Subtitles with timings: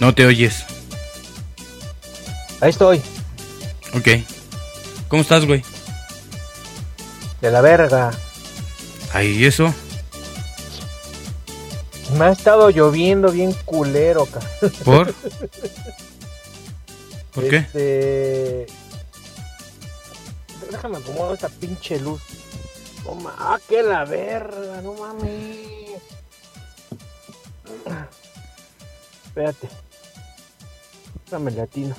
[0.00, 0.64] No te oyes.
[2.60, 3.00] Ahí estoy.
[3.94, 4.08] Ok.
[5.08, 5.62] ¿Cómo estás, güey?
[7.40, 8.12] De la verga.
[9.12, 9.74] Ahí, eso.
[12.16, 14.40] Me ha estado lloviendo bien culero, ca.
[14.84, 15.14] ¿Por?
[17.32, 17.56] ¿Por qué?
[17.56, 18.66] Este...
[20.70, 22.20] Déjame acomodar esta pinche luz.
[23.04, 25.72] No ah, que la verga, no mames.
[29.32, 29.68] Espérate.
[31.30, 31.94] Dame latino.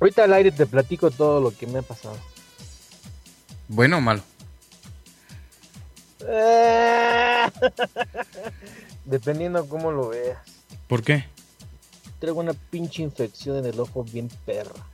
[0.00, 2.16] Ahorita al aire te platico todo lo que me ha pasado.
[3.68, 4.20] ¿Bueno o malo?
[9.04, 10.40] Dependiendo cómo lo veas.
[10.88, 11.24] ¿Por qué?
[12.18, 14.84] Traigo una pinche infección en el ojo bien perra.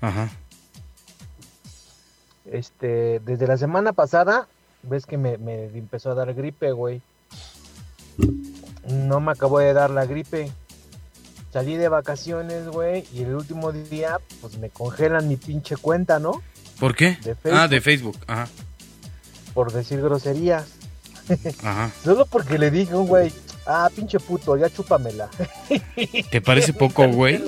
[0.00, 0.32] Ajá.
[2.50, 4.48] Este, desde la semana pasada,
[4.82, 7.00] ves que me, me empezó a dar gripe, güey.
[8.88, 10.50] No me acabó de dar la gripe.
[11.52, 16.42] Salí de vacaciones, güey, y el último día, pues me congelan mi pinche cuenta, ¿no?
[16.80, 17.16] ¿Por qué?
[17.22, 17.36] De.
[17.52, 18.18] Ah, de Facebook.
[18.26, 18.48] Ajá.
[19.54, 20.66] Por decir groserías.
[21.62, 21.90] Ajá.
[22.04, 23.32] Solo porque le dije a un güey,
[23.66, 25.30] ah, pinche puto, ya chúpamela.
[26.30, 27.40] ¿Te parece poco, güey?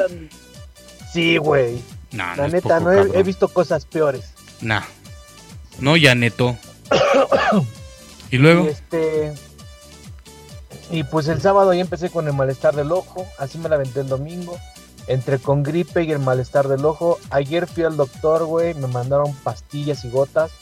[1.13, 1.83] Sí, güey.
[2.13, 4.33] No, no La es neta, poco, no he, visto cosas peores.
[4.61, 4.85] Nah.
[5.81, 6.57] No, ya neto.
[8.31, 8.67] ¿Y luego?
[8.67, 9.35] Y este.
[10.91, 13.27] Y pues el sábado ya empecé con el malestar del ojo.
[13.39, 14.57] Así me la aventé el domingo.
[15.09, 17.19] Entre con gripe y el malestar del ojo.
[17.31, 18.75] Ayer fui al doctor, güey.
[18.75, 20.53] Me mandaron pastillas y gotas.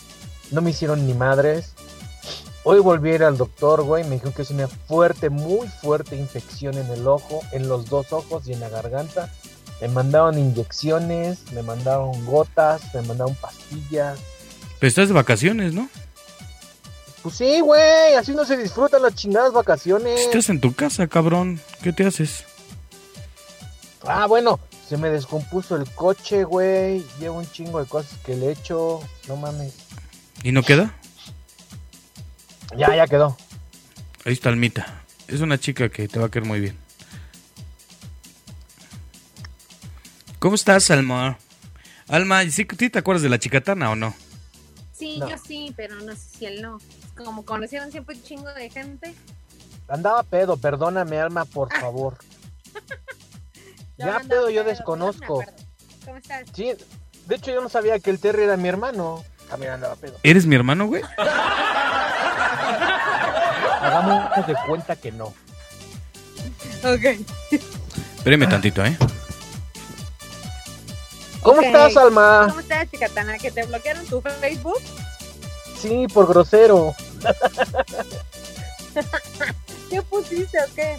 [0.51, 1.75] No me hicieron ni madres.
[2.67, 4.05] Hoy volví a ir al doctor, güey.
[4.05, 8.13] Me dijeron que es una fuerte, muy fuerte infección en el ojo, en los dos
[8.13, 9.31] ojos y en la garganta.
[9.83, 14.19] Me mandaron inyecciones, me mandaron gotas, me mandaron pastillas.
[14.79, 15.91] Pero estás de vacaciones, ¿no?
[17.25, 20.21] Pues sí, güey, así no se disfrutan las chingadas vacaciones.
[20.21, 21.59] Estás en tu casa, cabrón.
[21.83, 22.45] ¿Qué te haces?
[24.07, 27.03] Ah, bueno, se me descompuso el coche, güey.
[27.19, 29.01] Llevo un chingo de cosas que le he hecho.
[29.27, 29.73] No mames.
[30.43, 30.95] ¿Y no queda?
[32.77, 33.39] Ya, ya quedó.
[34.27, 35.03] Ahí está Almita.
[35.27, 36.77] Es una chica que te va a quedar muy bien.
[40.39, 41.39] ¿Cómo estás, Alma?
[42.07, 44.15] Alma, ¿sí, sí te acuerdas de la chicatana o no?
[44.93, 45.31] Sí, No.
[45.31, 46.79] yo sí, pero no sé si él no.
[47.17, 49.15] Como conocieron siempre un chingo de gente.
[49.89, 52.17] Andaba pedo, perdóname, Alma, por favor.
[53.99, 55.43] yo Ya pedo, yo pedo, desconozco.
[55.43, 55.53] no.
[56.05, 56.45] ¿Cómo estás?
[56.53, 56.73] Sí,
[57.27, 59.25] de hecho yo no sabía que el Terry era mi hermano.
[59.49, 60.17] También andaba pedo.
[60.23, 61.03] ¿Eres mi hermano, güey?
[63.81, 65.27] Hagamos de cuenta que no.
[66.83, 67.21] Ok.
[68.17, 68.97] Espérame tantito, ¿eh?
[71.43, 72.47] ¿Cómo estás, Alma?
[72.49, 73.39] ¿Cómo estás, chicatana?
[73.39, 74.81] ¿Que te bloquearon tu Facebook?
[75.79, 76.95] Sí, por grosero.
[79.91, 80.97] ¿Qué pusiste o qué?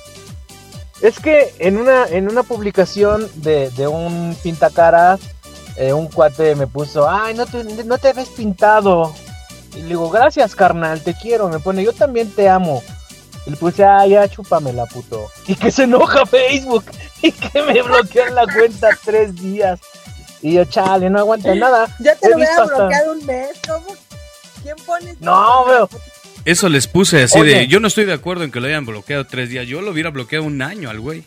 [1.01, 5.19] Es que en una, en una publicación de, de un pintacaras,
[5.75, 9.13] eh, un cuate me puso, ay, no te, no te ves pintado.
[9.75, 11.49] Y le digo, gracias, carnal, te quiero.
[11.49, 12.81] Me pone, yo también te amo.
[13.45, 15.29] Y le puse, ay, ya chúpamela, puto.
[15.47, 16.85] Y que se enoja Facebook.
[17.21, 19.79] Y que me bloquean la cuenta tres días.
[20.41, 21.87] Y yo, chale, no aguanta nada.
[21.99, 23.49] Ya te He lo visto hasta- bloqueado un mes.
[23.67, 23.87] ¿Cómo?
[24.61, 25.15] ¿Quién pone?
[25.19, 25.89] No, veo.
[26.45, 27.55] Eso les puse así Oye.
[27.55, 27.67] de...
[27.67, 29.67] Yo no estoy de acuerdo en que lo hayan bloqueado tres días.
[29.67, 31.23] Yo lo hubiera bloqueado un año al güey.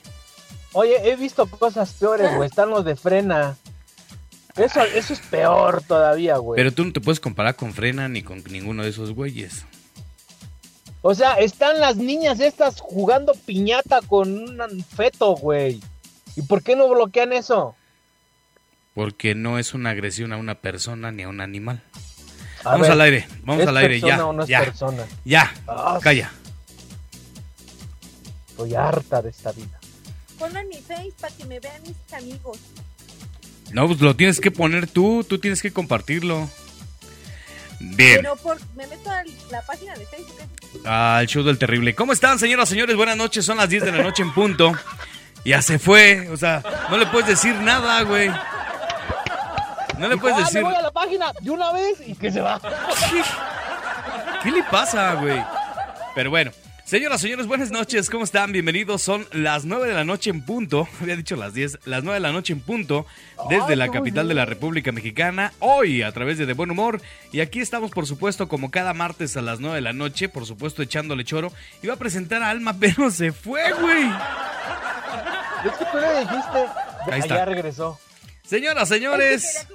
[0.73, 2.49] Oye, he visto cosas peores, güey.
[2.49, 3.57] Están los de frena.
[4.57, 6.57] Eso, eso es peor todavía, güey.
[6.57, 9.65] Pero tú no te puedes comparar con Frena ni con ninguno de esos güeyes.
[11.01, 15.81] O sea, están las niñas estas jugando piñata con un feto, güey.
[16.35, 17.77] ¿Y por qué no bloquean eso?
[18.95, 21.83] Porque no es una agresión a una persona ni a un animal.
[22.65, 24.27] A vamos ver, al aire, vamos ¿es al aire, ya.
[24.27, 25.05] o no es ya, persona?
[25.25, 26.31] ya, Ah, calla.
[28.51, 29.79] Estoy harta de esta vida.
[30.39, 32.59] Ponlo en mi face para que me vean mis amigos.
[33.73, 36.49] No, pues lo tienes que poner tú, tú tienes que compartirlo.
[37.81, 40.87] Bien, Pero por, me meto a la página de Facebook.
[40.87, 41.95] al show del terrible.
[41.95, 42.97] ¿Cómo están, señoras, señores?
[42.97, 44.73] Buenas noches, son las 10 de la noche en punto.
[45.45, 48.31] Ya se fue, o sea, no le puedes decir nada, güey.
[49.99, 50.63] No le puedes "Ah, decir...
[50.63, 52.61] me voy a la página de una vez y que se va.
[54.43, 55.43] ¿Qué le pasa, güey?
[56.15, 56.51] Pero bueno,
[56.85, 58.53] señoras, señores, buenas noches, ¿cómo están?
[58.53, 62.15] Bienvenidos, son las 9 de la noche en punto, había dicho las 10, las 9
[62.15, 63.07] de la noche en punto,
[63.49, 64.45] desde la capital de la.
[64.45, 67.01] República Mexicana, hoy a través de De Buen Humor,
[67.33, 70.47] y aquí estamos, por supuesto, como cada martes a las 9 de la noche, por
[70.47, 71.53] supuesto, echándole choro,
[71.83, 74.07] iba a presentar a Alma, pero se fue, güey.
[75.65, 76.67] Es que tú le dijiste.
[77.13, 77.37] Ahí está.
[77.37, 77.99] ya regresó.
[78.49, 79.67] Señoras, Es señores.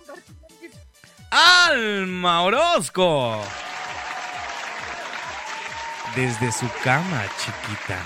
[1.30, 3.42] Alma Orozco.
[6.16, 8.00] Desde su cama, chiquita.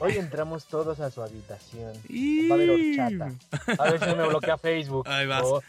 [0.00, 1.92] Hoy entramos todos a su habitación.
[2.08, 3.32] Y- Va a haber horchata.
[3.82, 5.08] A ver si me bloquea Facebook.
[5.08, 5.42] Ahí vas.
[5.44, 5.62] Oh,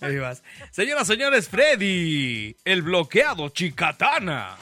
[0.00, 0.42] Ahí vas.
[0.70, 4.56] Señoras, señores, Freddy, el bloqueado Chicatana.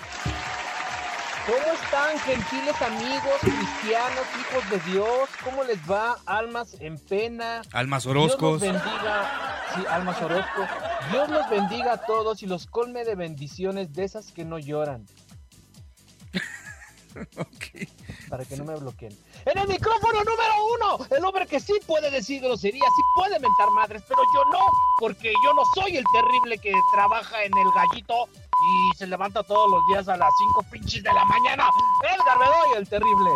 [1.46, 5.28] ¿Cómo están, gentiles amigos, cristianos, hijos de Dios?
[5.44, 7.62] ¿Cómo les va, almas en pena?
[7.72, 8.52] Almas Dios Orozcos.
[8.52, 10.66] los bendiga, sí, almas Orozco.
[11.10, 15.04] Dios los bendiga a todos y los colme de bendiciones de esas que no lloran,
[17.36, 17.88] Ok.
[18.30, 19.16] para que no me bloqueen.
[19.44, 23.68] En el micrófono número uno, el hombre que sí puede decir groserías, sí puede mentar
[23.74, 24.60] madres, pero yo no,
[25.00, 28.28] porque yo no soy el terrible que trabaja en el gallito
[28.62, 31.68] y se levanta todos los días a las cinco pinches de la mañana.
[32.02, 33.30] El Garbedoy, el terrible.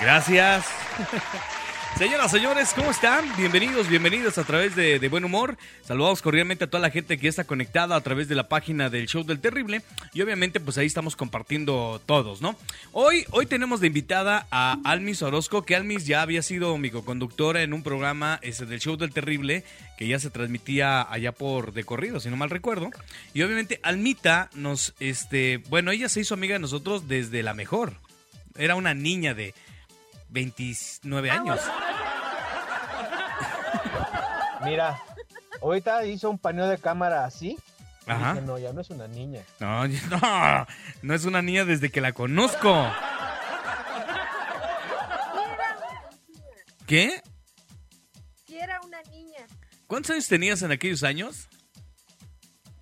[0.00, 0.66] Gracias.
[1.96, 3.24] Señoras, señores, ¿cómo están?
[3.36, 5.58] Bienvenidos, bienvenidos a través de, Buen Humor.
[5.82, 9.08] Saludamos cordialmente a toda la gente que está conectada a través de la página del
[9.08, 9.82] Show del Terrible.
[10.14, 12.54] Y obviamente, pues ahí estamos compartiendo todos, ¿no?
[12.92, 17.62] Hoy, hoy tenemos de invitada a Almis Orozco, que Almis ya había sido mi conductora
[17.62, 19.64] en un programa del Show del Terrible,
[19.96, 22.90] que ya se transmitía allá por de corrido, si no mal recuerdo.
[23.34, 27.94] Y obviamente, Almita nos, este, bueno, ella se hizo amiga de nosotros desde la mejor.
[28.56, 29.54] Era una niña de
[30.28, 31.60] 29 años.
[34.64, 35.00] Mira,
[35.62, 37.56] ahorita hizo un paneo de cámara así.
[38.06, 38.34] y Ajá.
[38.34, 39.42] dije, no, ya no es una niña.
[39.60, 40.66] No, no,
[41.02, 42.90] no es una niña desde que la conozco.
[46.86, 47.22] ¿Qué?
[48.46, 49.46] Si era una niña,
[49.86, 51.48] ¿Cuántos años tenías en aquellos años?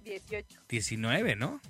[0.02, 0.60] 18.
[0.68, 1.60] 19, ¿no?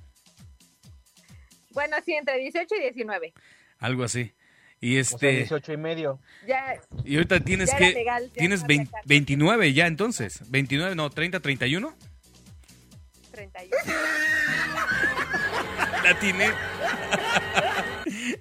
[1.71, 3.35] Bueno, sí, entre 18 y 19.
[3.79, 4.33] Algo así.
[4.81, 6.21] Y O sea, este 18 y medio.
[6.47, 9.09] Ya, y ahorita tienes ya que legal, ya tienes no 20 había cárcel.
[9.09, 10.51] 29 ya entonces.
[10.51, 11.95] 29, no, 30, 31.
[13.33, 13.77] 31.
[16.05, 16.51] La tiene.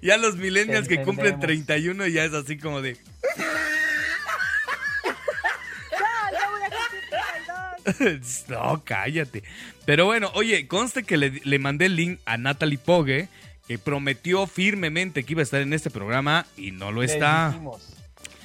[0.02, 1.66] ya los millennials que cumplen entendemos.
[1.66, 2.92] 31 ya es así como de
[5.92, 8.44] ¡No, ya voy a cumplir 32!
[8.48, 9.42] no, cállate.
[9.84, 13.28] Pero bueno, oye, conste que le, le mandé el link a Natalie Pogue,
[13.66, 17.48] que prometió firmemente que iba a estar en este programa y no lo Les está.
[17.48, 17.96] dijimos,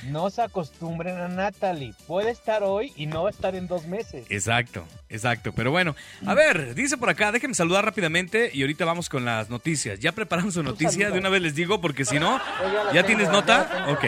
[0.07, 1.93] no se acostumbren a Natalie.
[2.07, 4.25] Puede estar hoy y no va a estar en dos meses.
[4.29, 5.53] Exacto, exacto.
[5.53, 5.95] Pero bueno,
[6.25, 9.99] a ver, dice por acá, déjenme saludar rápidamente y ahorita vamos con las noticias.
[9.99, 13.03] Ya preparamos su noticia, de una vez les digo, porque si no, ya la ¿ya
[13.03, 13.85] tengo, tienes nota?
[13.89, 14.05] Ok.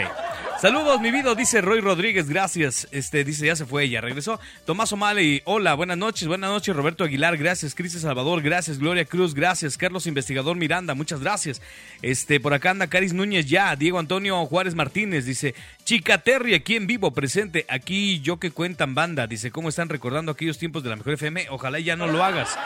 [0.60, 2.88] Saludos, mi vida, dice Roy Rodríguez, gracias.
[2.90, 4.40] Este, dice, ya se fue ella, regresó.
[4.64, 7.74] Tomás O'Malley, hola, buenas noches, buenas noches, Roberto Aguilar, gracias.
[7.74, 8.78] Cristian Salvador, gracias.
[8.78, 9.76] Gloria Cruz, gracias.
[9.76, 11.60] Carlos Investigador Miranda, muchas gracias.
[12.02, 15.54] Este, por acá anda Caris Núñez ya, Diego Antonio Juárez Martínez, dice,
[15.84, 20.32] Chica Terry, aquí en vivo, presente, aquí yo que cuentan banda, dice, ¿cómo están recordando
[20.32, 21.48] aquellos tiempos de la mejor FM?
[21.50, 22.56] Ojalá ya no lo hagas.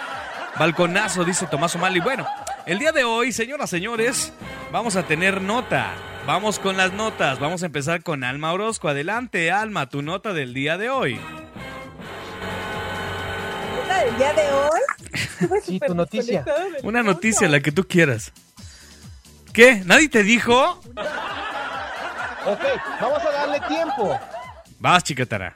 [0.59, 2.01] Balconazo, dice Tomás O'Malley.
[2.01, 2.27] Bueno,
[2.67, 4.33] el día de hoy, señoras, señores,
[4.71, 6.18] vamos a tener nota.
[6.29, 7.39] Vamos con las notas.
[7.39, 8.89] Vamos a empezar con Alma Orozco.
[8.91, 11.15] Adelante, Alma, tu nota del día de hoy.
[13.81, 14.81] nota del día de hoy.
[15.65, 16.45] Sí, tu noticia.
[16.83, 18.33] Una noticia, la que tú quieras.
[19.55, 19.83] ¿Qué?
[19.87, 20.73] ¿Nadie te dijo?
[22.45, 22.61] Ok,
[23.01, 24.19] vamos a darle tiempo.
[24.81, 25.55] Vas, chicatara.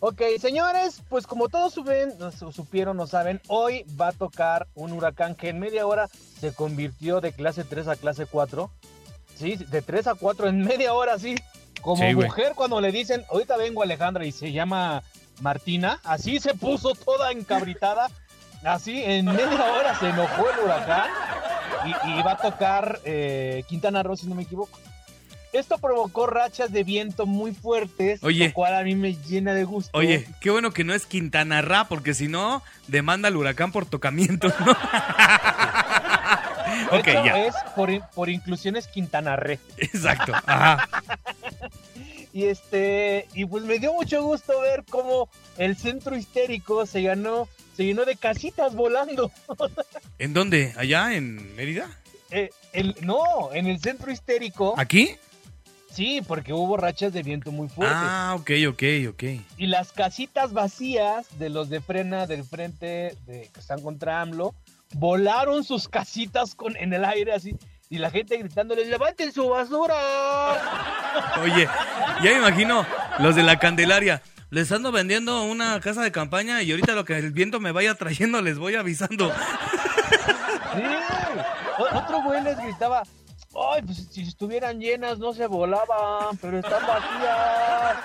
[0.00, 4.92] Ok, señores, pues como todos suben, su- supieron o saben, hoy va a tocar un
[4.92, 6.06] huracán que en media hora
[6.38, 8.70] se convirtió de clase 3 a clase 4.
[9.38, 11.34] Sí, de 3 a 4 en media hora, sí.
[11.82, 15.02] Como Sí, mujer cuando le dicen, ahorita vengo Alejandra y se llama
[15.40, 18.08] Martina, así se puso toda encabritada.
[18.64, 21.10] Así, en media hora se enojó el huracán
[21.84, 24.78] y, y va a tocar eh, Quintana Roo, si no me equivoco.
[25.52, 28.48] Esto provocó rachas de viento muy fuertes, Oye.
[28.48, 29.90] lo cual a mí me llena de gusto.
[29.96, 33.86] Oye, qué bueno que no es Quintana Roo, porque si no, demanda al huracán por
[33.86, 34.66] tocamientos, ¿no?
[36.90, 37.46] Ok, hecho, ya.
[37.46, 39.58] es por, por inclusiones Quintana Roo.
[39.78, 40.32] Exacto.
[40.46, 40.88] Ajá.
[42.36, 47.48] Y este, y pues me dio mucho gusto ver cómo el centro histérico se llenó,
[47.74, 49.32] se llenó de casitas volando.
[50.18, 50.74] ¿En dónde?
[50.76, 51.14] ¿Allá?
[51.14, 51.88] ¿En Mérida?
[52.30, 55.16] Eh, el, no, en el centro histérico, ¿Aquí?
[55.90, 57.96] sí, porque hubo rachas de viento muy fuertes.
[57.98, 59.22] Ah, ok, ok, ok.
[59.56, 64.54] Y las casitas vacías de los de frena del frente de, que están contra AMLO,
[64.94, 67.56] volaron sus casitas con, en el aire así.
[67.88, 69.94] Y la gente gritándoles, levanten su basura.
[71.40, 71.68] Oye,
[72.22, 72.84] ya me imagino
[73.20, 74.22] los de la Candelaria.
[74.50, 77.94] Les ando vendiendo una casa de campaña y ahorita lo que el viento me vaya
[77.94, 79.32] trayendo les voy avisando.
[80.74, 80.82] Sí.
[81.92, 83.02] Otro güey les gritaba,
[83.54, 87.96] ay, pues si estuvieran llenas no se volaban, pero están vacías.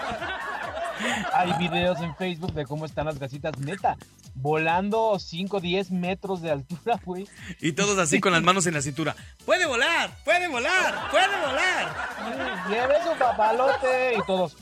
[1.33, 3.97] Hay videos en Facebook de cómo están las gasitas, neta,
[4.35, 7.27] volando 5 o 10 metros de altura, güey.
[7.59, 9.15] Y todos así con las manos en la cintura.
[9.45, 10.11] ¡Puede volar!
[10.23, 11.09] ¡Puede volar!
[11.11, 12.69] ¡Puede volar!
[12.69, 14.57] Lleve su papalote y todos.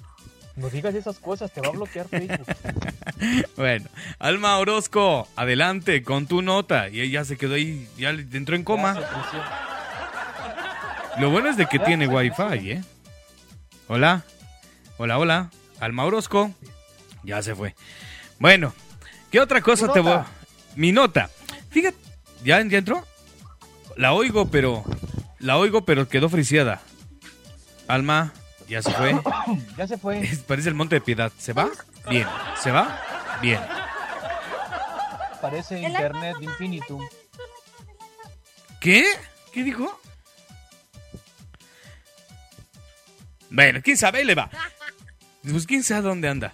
[0.56, 2.48] No digas esas cosas, te va a bloquear Facebook.
[3.58, 6.88] Bueno, Alma Orozco, adelante con tu nota.
[6.88, 8.98] Y ella se quedó ahí, ya entró en coma.
[11.18, 12.84] Lo bueno es de que Ya tiene wifi, ¿eh?
[13.90, 14.24] Hola,
[14.98, 15.50] hola, hola.
[15.80, 16.52] Alma Orozco,
[17.24, 17.76] ya se fue.
[18.40, 18.74] Bueno,
[19.32, 20.12] ¿qué otra cosa Tu te voy?
[20.14, 20.28] nota.
[20.76, 21.30] Mi nota.
[21.70, 21.98] Fíjate,
[22.44, 23.06] ¿ya, ya entró?
[23.96, 24.84] La oigo, pero...
[25.40, 26.82] La oigo, pero quedó friciada.
[27.88, 28.34] Alma,
[28.68, 29.20] ya se fue.
[29.78, 30.30] Ya se fue.
[30.48, 31.32] Parece el Monte de Piedad.
[31.38, 31.70] ¿Se va?
[32.10, 32.28] Bien.
[32.62, 33.00] ¿Se va?
[33.42, 33.62] Bien.
[35.42, 37.02] Parece internet de infinitum.
[38.82, 39.06] ¿Qué?
[39.54, 40.00] ¿Qué dijo?
[43.50, 44.50] Bueno, quién sabe, ahí le va.
[45.44, 46.54] Pues quién sabe dónde anda.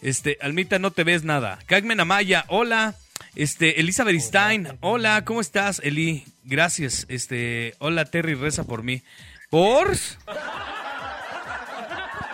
[0.00, 1.58] Este, Almita, no te ves nada.
[1.66, 2.96] Carmen Amaya, hola.
[3.34, 6.24] Este, Elizabeth Stein, hola, ¿cómo estás, Eli?
[6.44, 7.06] Gracias.
[7.08, 9.02] Este, hola, Terry, reza por mí.
[9.48, 9.96] ¿Por?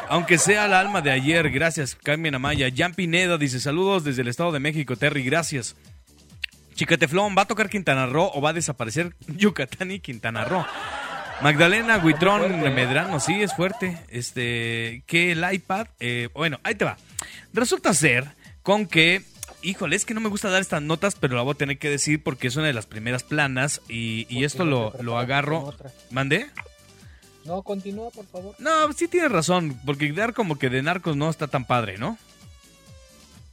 [0.09, 2.69] Aunque sea la alma de ayer, gracias, Carmen Amaya.
[2.75, 5.77] Jan Pineda dice, saludos desde el Estado de México, Terry, gracias.
[6.75, 10.65] Chiqueteflón, ¿va a tocar Quintana Roo o va a desaparecer Yucatán y Quintana Roo?
[11.43, 12.61] Magdalena Huitrón.
[12.75, 13.99] Medrano, sí, es fuerte.
[14.09, 16.97] Este, que el iPad, eh, bueno, ahí te va.
[17.53, 19.23] Resulta ser con que,
[19.63, 21.91] híjole, es que no me gusta dar estas notas, pero la voy a tener que
[21.91, 25.75] decir porque es una de las primeras planas y, y esto lo, lo agarro.
[26.11, 26.49] ¿Mandé?
[27.45, 28.55] No, continúa, por favor.
[28.59, 32.19] No, sí tienes razón, porque dar como que de narcos no está tan padre, ¿no?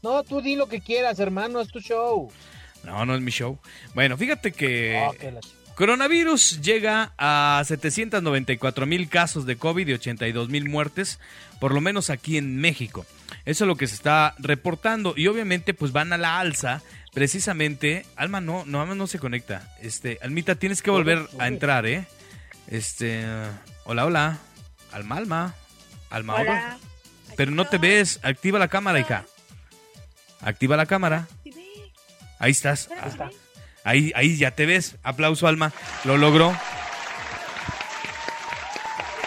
[0.01, 2.30] No, tú di lo que quieras, hermano, es tu show.
[2.84, 3.58] No, no es mi show.
[3.94, 5.00] Bueno, fíjate que...
[5.00, 5.34] Ch-
[5.75, 11.20] Coronavirus llega a 794 mil casos de COVID y 82 mil muertes,
[11.60, 13.05] por lo menos aquí en México.
[13.44, 16.82] Eso es lo que se está reportando y obviamente pues van a la alza.
[17.13, 19.70] Precisamente, Alma no, no, Alma no se conecta.
[19.82, 22.08] Este, Almita, tienes que volver a entrar, ¿eh?
[22.67, 23.25] Este,
[23.84, 24.39] hola, hola.
[24.91, 25.55] Alma, Alma.
[26.10, 26.44] Alma, hola.
[26.44, 26.77] Hola.
[27.36, 28.20] Pero no te ves.
[28.24, 29.25] Activa la cámara, hija.
[30.41, 31.27] Activa la cámara.
[32.39, 32.89] Ahí estás.
[33.01, 33.29] Ah.
[33.86, 34.98] Ahí, ahí ya te ves.
[35.04, 35.72] Aplauso, Alma.
[36.04, 36.54] Lo logró.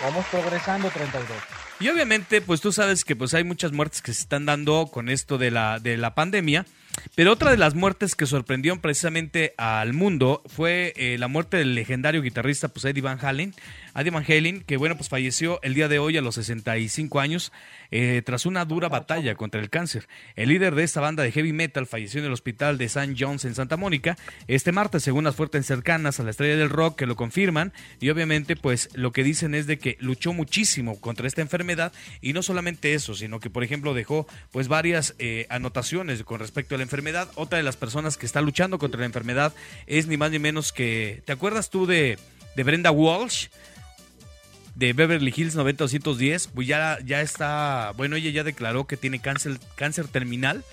[0.02, 1.36] Vamos progresando 32.
[1.80, 5.08] Y obviamente, pues tú sabes que pues hay muchas muertes que se están dando con
[5.08, 6.66] esto de la, de la pandemia.
[7.14, 11.76] Pero otra de las muertes que sorprendió precisamente al mundo fue eh, la muerte del
[11.76, 13.54] legendario guitarrista pues Eddie Van Halen,
[13.94, 17.52] Eddie Van Halen, que bueno pues falleció el día de hoy a los 65 años
[17.90, 20.08] eh, tras una dura batalla contra el cáncer.
[20.36, 23.14] El líder de esta banda de heavy metal falleció en el hospital de St.
[23.18, 24.16] John's en Santa Mónica
[24.46, 28.10] este martes según las fuentes cercanas a la estrella del rock que lo confirman y
[28.10, 32.42] obviamente pues lo que dicen es de que luchó muchísimo contra esta enfermedad y no
[32.42, 36.84] solamente eso, sino que por ejemplo dejó pues varias eh, anotaciones con respecto a la
[36.84, 37.28] enfermedad.
[37.34, 39.54] Otra de las personas que está luchando contra la enfermedad
[39.86, 42.18] es ni más ni menos que, ¿te acuerdas tú de,
[42.56, 43.48] de Brenda Walsh?
[44.78, 49.58] De Beverly Hills 90210, pues ya, ya está, bueno, ella ya declaró que tiene cáncer,
[49.74, 50.64] cáncer terminal.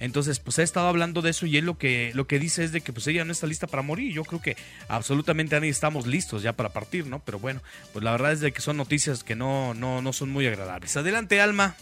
[0.00, 2.72] Entonces, pues ha estado hablando de eso y él lo que, lo que dice es
[2.72, 4.12] de que pues ella no está lista para morir.
[4.12, 4.56] Yo creo que
[4.88, 7.20] absolutamente nadie estamos listos ya para partir, ¿no?
[7.20, 7.62] Pero bueno,
[7.94, 10.94] pues la verdad es de que son noticias que no, no, no son muy agradables.
[10.98, 11.74] Adelante, Alma.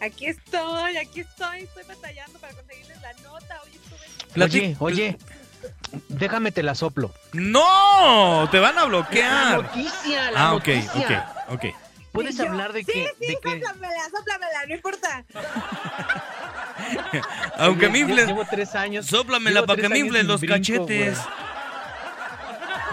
[0.00, 1.60] Aquí estoy, aquí estoy.
[1.60, 3.62] Estoy batallando para conseguirles la nota.
[3.62, 4.44] Hoy estuve.
[4.44, 5.18] Oye, oye,
[6.08, 7.12] déjame te la soplo.
[7.32, 8.48] ¡No!
[8.50, 9.62] Te van a La bloquear.
[9.62, 11.32] noticia, la Ah, ok, noticia.
[11.48, 11.64] ok, ok.
[12.12, 15.24] Puedes Y yo, hablar de sí, que, Sí, de que sóplamela, sóplamela, no importa.
[17.58, 19.06] Aunque me infles, Llevo tres años.
[19.06, 21.18] sóplamela para que me sin los brinco, cachetes.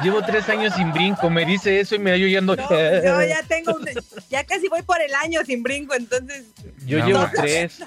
[0.03, 2.55] Llevo tres años sin brinco, me dice eso y me yo ya ando.
[2.55, 3.87] No, yo ya tengo, un-
[4.29, 6.45] ya casi voy por el año sin brinco, entonces.
[6.87, 7.29] Yo No, llevo no.
[7.35, 7.83] tres.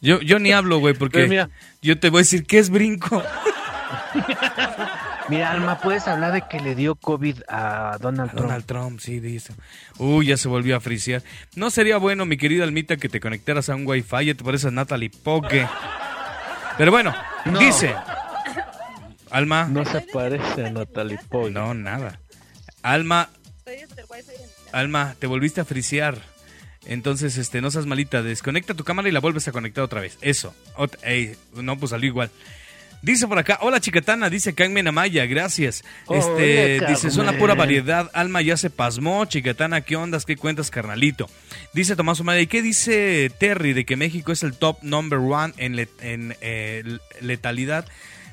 [0.00, 1.50] Yo, yo ni hablo, güey, porque mira,
[1.82, 3.22] yo te voy a decir qué es brinco.
[5.28, 8.42] mira, Alma, puedes hablar de que le dio COVID a Donald Trump.
[8.46, 9.52] Donald Trump, sí, dice.
[9.98, 11.22] Uy, ya se volvió a frisear.
[11.54, 14.72] No sería bueno, mi querida Almita, que te conectaras a un Wi-Fi, ya te pareces
[14.72, 15.66] Natalie Pogue.
[16.76, 17.14] Pero bueno,
[17.44, 17.58] No.
[17.58, 17.94] dice.
[19.30, 19.66] Alma.
[19.68, 21.52] No se parece a Natalie Portman.
[21.52, 22.18] No, nada.
[22.82, 23.28] Alma.
[24.72, 26.18] Alma, te volviste a frisear.
[26.86, 30.16] Entonces, este, no seas malita, desconecta tu cámara y la vuelves a conectar otra vez.
[30.22, 30.54] Eso.
[30.76, 32.30] Ot- ey, no, pues salió igual.
[33.00, 35.84] Dice por acá, hola chicatana, dice Carmen Amaya, gracias.
[36.10, 37.38] Este, Hola, dice, la Carmen.
[37.38, 40.24] pura variedad, Alma ya se pasmó, chicatana, ¿qué ondas?
[40.24, 41.28] ¿Qué cuentas, carnalito?
[41.72, 45.54] Dice Tomás Amaya, ¿y qué dice Terry de que México es el top number one
[45.58, 47.86] en, le- en eh, letalidad?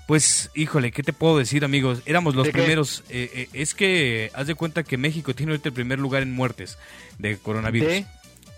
[0.07, 2.01] Pues, híjole, ¿qué te puedo decir, amigos?
[2.05, 3.03] Éramos los primeros.
[3.10, 6.31] eh, eh, es que haz de cuenta que México tiene ahorita el primer lugar en
[6.31, 6.77] muertes
[7.17, 7.88] de coronavirus.
[7.89, 8.05] ¿De?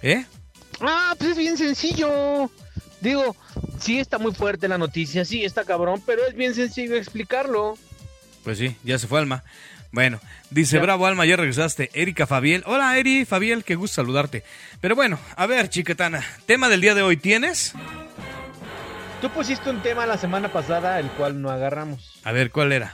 [0.04, 0.26] ¿Eh?
[0.82, 2.50] Ah, pues es bien sencillo.
[3.02, 3.36] Digo,
[3.80, 7.78] sí está muy fuerte la noticia, sí está cabrón, pero es bien sencillo explicarlo.
[8.44, 9.44] Pues sí, ya se fue Alma.
[9.92, 10.82] Bueno, dice Ya.
[10.82, 11.90] Bravo Alma, ya regresaste.
[11.94, 12.64] Erika Fabiel.
[12.66, 14.44] Hola Eri, Fabiel, qué gusto saludarte.
[14.82, 17.74] Pero bueno, a ver, chiquetana, tema del día de hoy, ¿tienes?
[19.22, 22.20] Tú pusiste un tema la semana pasada, el cual no agarramos.
[22.24, 22.94] A ver, ¿cuál era?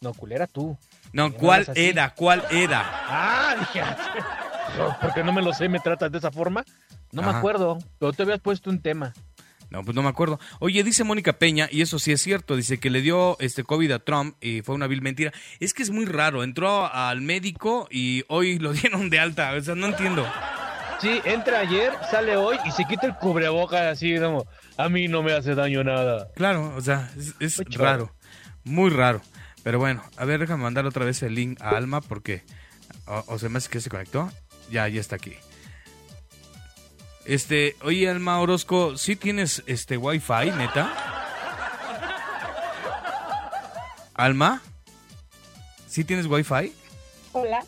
[0.00, 0.76] No, culera tú.
[1.12, 2.10] No, ¿cuál era?
[2.10, 2.82] ¿Cuál era?
[2.84, 3.82] Ah, dije,
[5.00, 6.64] porque no me lo sé, me tratas de esa forma.
[7.12, 9.14] No me acuerdo, pero te habías puesto un tema.
[9.70, 10.38] No, pues no me acuerdo.
[10.60, 13.92] Oye, dice Mónica Peña, y eso sí es cierto, dice que le dio este COVID
[13.92, 15.32] a Trump y fue una vil mentira.
[15.60, 19.60] Es que es muy raro, entró al médico y hoy lo dieron de alta, o
[19.60, 20.26] sea, no entiendo.
[21.00, 24.46] Sí, entra ayer, sale hoy y se quita el cubrebocas así como,
[24.76, 26.28] a mí no me hace daño nada.
[26.34, 28.12] Claro, o sea, es, raro,
[28.64, 29.20] muy raro.
[29.62, 32.42] Pero bueno, a ver, déjame mandar otra vez el link a Alma porque,
[33.06, 34.30] o, o se me hace que se conectó.
[34.70, 35.34] Ya, ya está aquí.
[37.28, 40.90] Este, oye Alma Orozco, ¿sí tienes este Wi-Fi, neta?
[44.14, 44.62] Alma,
[45.86, 46.72] ¿sí tienes Wi-Fi?
[47.32, 47.62] Hola.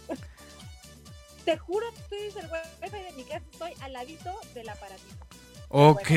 [1.45, 5.27] Te juro que estoy desde el wifi de mi casa, estoy al ladito del aparatito.
[5.69, 6.11] Ok.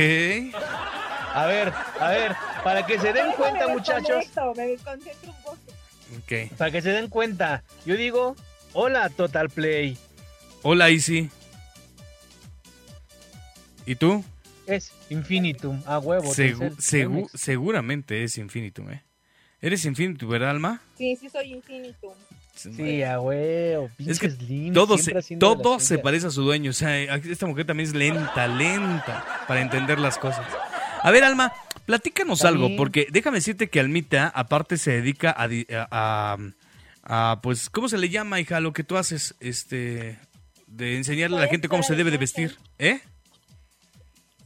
[1.35, 5.57] A ver, a ver, para que se den Déjame cuenta, muchachos, Me desconcentro un poco.
[6.17, 6.55] Ok.
[6.57, 8.37] para que se den cuenta, yo digo,
[8.71, 9.97] hola Total Play,
[10.61, 11.29] Hola, Isi.
[13.85, 14.23] ¿Y tú?
[14.65, 16.33] es Infinitum, a huevo.
[16.33, 19.03] Segu- seguramente es Infinitum, ¿eh?
[19.61, 20.81] ¿Eres Infinitum, verdad, Alma?
[20.97, 22.13] Sí, sí soy infinitum.
[22.55, 26.69] Sí, a huevo, Es que pinches links, Todo, se, todo se parece a su dueño.
[26.69, 30.45] O sea, esta mujer también es lenta, lenta para entender las cosas.
[31.01, 31.51] A ver, Alma,
[31.85, 37.69] platícanos algo, porque déjame decirte que Almita, aparte, se dedica a, a- a- a, pues,
[37.69, 39.35] ¿cómo se le llama, hija, lo que tú haces?
[39.39, 40.19] Este,
[40.67, 42.57] de enseñarle a la gente cómo se debe de de vestir.
[42.79, 43.01] ¿Eh?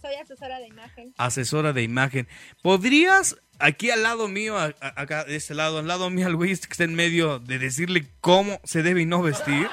[0.08, 1.14] Soy asesora de imagen.
[1.18, 2.28] asesora de imagen.
[2.62, 6.36] ¿Podrías, aquí al lado mío, a- a- acá de este lado, al lado mío, al
[6.38, 9.68] güey que está en medio, de decirle cómo se debe y no vestir?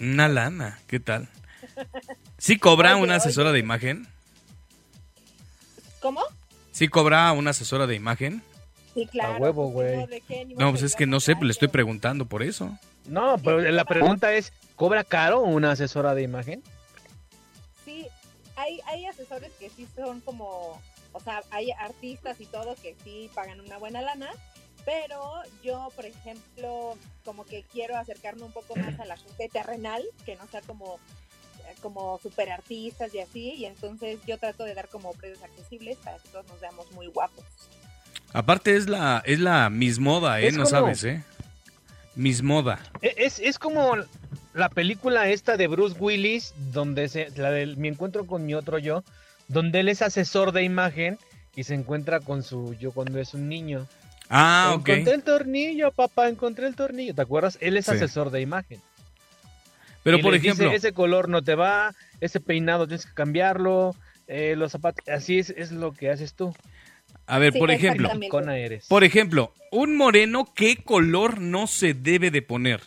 [0.00, 1.28] Una lana, ¿qué tal?
[2.38, 3.54] ¿Sí cobra Oye, una asesora oye.
[3.58, 4.06] de imagen?
[6.00, 6.20] ¿Cómo?
[6.72, 8.42] ¿Sí cobra una asesora de imagen?
[8.94, 9.34] Sí, claro.
[9.34, 10.54] A huevo, pues, güey.
[10.56, 12.76] no, pues es que no sé, pues le estoy preguntando por eso.
[13.06, 16.62] No, pero la pregunta es, ¿cobra caro una asesora de imagen?
[17.84, 18.06] Sí,
[18.56, 20.80] hay, hay asesores que sí son como,
[21.12, 24.30] o sea, hay artistas y todo que sí pagan una buena lana,
[24.86, 30.02] pero yo, por ejemplo, como que quiero acercarme un poco más a la gente terrenal,
[30.24, 30.98] que no sea como
[31.82, 36.16] como super artistas y así, y entonces yo trato de dar como precios accesibles para
[36.16, 37.44] que todos nos veamos muy guapos.
[38.32, 40.46] Aparte es la, es la mismoda, ¿eh?
[40.46, 41.22] Es no como- sabes, ¿eh?
[42.14, 42.80] Mismoda.
[43.02, 43.96] E- Es, es como
[44.58, 48.78] la película esta de Bruce Willis, donde se, la del Mi encuentro con mi otro
[48.78, 49.04] yo,
[49.48, 51.18] donde él es asesor de imagen
[51.54, 53.86] y se encuentra con su yo cuando es un niño.
[54.28, 54.88] Ah, ok.
[54.88, 57.14] Encontré el tornillo, papá, encontré el tornillo.
[57.14, 57.56] ¿Te acuerdas?
[57.60, 57.92] Él es Sí.
[57.92, 58.80] asesor de imagen.
[60.02, 63.94] Pero Y por dice, ejemplo, ese color no te va, ese peinado tienes que cambiarlo,
[64.26, 66.54] eh, los zapatos, así es, es lo que haces tú.
[67.26, 68.10] a ver, Sí, por ejemplo,
[68.52, 68.86] eres.
[68.86, 72.80] por ejemplo, un moreno, ¿qué color no se debe de poner?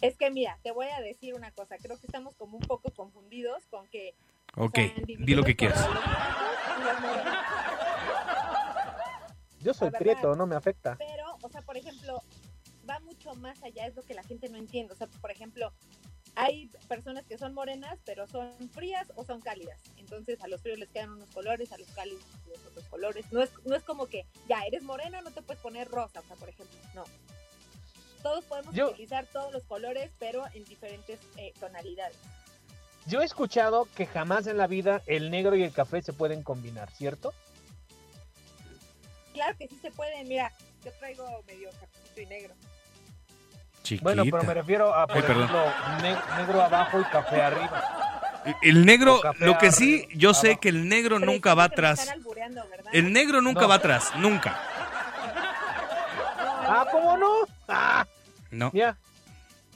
[0.00, 2.90] Es que mira, te voy a decir una cosa, creo que estamos como un poco
[2.90, 4.14] confundidos con que...
[4.54, 5.84] o Ok, sea, di lo que quieras.
[9.60, 10.96] Yo soy prieto, no me afecta.
[10.98, 12.22] Pero, o sea, por ejemplo,
[12.88, 14.92] va mucho más allá, es lo que la gente no entiende.
[14.92, 15.72] O sea, por ejemplo,
[16.36, 19.80] hay personas que son morenas, pero son frías o son cálidas.
[19.96, 23.26] Entonces, a los fríos les quedan unos colores, a los cálidos los otros colores.
[23.32, 26.22] No es, no es como que, ya, eres morena, no te puedes poner rosa, o
[26.22, 27.04] sea, por ejemplo, no.
[28.22, 32.16] Todos podemos Yo- utilizar todos los colores, pero en diferentes eh, tonalidades.
[33.06, 36.42] Yo he escuchado que jamás en la vida el negro y el café se pueden
[36.42, 37.32] combinar, ¿cierto?
[39.32, 40.52] Claro que sí se pueden, mira,
[40.84, 42.54] yo traigo medio cafecito y negro.
[43.82, 44.02] Chiquita.
[44.02, 45.44] Bueno, pero me refiero a, por Ay, perdón.
[45.44, 45.64] ejemplo,
[46.02, 48.14] ne- negro abajo y café arriba.
[48.62, 52.08] El negro, lo que sí, yo sé que el negro nunca va atrás.
[52.92, 53.68] El negro nunca No.
[53.68, 54.60] va atrás, nunca.
[56.68, 57.32] No, Ah, ¿cómo no?
[57.68, 58.06] Ah,
[58.50, 58.70] No.
[58.74, 58.96] ya.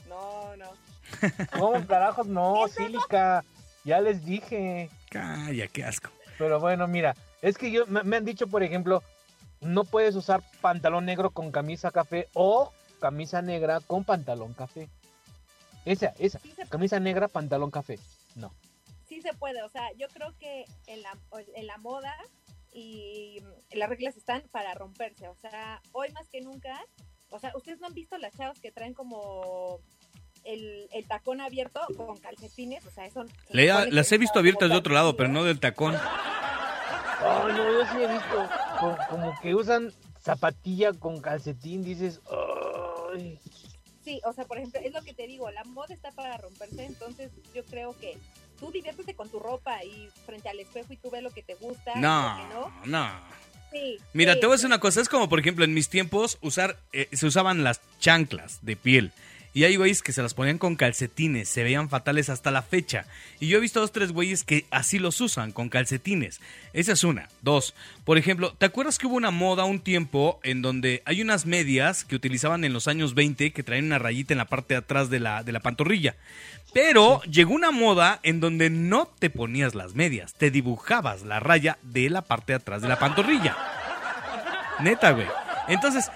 [0.07, 0.71] No, no.
[1.59, 2.27] ¿Cómo carajos?
[2.27, 3.43] No, sílica.
[3.83, 4.89] Ya les dije.
[5.09, 6.09] Calla, qué asco.
[6.37, 9.03] Pero bueno, mira, es que yo me, me han dicho, por ejemplo,
[9.61, 14.89] no puedes usar pantalón negro con camisa café o camisa negra con pantalón café.
[15.85, 16.39] Esa, esa.
[16.39, 17.99] Sí Camisa negra, pantalón café.
[18.35, 18.53] No.
[19.07, 21.15] sí se puede, o sea, yo creo que en la,
[21.55, 22.15] en la moda
[22.73, 23.39] y
[23.71, 26.79] las reglas están para romperse, o sea, hoy más que nunca,
[27.29, 29.79] O sea, ¿ustedes no han visto las chavas que traen como
[30.43, 32.85] el, el tacón abierto con calcetines?
[32.85, 33.25] O sea, eso...
[33.47, 35.95] se Le- las he visto abiertas de otro lado, pero no del tacón.
[35.95, 42.21] Ay, no, yo sí he visto co- como, que usan zapatilla con calcetín, dices,
[43.13, 43.39] ay.
[44.03, 46.85] Sí, o sea, por ejemplo, es lo que te digo, la moda está para romperse,
[46.85, 48.17] entonces yo creo que
[48.63, 51.55] tú diviértete con tu ropa y frente al espejo y tú ves lo que te
[51.55, 51.91] gusta.
[51.95, 53.03] y No, lo que no.
[53.03, 53.11] no.
[53.73, 55.89] Sí, Mira, sí, te voy a decir una cosa, es como por ejemplo en mis
[55.89, 59.11] tiempos usar, eh, se usaban las chanclas de piel.
[59.53, 63.05] Y hay güeyes que se las ponían con calcetines, se veían fatales hasta la fecha.
[63.39, 66.41] Y yo he visto dos, tres güeyes que así los usan, con calcetines.
[66.73, 67.29] Esa es una.
[67.41, 71.45] Dos, por ejemplo, ¿te acuerdas que hubo una moda un tiempo en donde hay unas
[71.45, 74.79] medias que utilizaban en los años 20 que traen una rayita en la parte de
[74.79, 76.15] atrás de la, de la pantorrilla?
[76.73, 81.77] Pero llegó una moda en donde no te ponías las medias, te dibujabas la raya
[81.83, 83.55] de la parte de atrás de la pantorrilla.
[84.79, 85.27] Neta, güey.
[85.67, 86.11] Entonces,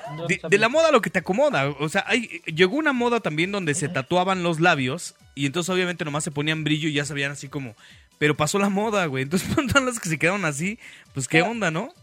[0.49, 1.69] de, la moda lo que te acomoda.
[1.79, 6.05] O sea, hay, llegó una moda también donde se tatuaban los labios y entonces obviamente
[6.05, 7.75] nomás se ponían brillo y ya se veían así como...
[8.17, 9.23] Pero pasó la moda, güey.
[9.23, 10.79] Entonces, todas las que se quedaron así,
[11.13, 11.93] pues qué Pero- onda, ¿no?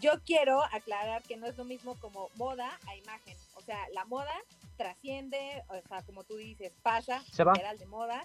[0.00, 3.36] Yo quiero aclarar que no es lo mismo como moda a imagen.
[3.54, 4.32] O sea, la moda
[4.76, 7.52] trasciende, o sea, como tú dices, pasa, Se va.
[7.52, 8.22] literal de moda,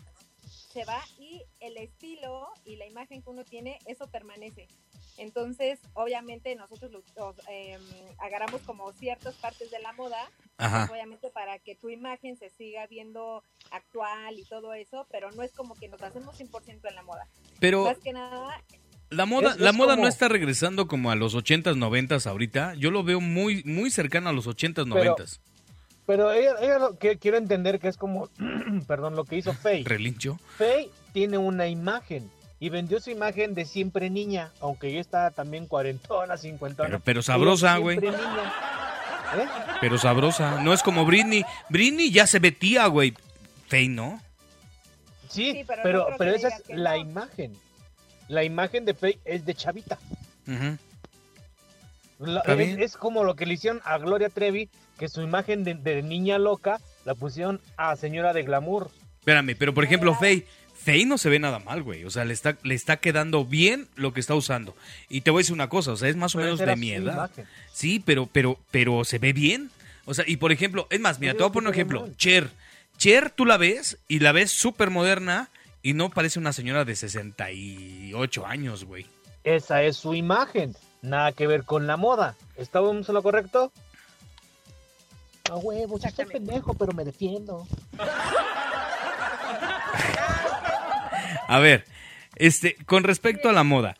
[0.53, 4.67] se va y el estilo y la imagen que uno tiene, eso permanece.
[5.17, 7.03] Entonces, obviamente nosotros los,
[7.47, 7.81] em,
[8.17, 10.17] agarramos como ciertas partes de la moda,
[10.57, 15.43] pues, obviamente para que tu imagen se siga viendo actual y todo eso, pero no
[15.43, 17.27] es como que nos hacemos 100% en la moda.
[17.59, 18.63] Pero Más que nada,
[19.09, 22.73] la moda, Es- la es moda no está regresando como a los 80s, 90s ahorita.
[22.75, 25.39] Yo lo veo muy, muy cercano a los 80s, 90s.
[25.43, 25.52] Pero
[26.07, 28.29] ella, ella lo que quiero entender que es como,
[28.87, 29.83] perdón, lo que hizo Faye.
[29.85, 30.37] Relincho.
[30.57, 35.67] Faye tiene una imagen y vendió su imagen de siempre niña, aunque ya está también
[35.67, 36.89] cuarentona, cincuentona.
[36.89, 37.99] Pero, pero sabrosa, Ella güey.
[37.99, 38.53] siempre niña.
[39.37, 39.47] ¿Eh?
[39.81, 40.61] Pero sabrosa.
[40.61, 41.43] No es como Britney.
[41.69, 43.13] Britney ya se ve tía, güey.
[43.67, 44.21] Fey, ¿no?
[45.29, 46.97] Sí, Sí, pero pero, pero esa es la no.
[46.97, 47.53] imagen.
[48.27, 49.97] La imagen de Faye es de chavita.
[52.19, 54.69] La- es como lo que le hicieron a Gloria Trevi,
[55.03, 58.89] que su imagen de, de niña loca la pusieron a señora de glamour.
[59.19, 60.47] Espérame, pero por ejemplo, Faye.
[60.73, 62.05] Faye no se ve nada mal, güey.
[62.05, 64.77] O sea, le está, le está quedando bien lo que está usando.
[65.09, 66.75] Y te voy a decir una cosa, o sea, es más o Pero menos de
[66.77, 67.15] mi edad.
[67.15, 67.45] imagen.
[67.73, 69.71] Sí, pero, pero, pero se ve bien.
[70.05, 72.01] O sea, y por ejemplo, es más, mira, te voy a poner un ejemplo.
[72.03, 72.15] mal.
[72.15, 72.49] Cher.
[72.97, 75.49] Cher, tú la ves y la ves súper moderna
[75.81, 79.05] y no parece una señora de 68 años, güey.
[79.43, 80.73] Esa es su imagen.
[81.01, 82.37] Nada que ver con la moda.
[82.55, 83.73] ¿Estábamos en lo correcto?
[85.51, 86.39] A huevo, sí estoy Exactamente.
[86.39, 87.67] pendejo, pero me defiendo.
[91.47, 91.85] A ver,
[92.35, 93.95] este, con respecto a la moda.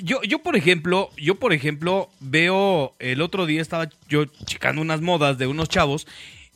[0.00, 5.00] Yo, yo, por ejemplo, yo, por ejemplo, veo, el otro día estaba yo checando unas
[5.00, 6.06] modas de unos chavos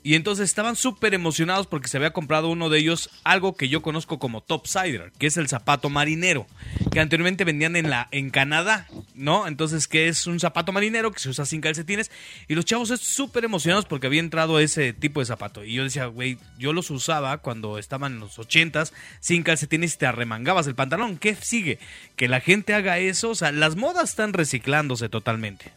[0.03, 3.83] y entonces estaban súper emocionados porque se había comprado uno de ellos algo que yo
[3.83, 6.47] conozco como Topsider, que es el zapato marinero,
[6.91, 9.47] que anteriormente vendían en la en Canadá, ¿no?
[9.47, 12.11] Entonces, que es un zapato marinero que se usa sin calcetines
[12.49, 15.65] y los chavos es súper emocionados porque había entrado ese tipo de zapato.
[15.65, 19.99] Y yo decía, güey, yo los usaba cuando estaban en los ochentas sin calcetines y
[19.99, 21.19] te arremangabas el pantalón.
[21.19, 21.79] ¿Qué sigue?
[22.17, 23.31] Que la gente haga eso.
[23.31, 25.73] O sea, las modas están reciclándose totalmente.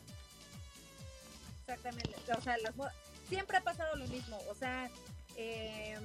[1.62, 2.10] Exactamente.
[2.38, 2.94] O sea, las modas-
[3.28, 4.40] siempre ha pasado lo mismo.
[4.50, 4.90] O sea,
[5.36, 5.98] eh,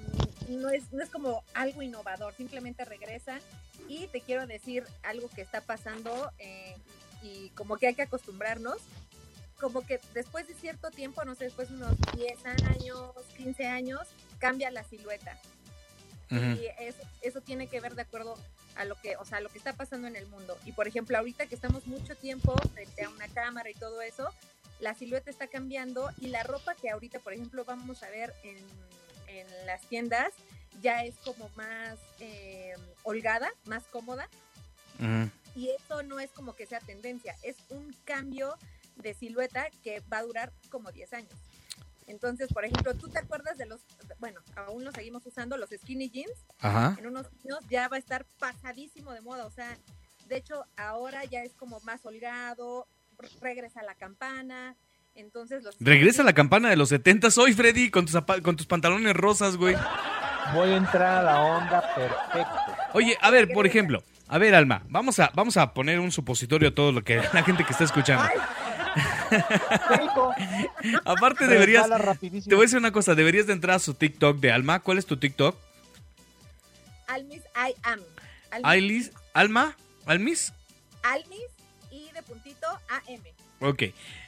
[0.48, 3.40] no, es, no es como algo innovador, simplemente regresan.
[3.88, 6.76] Y te quiero decir algo que está pasando eh,
[7.22, 8.78] y como que hay que acostumbrarnos.
[9.61, 14.07] Como que después de cierto tiempo, no sé, después de unos 10 años, 15 años,
[14.38, 15.38] cambia la silueta.
[16.31, 18.37] Y eso, eso tiene que ver de acuerdo
[18.76, 20.57] a lo que, o sea, lo que está pasando en el mundo.
[20.64, 24.31] Y por ejemplo, ahorita que estamos mucho tiempo frente a una cámara y todo eso,
[24.81, 28.59] la silueta está cambiando y la ropa que ahorita, por ejemplo, vamos a ver en,
[29.29, 30.33] en las tiendas
[30.81, 34.29] ya es como más eh, holgada, más cómoda.
[35.55, 38.57] Y eso no es como que sea tendencia, es un cambio
[38.97, 41.33] de silueta que va a durar como 10 años.
[42.09, 43.81] Entonces, por ejemplo, ¿tú te acuerdas de los,
[44.19, 46.47] bueno, aún los seguimos usando, los skinny jeans?
[46.61, 46.97] Ajá.
[46.99, 49.47] en unos años ya va a estar pasadísimo de moda.
[49.47, 49.79] O sea,
[50.27, 52.88] de hecho, ahora ya es como más holgado,
[53.40, 54.76] regresa la campana.
[55.14, 55.76] Entonces, los.
[55.81, 59.76] Regresa la campana de los 70 hoy, Freddy, con tus, con tus pantalones rosas, güey.
[60.54, 62.57] Voy a entrar a la onda perfecto.
[62.94, 66.68] Oye, a ver, por ejemplo, a ver, Alma, vamos a, vamos a poner un supositorio
[66.68, 68.24] a todo lo que la gente que está escuchando.
[71.04, 74.52] Aparte deberías, te voy a decir una cosa, deberías de entrar a su TikTok de
[74.52, 74.81] Alma.
[74.81, 75.57] ¿Cuál es tu TikTok?
[77.07, 78.00] Almis, I am.
[78.62, 79.76] Almis, Alma,
[80.07, 80.52] Almis.
[81.02, 81.46] Almis,
[82.44, 82.50] y
[82.88, 83.22] AM.
[83.61, 83.85] Ok,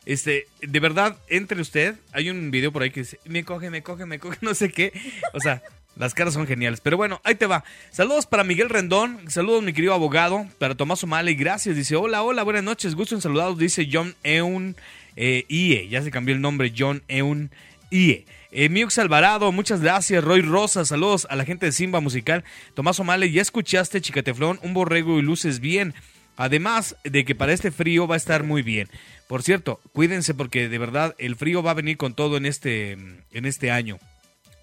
[0.07, 3.83] este, de verdad, entre usted, hay un video por ahí que dice, me coge, me
[3.83, 4.93] coge, me coge, no sé qué.
[5.33, 5.63] O sea,
[5.97, 6.81] las caras son geniales.
[6.81, 7.63] Pero bueno, ahí te va.
[7.91, 11.77] Saludos para Miguel Rendón, saludos mi querido abogado, para Tomás O'Malley, gracias.
[11.77, 14.77] Dice, hola, hola, buenas noches, gusto en saludados, dice John Eun
[15.17, 17.51] eh, IE, ya se cambió el nombre, John Eun
[17.91, 18.25] IE.
[18.53, 20.25] Eh, Miux Alvarado, muchas gracias.
[20.25, 22.45] Roy Rosa, saludos a la gente de Simba Musical.
[22.75, 25.95] Tomás O'Malley, ya escuchaste Chicateflón, un borrego y luces bien.
[26.41, 28.89] Además de que para este frío va a estar muy bien.
[29.29, 32.93] Por cierto, cuídense porque de verdad el frío va a venir con todo en este,
[32.93, 33.99] en este año.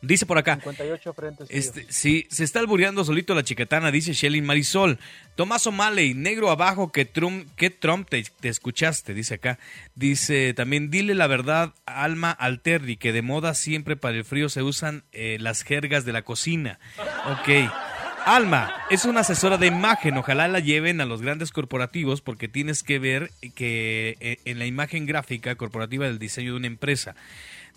[0.02, 0.56] Dice por acá.
[0.56, 1.48] 58 frentes.
[1.52, 4.98] Este, sí, se está albureando solito la chiquetana, dice Shelly Marisol.
[5.36, 9.60] Tomás O'Malley, negro abajo, que Trump, que Trump te, te, escuchaste, dice acá.
[9.94, 14.64] Dice también, dile la verdad, Alma Alterri, que de moda siempre para el frío se
[14.64, 16.80] usan eh, las jergas de la cocina.
[17.28, 17.70] Ok.
[18.36, 22.84] Alma, es una asesora de imagen, ojalá la lleven a los grandes corporativos porque tienes
[22.84, 27.16] que ver que eh, en la imagen gráfica corporativa del diseño de una empresa.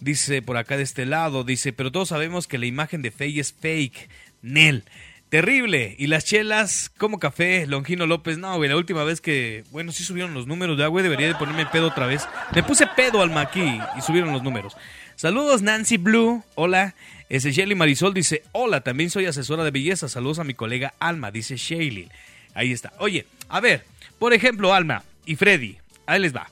[0.01, 3.39] Dice por acá de este lado, dice, pero todos sabemos que la imagen de Fey
[3.39, 4.11] es fake.
[4.43, 4.83] Nel.
[5.29, 5.95] Terrible.
[5.97, 8.37] Y las chelas, como café, Longino López.
[8.37, 9.63] No, güey, la última vez que.
[9.71, 11.05] Bueno, sí subieron los números de güey.
[11.05, 12.27] Debería de ponerme pedo otra vez.
[12.53, 14.77] Me puse pedo al aquí y subieron los números.
[15.21, 16.43] Saludos, Nancy Blue.
[16.55, 16.95] Hola.
[17.29, 20.09] Ese Shelly Marisol dice: Hola, también soy asesora de belleza.
[20.09, 22.09] Saludos a mi colega Alma, dice Shelly.
[22.55, 22.95] Ahí está.
[22.97, 23.85] Oye, a ver,
[24.19, 25.77] por ejemplo, Alma y Freddy.
[26.07, 26.49] Ahí les va.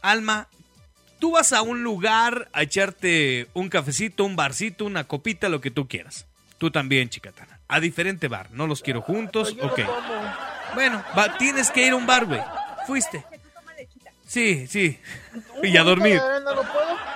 [0.00, 0.48] Alma,
[1.20, 5.70] tú vas a un lugar a echarte un cafecito, un barcito, una copita, lo que
[5.70, 6.26] tú quieras.
[6.58, 7.60] Tú también, chicatana.
[7.68, 8.50] A diferente bar.
[8.50, 9.56] No los quiero juntos.
[9.62, 9.78] Ok.
[10.74, 12.40] Bueno, va, tienes que ir a un bar, güey.
[12.84, 13.24] Fuiste.
[14.26, 14.98] Sí, sí.
[15.62, 16.20] Y a dormir.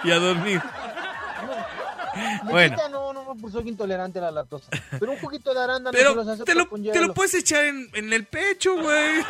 [0.05, 0.62] Y a dormir.
[2.44, 2.76] Bueno.
[2.90, 4.68] No, no, pues soy intolerante a la lactosa.
[4.98, 8.12] Pero un poquito de arándano Pero los te, lo, te lo puedes echar en, en
[8.12, 9.24] el pecho, güey.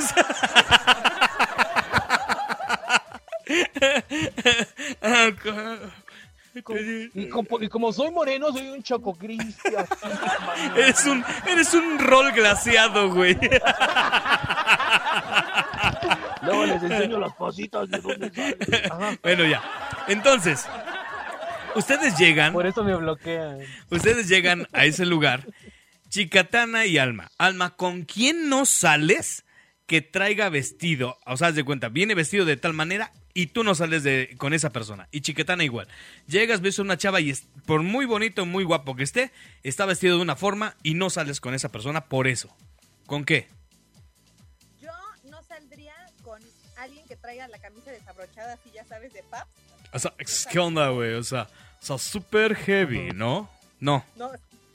[7.15, 9.87] Y como, y como, soy moreno, soy un choco cristian.
[10.77, 13.37] eres un, eres un rol glaciado, güey.
[16.43, 18.31] Luego les enseño las pasitas de dónde
[18.89, 19.19] salen.
[19.23, 19.63] Bueno, ya.
[20.09, 20.67] Entonces,
[21.77, 22.53] ustedes llegan.
[22.53, 23.59] Por eso me bloquean.
[23.91, 25.47] Ustedes llegan a ese lugar.
[26.09, 27.31] Chicatana y Alma.
[27.39, 29.45] Alma, ¿con quién no sales
[29.87, 31.19] que traiga vestido?
[31.27, 34.35] O sea, haz de cuenta, viene vestido de tal manera y tú no sales de,
[34.39, 35.09] con esa persona.
[35.11, 35.89] Y Chiquetana igual.
[36.27, 39.31] Llegas, ves a una chava y es, por muy bonito, muy guapo que esté,
[39.63, 42.57] está vestido de una forma y no sales con esa persona por eso.
[43.05, 43.49] ¿Con qué?
[44.81, 44.93] Yo
[45.25, 46.41] no saldría con
[46.79, 49.47] alguien que traiga la camisa desabrochada, así ya sabes, de pap.
[49.93, 50.15] O sea,
[50.51, 51.13] ¿qué onda, güey?
[51.15, 51.49] O sea,
[51.87, 53.49] sea, súper heavy, ¿no?
[53.81, 54.05] No.
[54.17, 54.31] No,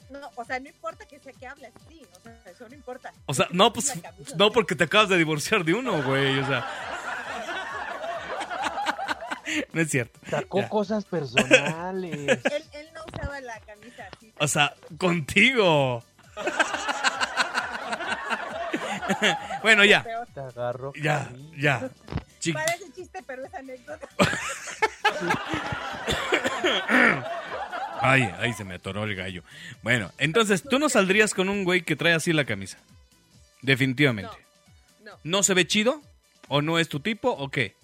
[0.09, 3.13] no, o sea, no importa que sea que hable así, o sea, eso no importa.
[3.25, 3.93] O sea, no, pues,
[4.35, 6.67] no porque te acabas de divorciar de uno, güey, o sea.
[9.73, 10.17] No es cierto.
[10.29, 12.13] Sacó cosas personales.
[12.15, 14.31] él, él, no usaba la camisa así.
[14.39, 16.01] O sea, contigo.
[19.61, 20.05] bueno, ya.
[20.33, 20.93] Te agarro.
[20.95, 21.89] Ya, ya.
[22.53, 24.07] Parece chiste, pero es anécdota.
[28.01, 29.43] Ay, ahí se me atoró el gallo.
[29.83, 32.77] Bueno, entonces, ¿tú no saldrías con un güey que trae así la camisa?
[33.61, 34.31] Definitivamente.
[35.03, 35.11] No.
[35.11, 36.01] ¿No, ¿No se ve chido?
[36.47, 37.29] ¿O no es tu tipo?
[37.29, 37.75] ¿O qué?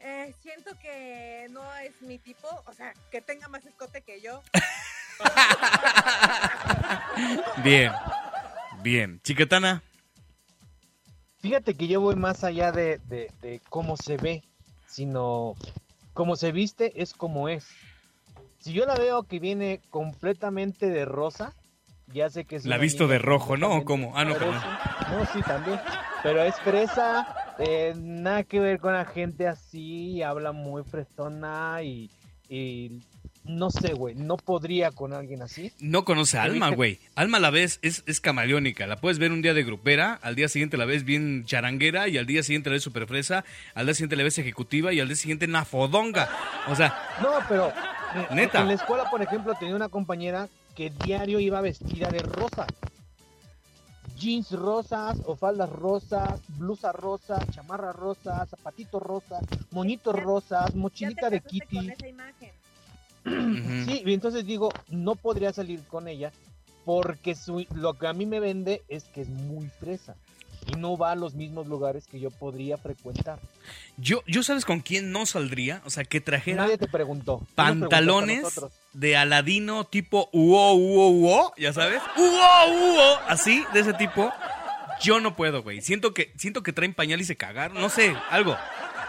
[0.00, 4.42] Eh, siento que no es mi tipo, o sea, que tenga más escote que yo.
[7.64, 7.92] bien,
[8.82, 9.20] bien.
[9.22, 9.82] Chiquetana.
[11.40, 14.42] Fíjate que yo voy más allá de, de, de, cómo se ve,
[14.86, 15.54] sino
[16.14, 17.66] cómo se viste es como es.
[18.58, 21.52] Si yo la veo que viene completamente de rosa,
[22.12, 22.64] ya sé que es...
[22.64, 23.76] La visto de rojo, ¿no?
[23.76, 24.16] ¿O cómo?
[24.16, 24.60] Ah, no, perdón.
[25.10, 25.78] No, sí, también.
[26.22, 32.10] Pero es fresa, eh, nada que ver con la gente así, habla muy fresona y,
[32.48, 33.02] y
[33.44, 35.72] no sé, güey, no podría con alguien así.
[35.78, 36.98] No conoce a Alma, güey.
[37.14, 38.86] Alma la ves, es, es camaleónica.
[38.86, 42.18] La puedes ver un día de grupera, al día siguiente la ves bien charanguera y
[42.18, 45.08] al día siguiente la ves super fresa, al día siguiente la ves ejecutiva y al
[45.08, 46.28] día siguiente nafodonga.
[46.68, 46.94] O sea...
[47.22, 47.72] No, pero...
[48.30, 48.60] Neta.
[48.60, 52.66] En la escuela, por ejemplo, tenía una compañera que diario iba vestida de rosa
[54.16, 61.40] jeans rosas o faldas rosas, blusa rosa, chamarra rosa, zapatitos rosas, moñitos rosas, mochilita de
[61.40, 61.76] Kitty.
[61.76, 62.63] Con esa imagen.
[63.24, 66.32] Sí, y entonces digo, no podría salir con ella
[66.84, 70.16] porque su, lo que a mí me vende es que es muy fresa
[70.66, 73.38] y no va a los mismos lugares que yo podría frecuentar.
[73.96, 77.46] Yo, yo sabes con quién no saldría, o sea, que trajera Nadie te preguntó.
[77.54, 78.60] pantalones
[78.92, 84.32] de Aladino tipo uo uo uo, ya sabes, uo uo, así de ese tipo,
[85.02, 85.80] Yo no puedo, güey.
[85.82, 87.80] Siento que, siento que traen pañal y se cagaron.
[87.80, 88.56] No sé, algo.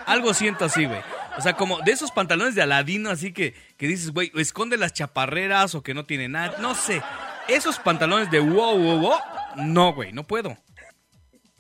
[0.05, 1.01] Algo siento así, güey.
[1.37, 4.93] O sea, como de esos pantalones de Aladino, así que, que dices, güey, esconde las
[4.93, 6.57] chaparreras o que no tiene nada.
[6.59, 7.01] No sé.
[7.47, 9.17] Esos pantalones de wow, wow, wow.
[9.57, 10.57] No, güey, no puedo.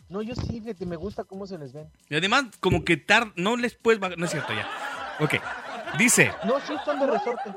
[0.07, 1.91] No, yo sí, fíjate, me gusta cómo se les ven.
[2.09, 3.99] Y además, como que tar no les puedes.
[4.17, 4.67] No es cierto, ya.
[5.19, 5.35] Ok.
[5.97, 6.31] Dice.
[6.45, 7.53] No, sí, son de resorte.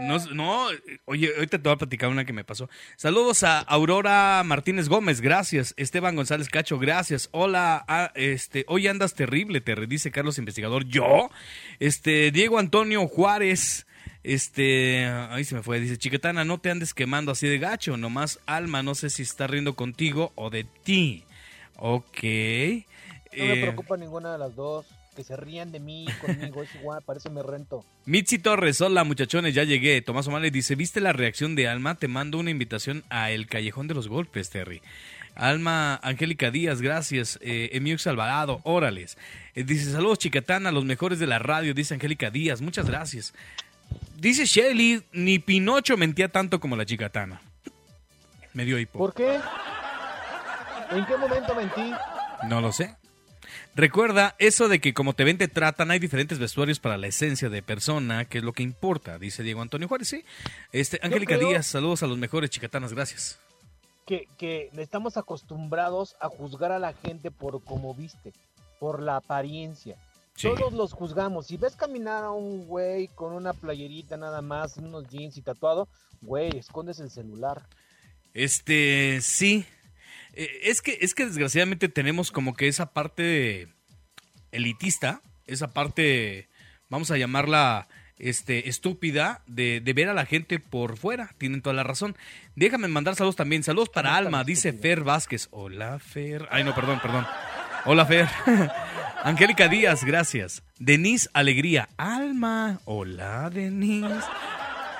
[0.00, 0.66] No, no,
[1.04, 2.68] oye, ahorita te voy a platicar una que me pasó.
[2.96, 5.72] Saludos a Aurora Martínez Gómez, gracias.
[5.76, 7.28] Esteban González Cacho, gracias.
[7.30, 10.84] Hola, ah, este, hoy andas terrible, te dice Carlos Investigador.
[10.86, 11.30] ¿Yo?
[11.78, 13.86] Este, Diego Antonio Juárez,
[14.24, 18.40] este, ahí se me fue, dice, chiquetana, no te andes quemando así de gacho, nomás
[18.46, 21.22] Alma, no sé si está riendo contigo o de ti.
[21.76, 22.18] Ok.
[22.22, 24.86] No me Eh, preocupa ninguna de las dos.
[25.14, 27.84] Que se rían de mí, conmigo, es igual, parece me rento.
[28.04, 30.02] Mitzi Torres, hola muchachones, ya llegué.
[30.02, 31.94] Tomás O'Malley dice, ¿viste la reacción de Alma?
[31.94, 34.82] Te mando una invitación a El Callejón de los Golpes, Terry.
[35.36, 37.38] Alma Angélica Díaz, gracias.
[37.42, 39.16] Eh, Emiux Alvarado, órales.
[39.54, 43.34] Eh, dice, saludos chicatana, los mejores de la radio, dice Angélica Díaz, muchas gracias.
[44.16, 47.40] Dice Shelly, ni Pinocho mentía tanto como la chicatana.
[48.52, 48.98] Me dio hipo.
[48.98, 49.38] ¿Por qué?
[50.90, 51.92] ¿En qué momento mentí?
[52.48, 52.96] No lo sé.
[53.76, 57.48] Recuerda eso de que como te ven te tratan, hay diferentes vestuarios para la esencia
[57.48, 60.24] de persona, que es lo que importa, dice Diego Antonio Juárez, sí.
[60.70, 63.40] Este, Angélica Díaz, saludos a los mejores chicatanas, gracias.
[64.06, 68.32] Que, que estamos acostumbrados a juzgar a la gente por cómo viste,
[68.78, 69.96] por la apariencia.
[70.36, 70.48] Sí.
[70.48, 71.46] Todos los juzgamos.
[71.46, 75.88] Si ves caminar a un güey con una playerita nada más, unos jeans y tatuado,
[76.20, 77.62] güey, escondes el celular.
[78.34, 79.64] Este, sí.
[80.36, 83.68] Eh, es que, es que desgraciadamente tenemos como que esa parte
[84.52, 86.48] elitista, esa parte,
[86.88, 91.34] vamos a llamarla este, estúpida, de, de ver a la gente por fuera.
[91.38, 92.16] Tienen toda la razón.
[92.56, 93.62] Déjame mandar saludos también.
[93.62, 94.72] Saludos para Alma, dice.
[94.72, 95.48] Fer Vázquez.
[95.50, 96.48] Hola, Fer.
[96.50, 97.26] Ay, no, perdón, perdón.
[97.84, 98.28] Hola, Fer.
[99.24, 100.62] Angélica Díaz, gracias.
[100.78, 101.88] Denise Alegría.
[101.96, 102.80] Alma.
[102.84, 104.24] Hola, Denise.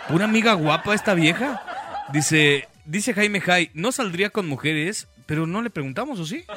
[0.09, 1.63] Pura amiga guapa esta vieja.
[2.13, 6.45] Dice, dice Jaime Jai, no saldría con mujeres, pero no le preguntamos, ¿o sí?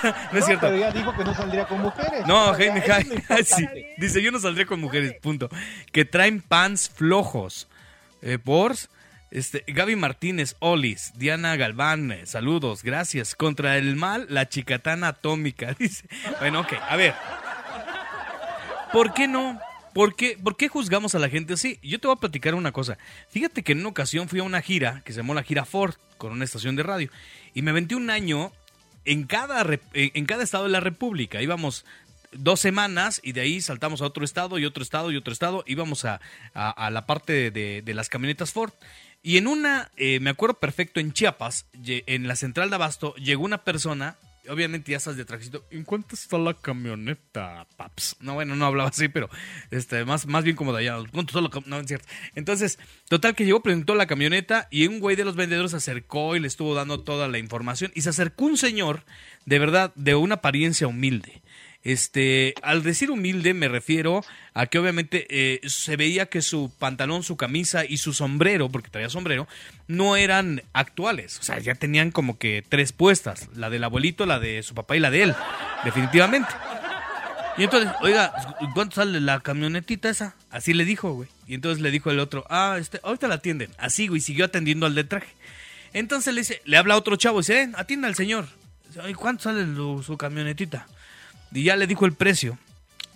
[0.00, 0.66] Ah, no es cierto.
[0.66, 2.24] Pero ya dijo que no saldría con mujeres.
[2.24, 2.84] No, Jaime
[3.44, 3.66] sí.
[3.96, 5.48] Dice, yo no saldría con mujeres, punto.
[5.90, 7.68] Que traen pants flojos.
[8.22, 8.76] Eh, por
[9.30, 13.34] este, Gaby Martínez, Olis, Diana Galván, eh, saludos, gracias.
[13.34, 15.74] Contra el mal, la chicatana atómica.
[15.78, 16.06] Dice.
[16.38, 17.14] Bueno, ok, a ver.
[18.92, 19.60] ¿Por qué no?
[19.92, 21.78] ¿Por qué, ¿Por qué juzgamos a la gente así?
[21.82, 22.98] Yo te voy a platicar una cosa.
[23.30, 25.94] Fíjate que en una ocasión fui a una gira que se llamó la gira Ford
[26.18, 27.10] con una estación de radio
[27.58, 28.52] y me aventé un año
[29.04, 31.42] en cada, en cada estado de la República.
[31.42, 31.84] Íbamos
[32.30, 35.64] dos semanas y de ahí saltamos a otro estado y otro estado y otro estado.
[35.66, 36.20] Íbamos a,
[36.54, 38.70] a- a la parte de, de las camionetas Ford.
[39.24, 43.44] Y en una, eh, me acuerdo perfecto, en Chiapas, en la central de Abasto, llegó
[43.44, 44.16] una persona,
[44.48, 48.16] obviamente ya estás de trajecito, ¿en cuánto está la camioneta, paps?
[48.20, 49.28] No, bueno, no hablaba así, pero
[49.70, 52.06] este, más, más bien como de allá, ¿cuánto está la cam-?" No, es cierto.
[52.34, 56.36] Entonces, total que llegó, presentó la camioneta y un güey de los vendedores se acercó
[56.36, 57.92] y le estuvo dando toda la información.
[57.94, 59.04] Y se acercó un señor,
[59.46, 61.42] de verdad, de una apariencia humilde.
[61.88, 64.22] Este, al decir humilde me refiero
[64.52, 68.90] a que obviamente eh, se veía que su pantalón, su camisa y su sombrero, porque
[68.90, 69.48] traía sombrero,
[69.86, 71.38] no eran actuales.
[71.38, 74.98] O sea, ya tenían como que tres puestas, la del abuelito, la de su papá
[74.98, 75.34] y la de él,
[75.82, 76.50] definitivamente.
[77.56, 78.34] Y entonces, oiga,
[78.74, 80.36] ¿cuánto sale la camionetita esa?
[80.50, 81.30] Así le dijo, güey.
[81.46, 83.70] Y entonces le dijo el otro, ah, este, ahorita la atienden.
[83.78, 85.32] Así, güey, siguió atendiendo al de traje.
[85.94, 88.46] Entonces le dice, le habla a otro chavo y dice, eh, atienda al señor.
[88.88, 89.64] Dice, "Ay, ¿Cuánto sale
[90.04, 90.86] su camionetita?
[91.52, 92.58] Y ya le dijo el precio.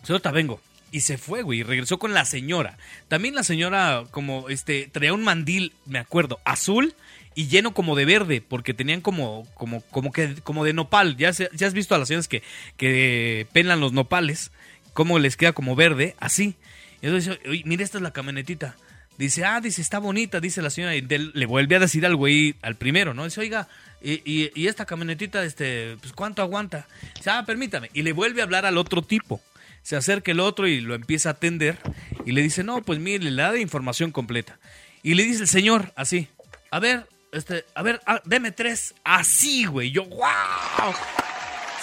[0.08, 0.60] Ahorita vengo.
[0.90, 2.76] Y se fue, güey, y regresó con la señora.
[3.08, 6.94] También la señora, como, este, traía un mandil, me acuerdo, azul
[7.34, 11.16] y lleno como de verde, porque tenían como, como, como que, como de nopal.
[11.16, 12.42] Ya, ya has visto a las señoras que,
[12.76, 14.50] que pelan los nopales,
[14.92, 16.56] cómo les queda como verde, así.
[17.00, 18.76] Y entonces "Oye, mira, esta es la camionetita.
[19.16, 20.94] Dice, ah, dice, está bonita, dice la señora.
[20.94, 23.24] Y le vuelve a decir al güey, al primero, ¿no?
[23.24, 23.68] Dice, oiga,
[24.02, 26.86] y, y- y esta camionetita, este, pues, ¿cuánto aguanta?
[27.16, 27.90] Dice, ah, permítame.
[27.94, 29.40] Y le vuelve a hablar al otro tipo.
[29.82, 31.78] Se acerca el otro y lo empieza a atender.
[32.24, 34.58] Y le dice, no, pues mire, le da la información completa.
[35.02, 36.28] Y le dice el señor, así,
[36.70, 38.94] a ver, este, a ver, ah, deme tres.
[39.04, 39.90] Así, güey.
[39.90, 40.94] Yo, wow.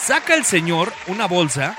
[0.01, 1.77] Saca el señor una bolsa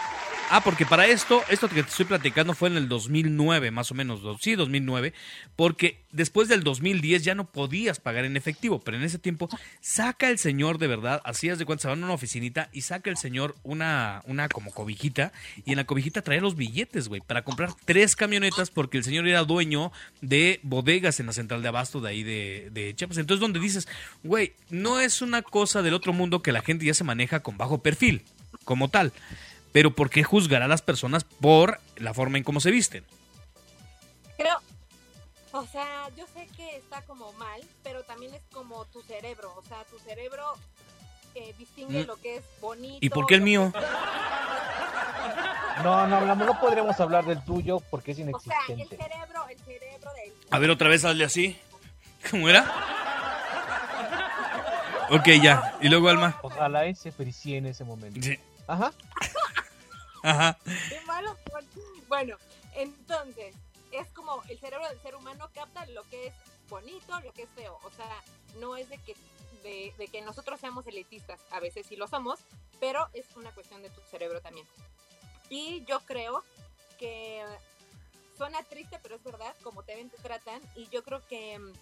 [0.53, 3.94] Ah, porque para esto, esto que te estoy platicando fue en el 2009, más o
[3.94, 5.14] menos, sí, 2009,
[5.55, 9.48] porque después del 2010 ya no podías pagar en efectivo, pero en ese tiempo
[9.80, 12.80] saca el señor de verdad, así es de cuenta, se van a una oficinita y
[12.80, 15.32] saca el señor una, una como cobijita,
[15.64, 19.28] y en la cobijita traía los billetes, güey, para comprar tres camionetas, porque el señor
[19.28, 23.18] era dueño de bodegas en la central de abasto de ahí de, de Chiapas.
[23.18, 23.86] Entonces, donde dices,
[24.24, 27.57] güey, no es una cosa del otro mundo que la gente ya se maneja con
[27.57, 28.24] bajo perfil,
[28.64, 29.12] como tal.
[29.72, 33.04] Pero ¿por qué juzgar a las personas por la forma en cómo se visten?
[34.36, 34.58] Creo,
[35.52, 39.62] o sea, yo sé que está como mal, pero también es como tu cerebro, o
[39.62, 40.44] sea, tu cerebro
[41.36, 42.06] eh, distingue Mm.
[42.08, 42.98] lo que es bonito.
[43.00, 43.72] ¿Y por qué el mío?
[45.84, 48.30] No, no hablamos, no podríamos hablar del tuyo porque es O sea, el
[48.74, 48.96] inexistente.
[48.96, 50.32] cerebro, el cerebro del...
[50.50, 51.56] A ver, otra vez hazle así.
[52.30, 52.66] ¿Cómo era?
[55.10, 55.76] Ok, ya.
[55.80, 56.38] ¿Y luego, Alma?
[56.42, 58.20] Ojalá se precie en ese momento.
[58.22, 58.38] Sí.
[58.70, 58.92] Ajá.
[60.22, 60.58] Ajá.
[60.88, 61.36] Qué malo.
[62.06, 62.36] Bueno,
[62.74, 63.54] entonces,
[63.90, 66.34] es como el cerebro del ser humano capta lo que es
[66.68, 67.80] bonito, lo que es feo.
[67.82, 68.22] O sea,
[68.60, 69.16] no es de que,
[69.64, 72.38] de, de que nosotros seamos elitistas, a veces sí lo somos,
[72.78, 74.66] pero es una cuestión de tu cerebro también.
[75.48, 76.44] Y yo creo
[76.96, 77.44] que
[78.36, 80.62] suena triste, pero es verdad, como te ven, te tratan.
[80.76, 81.72] Y yo creo que mm,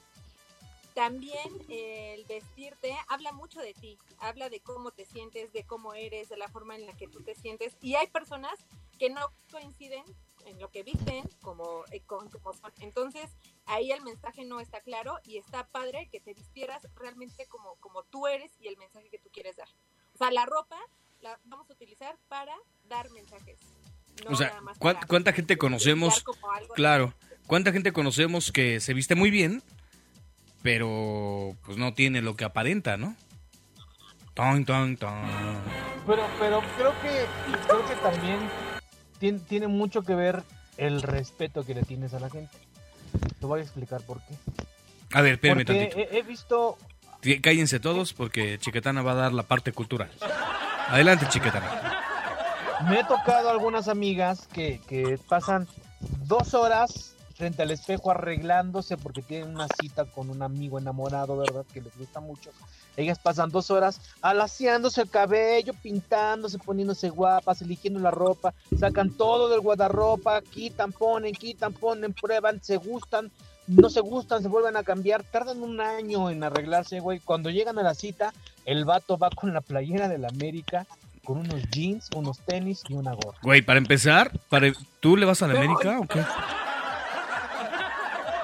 [0.99, 6.29] también el vestirte habla mucho de ti, habla de cómo te sientes, de cómo eres,
[6.29, 7.77] de la forma en la que tú te sientes.
[7.81, 8.59] Y hay personas
[8.99, 9.21] que no
[9.53, 10.03] coinciden
[10.47, 12.73] en lo que visten como, eh, con, como son.
[12.81, 13.31] Entonces,
[13.67, 18.03] ahí el mensaje no está claro y está padre que te vistieras realmente como, como
[18.03, 19.69] tú eres y el mensaje que tú quieres dar.
[20.15, 20.81] O sea, la ropa
[21.21, 22.57] la vamos a utilizar para
[22.89, 23.61] dar mensajes.
[24.25, 26.25] no O sea, nada más ¿cuán- para cuánta gente conocemos?
[26.75, 27.15] Claro.
[27.47, 29.63] ¿Cuánta gente conocemos que se viste muy bien,
[30.63, 33.15] pero pues no tiene lo que aparenta, ¿no?
[34.35, 35.25] Tan, tan, tan.
[36.07, 37.27] Pero, pero creo que
[37.67, 38.39] creo que también
[39.19, 40.43] tiene, tiene mucho que ver
[40.77, 42.57] el respeto que le tienes a la gente.
[43.41, 44.35] Te voy a explicar por qué.
[45.13, 45.99] A ver, espérame Porque tantito.
[46.15, 46.79] he, he visto
[47.43, 50.11] Cállense todos porque Chiquetana va a dar la parte cultural.
[50.89, 51.95] Adelante, Chiquetana.
[52.89, 55.67] Me he tocado algunas amigas que, que pasan
[56.27, 61.65] dos horas frente al espejo arreglándose porque tienen una cita con un amigo enamorado, ¿verdad?
[61.73, 62.51] Que les gusta mucho.
[62.97, 69.49] Ellas pasan dos horas alaciándose el cabello, pintándose, poniéndose guapas, eligiendo la ropa, sacan todo
[69.49, 73.31] del guardarropa, quitan, ponen, quitan, ponen, prueban, se gustan,
[73.69, 77.21] no se gustan, se vuelven a cambiar, tardan un año en arreglarse, güey.
[77.21, 78.33] Cuando llegan a la cita,
[78.65, 80.87] el vato va con la playera de la América,
[81.25, 83.39] con unos jeans, unos tenis y una gorra.
[83.43, 84.73] Güey, para empezar, para...
[84.99, 86.25] ¿tú le vas a la América o qué?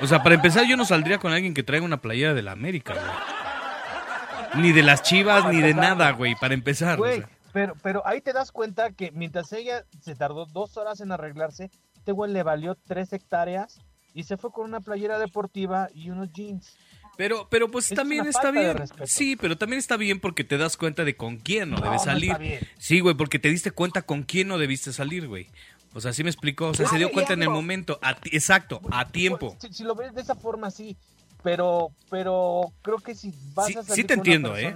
[0.00, 2.52] O sea, para empezar yo no saldría con alguien que traiga una playera de la
[2.52, 4.62] América, güey.
[4.64, 6.94] Ni de las chivas, ni de nada, güey, para empezar.
[6.98, 7.28] o Güey, sea.
[7.52, 11.70] pero, pero ahí te das cuenta que mientras ella se tardó dos horas en arreglarse,
[11.96, 13.80] este güey le valió tres hectáreas
[14.14, 16.76] y se fue con una playera deportiva y unos jeans.
[17.16, 18.76] Pero, pero pues Es también está bien.
[19.04, 22.02] Sí, pero también está bien porque te das cuenta de con quién no, No, debes
[22.02, 22.36] salir.
[22.76, 25.46] Sí, güey, porque te diste cuenta con quién no debiste salir, güey.
[25.94, 26.66] O sea, sí me explicó.
[26.68, 27.98] O sea, se dio cuenta en el momento.
[28.02, 29.56] A ti- exacto, a tiempo.
[29.60, 30.96] Si, si lo ves de esa forma, sí.
[31.42, 34.74] Pero, pero creo que si vas Sí- a salir sí te con una entiendo, ¿eh?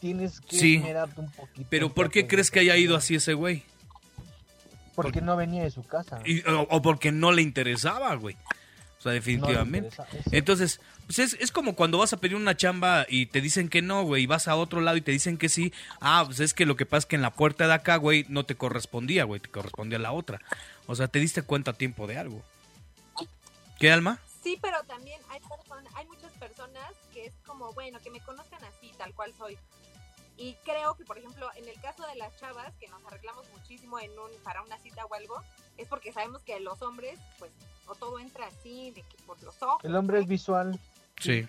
[0.00, 0.82] Tienes que Sí.
[1.16, 1.66] un poquito.
[1.70, 3.62] Pero ¿por qué crees que haya ido así ese güey?
[4.94, 6.20] Porque no venía de su casa.
[6.24, 8.36] Y- o, o porque no le interesaba, güey.
[9.04, 9.90] Sea, definitivamente.
[10.32, 13.82] Entonces, pues es, es como cuando vas a pedir una chamba y te dicen que
[13.82, 15.72] no, güey, y vas a otro lado y te dicen que sí.
[16.00, 18.24] Ah, pues es que lo que pasa es que en la puerta de acá, güey,
[18.28, 20.40] no te correspondía, güey, te correspondía a la otra.
[20.86, 22.42] O sea, te diste cuenta a tiempo de algo.
[23.78, 24.18] ¿Qué, Alma?
[24.42, 28.62] Sí, pero también hay, person- hay muchas personas que es como, bueno, que me conozcan
[28.64, 29.58] así, tal cual soy.
[30.36, 34.00] Y creo que, por ejemplo, en el caso de las chavas, que nos arreglamos muchísimo
[34.00, 35.40] en un, para una cita o algo,
[35.76, 37.52] es porque sabemos que los hombres, pues,
[37.86, 39.84] o todo entra así, de que por los ojos.
[39.84, 40.78] El hombre es visual.
[41.20, 41.46] Sí.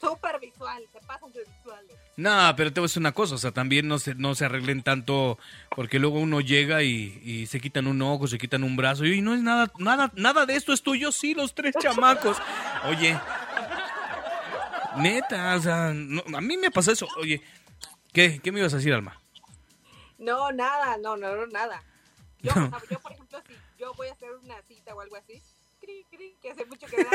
[0.00, 1.96] Súper visual, se pasan de visuales.
[2.16, 4.44] No, pero te voy a decir una cosa, o sea, también no se, no se
[4.44, 5.38] arreglen tanto,
[5.70, 9.22] porque luego uno llega y, y se quitan un ojo, se quitan un brazo, y
[9.22, 12.36] no es nada, nada, nada de esto es tuyo, sí, los tres chamacos.
[12.88, 13.18] Oye,
[14.96, 17.42] neta, o sea, no, a mí me pasa eso, oye,
[18.12, 19.20] ¿qué, qué me ibas a decir, Alma?
[20.18, 21.82] No, nada, no, no, no, nada.
[22.40, 22.66] Yo, No.
[22.66, 25.42] o sea, yo, por ejemplo, si yo voy a hacer una cita o algo así,
[25.80, 27.06] cri, cri, que hace mucho que.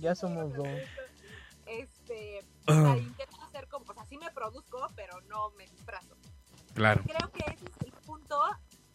[0.00, 0.66] Ya somos dos.
[1.66, 2.72] Este, Ah.
[2.72, 6.16] o sea, intento hacer como, o sea, sí me produzco, pero no me disfrazo.
[6.74, 7.02] Claro.
[7.04, 8.40] Creo que ese es el punto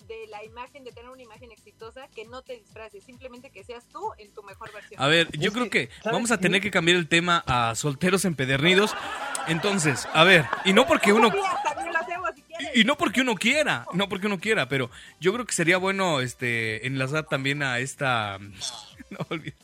[0.09, 3.85] de la imagen, de tener una imagen exitosa, que no te disfraces, simplemente que seas
[3.93, 5.01] tú en tu mejor versión.
[5.01, 6.41] A ver, yo Es creo que, que ¿sabes vamos a qué?
[6.43, 8.93] tener que cambiar el tema a solteros empedernidos.
[9.47, 11.49] Entonces, a ver, y no porque uno quieres.
[12.75, 14.89] y no porque uno quiera, no porque uno quiera, pero
[15.21, 18.37] yo creo que sería bueno este enlazar también a esta
[19.09, 19.55] no olvides.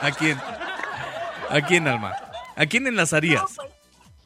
[0.00, 0.38] ¿A quién?
[1.50, 2.14] ¿A quién, Alma?
[2.56, 3.42] ¿A quién enlazarías?
[3.42, 3.70] No, pues,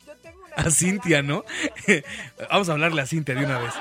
[0.07, 1.45] yo tengo una A Cintia, ¿no?
[2.51, 3.75] Vamos a hablarle a Cintia de una vez.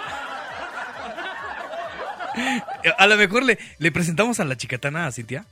[2.98, 5.46] A lo mejor le, le presentamos a la chicatana a Cintia.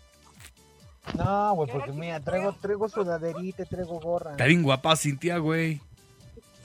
[1.16, 4.32] No, güey, porque mira, traigo, traigo sudaderita, traigo gorra.
[4.32, 5.82] Está bien guapa Cintia, güey.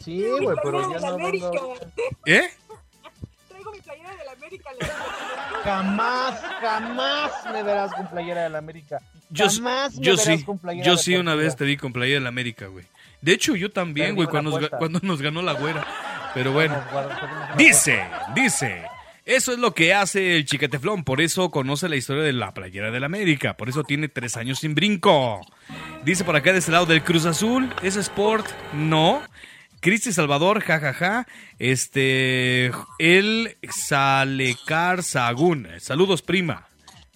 [0.01, 1.75] Sí, güey, pero la no vengo.
[2.27, 2.51] ¿Eh?
[3.49, 4.71] Traigo mi playera de la América.
[4.73, 4.97] le digo.
[5.63, 8.99] Jamás, jamás me verás con playera de la América.
[9.31, 11.93] Yo, jamás me yo verás sí, con playera yo sí una vez te vi con
[11.93, 12.85] playera de la América, güey.
[13.21, 15.87] De hecho, yo también, güey, cuando, nos cuando nos ganó la güera.
[16.35, 16.83] Pero bueno.
[17.57, 18.05] Dice,
[18.35, 18.85] dice.
[19.25, 22.91] Eso es lo que hace el chiqueteflón, por eso conoce la historia de la playera
[22.91, 25.41] del América, por eso tiene tres años sin brinco.
[26.05, 28.47] Dice por acá de este lado del Cruz Azul, ¿es Sport?
[28.73, 29.23] No.
[29.81, 31.27] Cristi Salvador, jajaja.
[31.59, 35.68] Este, el Salecar Sagún.
[35.79, 36.66] Saludos, prima.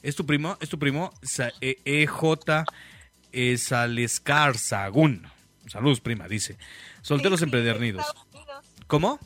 [0.03, 0.57] ¿Es tu primo?
[0.61, 1.13] ¿Es tu primo?
[1.23, 2.65] Sa- E- EJ
[3.33, 5.27] eh, Salescar Sagún.
[5.69, 6.57] Saludos, prima, dice.
[7.03, 8.07] Solteros Sí, sí, empedernidos.
[8.87, 9.19] ¿Cómo?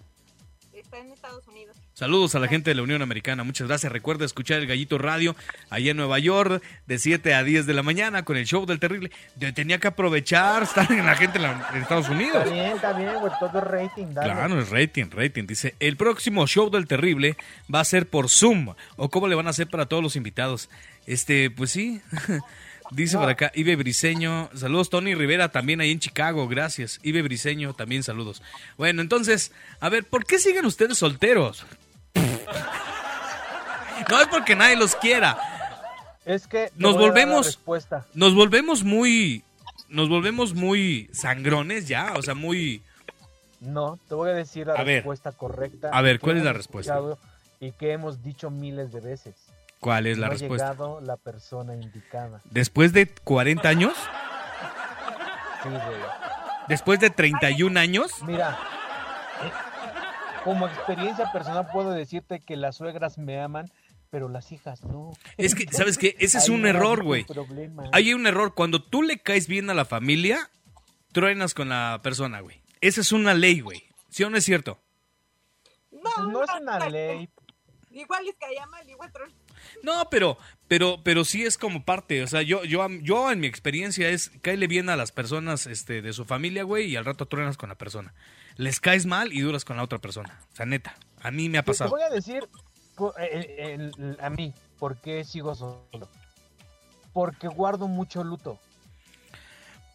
[0.72, 1.49] Está en Estados Unidos.
[2.00, 3.92] Saludos a la gente de la Unión Americana, muchas gracias.
[3.92, 5.36] Recuerda escuchar el Gallito Radio
[5.68, 8.80] allá en Nueva York de 7 a 10 de la mañana con el show del
[8.80, 9.10] terrible.
[9.36, 12.48] Yo tenía que aprovechar estar en la gente en Estados Unidos.
[12.50, 14.32] Está bien, güey, todo es rating, dale.
[14.32, 15.46] Claro, es rating, rating.
[15.46, 17.36] Dice, el próximo show del terrible
[17.72, 18.74] va a ser por Zoom.
[18.96, 20.70] ¿O cómo le van a hacer para todos los invitados?
[21.04, 22.00] Este, pues sí.
[22.92, 24.48] Dice por acá, Ibe Briseño.
[24.54, 26.48] Saludos, Tony Rivera, también ahí en Chicago.
[26.48, 26.98] Gracias.
[27.02, 28.42] Ibe Briseño, también saludos.
[28.78, 31.66] Bueno, entonces, a ver, ¿por qué siguen ustedes solteros?
[34.08, 35.38] No es porque nadie los quiera.
[36.24, 38.06] Es que Nos la volvemos- respuesta.
[38.14, 39.44] Nos volvemos muy.
[39.88, 42.12] Nos volvemos muy sangrones ya.
[42.16, 42.82] O sea, muy.
[43.60, 44.96] No, te voy a decir la A ver.
[44.96, 45.90] respuesta correcta.
[45.92, 46.98] A ver, ¿cuál es la respuesta?
[47.60, 49.34] Y que hemos dicho miles de veces.
[49.80, 50.68] ¿Cuál es la no respuesta?
[50.68, 52.40] ha llegado la persona indicada.
[52.50, 53.94] Después de 40 años,
[55.62, 55.80] Sí, güey.
[56.68, 58.58] después de 31 años, Mira,
[59.42, 59.50] eh,
[60.44, 63.70] como experiencia personal puedo decirte que las suegras me aman,
[64.10, 65.12] pero las hijas no.
[65.36, 66.16] es que, ¿sabes qué?
[66.18, 67.24] Ese es Ahí un error, güey.
[67.24, 67.84] problema.
[67.92, 68.54] Hay un error.
[68.54, 70.50] Cuando tú le caes bien a la familia,
[71.12, 72.60] truenas con la persona, güey.
[72.80, 73.84] Esa es una ley, güey.
[74.08, 74.80] ¿Sí o no es cierto?
[75.92, 77.28] No, Pues no es una ley.
[77.92, 79.32] Igual les caía mal, igual tron-
[79.82, 80.38] No, pero,
[80.68, 82.22] pero, pero sí es como parte.
[82.22, 86.00] O sea, yo, yo, yo en mi experiencia es caerle bien a las personas este,
[86.00, 88.14] de su familia, güey, y al rato truenas con la persona.
[88.60, 90.38] Les caes mal y duras con la otra persona.
[90.52, 90.94] O sea, neta.
[91.22, 91.90] A mí me ha Te- Te pasado.
[91.90, 92.46] voy a decir
[93.18, 95.80] el- el- a mí por qué sigo solo.
[97.14, 98.58] Porque guardo mucho luto.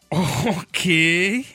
[0.09, 1.45] Ok.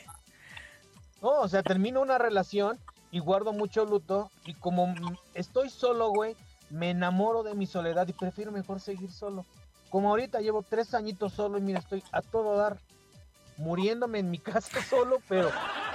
[1.21, 2.79] No, o sea, termino una relación
[3.11, 4.95] y guardo mucho luto y como
[5.35, 6.37] estoy solo, güey,
[6.71, 9.45] me enamoro de mi soledad y prefiero mejor seguir solo.
[9.91, 12.79] Como ahorita llevo tres añitos solo y mira, estoy a todo dar,
[13.61, 15.51] muriéndome en mi casa solo, pero,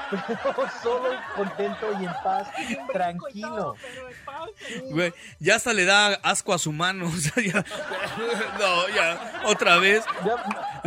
[0.09, 2.47] pero solo contento y en paz,
[2.93, 3.76] tranquilo.
[4.91, 7.05] Güey, ya hasta le da asco a su mano.
[7.16, 7.66] O sea, ya.
[8.59, 9.41] No, ya.
[9.45, 10.03] Otra vez.
[10.26, 10.36] Ya,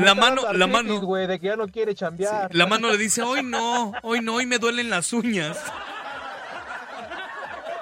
[0.04, 2.54] La mano- la mano- güey, de que ya no quiere chambear.
[2.54, 5.58] La mano le dice, hoy no, hoy no, hoy me duelen las uñas.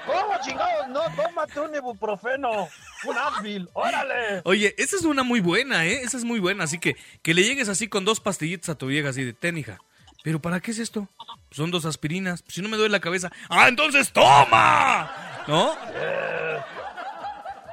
[0.07, 0.89] ¿Cómo chingados?
[0.89, 2.69] No, tómate un ibuprofeno,
[3.05, 4.41] un Advil, órale.
[4.45, 6.03] Oye, esa es una muy buena, ¿eh?
[6.03, 6.65] Esa es muy buena.
[6.65, 9.79] Así que que le llegues así con dos pastillitas a tu vieja así de ténica.
[10.23, 11.09] ¿Pero para qué es esto?
[11.51, 12.45] Son dos aspirinas.
[12.49, 13.31] Si no me duele la cabeza.
[13.49, 15.11] ¡Ah, entonces toma!
[15.47, 15.77] ¿No?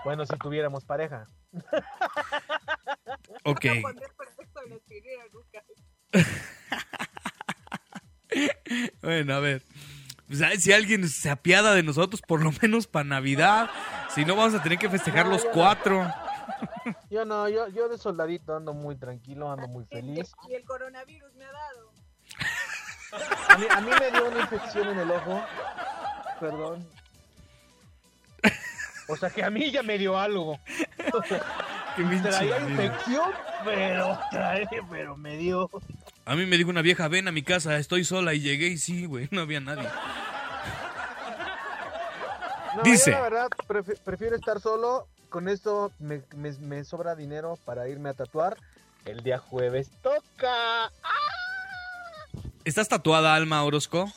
[0.04, 1.26] Bueno, si tuviéramos pareja.
[3.46, 3.66] Ok.
[9.02, 9.62] Bueno, a ver.
[10.36, 13.70] Pues, si alguien se apiada de nosotros, por lo menos para Navidad.
[14.10, 16.12] Si no, vamos a tener que festejar los cuatro.
[17.12, 20.34] Yo no, yo, yo de soldadito ando muy tranquilo, ando muy feliz.
[20.50, 21.92] Y el coronavirus me ha dado.
[23.50, 25.44] A mí, a mí me dio una infección en el ojo.
[26.40, 26.88] Perdón.
[29.08, 30.60] O sea que a mí ya me dio algo.
[31.96, 33.32] Qué pinche Traía infección,
[33.64, 35.70] pero trae, pero me dio.
[36.26, 38.34] A mí me dijo una vieja, ven a mi casa, estoy sola.
[38.34, 39.88] Y llegué y sí, güey, no había nadie.
[42.76, 43.11] No, Dice.
[43.11, 45.07] yo la verdad prefi- prefiero estar solo.
[45.30, 48.57] Con esto me, me- me sobra dinero para irme a tatuar.
[49.05, 50.91] El día jueves toca.
[52.63, 54.11] ¿Estás tatuada, Alma Orozco?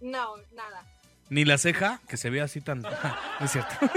[0.00, 0.84] No, nada.
[1.28, 2.80] Ni la ceja, que se ve así tan...
[3.40, 3.74] No es cierto.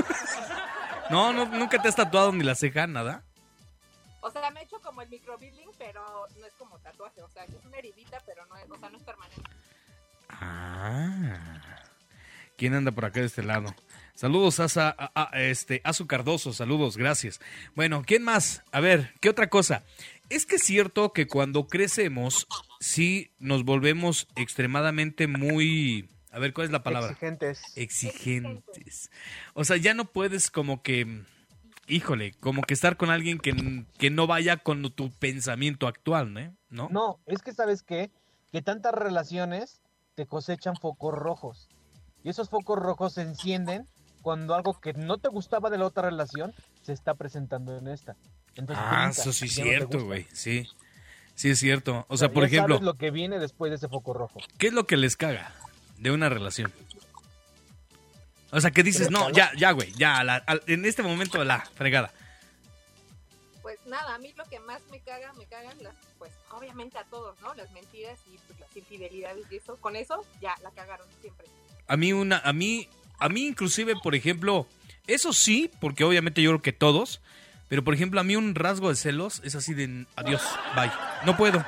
[1.10, 3.24] No, no, nunca te has tatuado ni la ceja, nada.
[5.12, 6.02] Microneedling, pero
[6.40, 8.98] no es como tatuaje, o sea, es una heridita, pero no es, o sea, no
[8.98, 9.44] es permanente.
[10.30, 11.84] Ah.
[12.58, 13.76] ¿Quién anda por acá de este lado?
[14.14, 17.40] Saludos a, Sa- a- a- este, a su Cardoso, saludos, gracias.
[17.76, 18.64] Bueno, ¿quién más?
[18.72, 19.84] A ver, ¿qué otra cosa?
[20.30, 22.48] Es que es cierto que cuando crecemos,
[22.80, 26.08] sí nos volvemos extremadamente muy...
[26.32, 27.10] A ver, ¿cuál es la palabra?
[27.12, 27.62] Exigentes.
[27.76, 29.10] exigentes.
[29.54, 31.24] O sea, ya no puedes como que,
[31.92, 36.56] híjole, como que estar con alguien que, que no vaya con tu pensamiento actual, ¿no?
[36.70, 36.90] ¿no?
[36.90, 38.12] No, es que sabes qué,
[38.52, 39.82] que tantas relaciones
[40.16, 41.70] te cosechan focos rojos.
[42.24, 43.88] Y esos focos rojos se encienden
[44.22, 48.16] cuando algo que no te gustaba de la otra relación se está presentando en esta.
[48.56, 50.68] Entonces, Ah, eso sí es cierto, güey, sí.
[51.36, 52.06] Sí es cierto.
[52.08, 54.40] O sea, por ejemplo, sabes lo que viene después de ese foco rojo.
[54.58, 55.54] ¿qué es lo que les caga
[55.98, 56.72] de una relación?
[58.52, 60.86] O sea, que dices, ¿Qué les no, ya, ya, güey, ya, a la- al- en
[60.86, 62.12] este momento la fregada.
[63.62, 67.04] Pues nada, a mí lo que más me caga, me cagan las, pues obviamente a
[67.06, 67.54] todos, ¿no?
[67.54, 69.78] Las mentiras y pues, las infidelidades y eso.
[69.78, 71.46] Con eso ya la cagaron siempre.
[71.88, 72.90] A mí una, a mí,
[73.20, 74.68] a mí inclusive, por ejemplo,
[75.08, 77.22] eso sí, porque obviamente yo creo que todos,
[77.70, 80.42] pero por ejemplo a mí un rasgo de celos es así de adiós,
[80.76, 80.92] bye.
[81.26, 81.64] No puedo.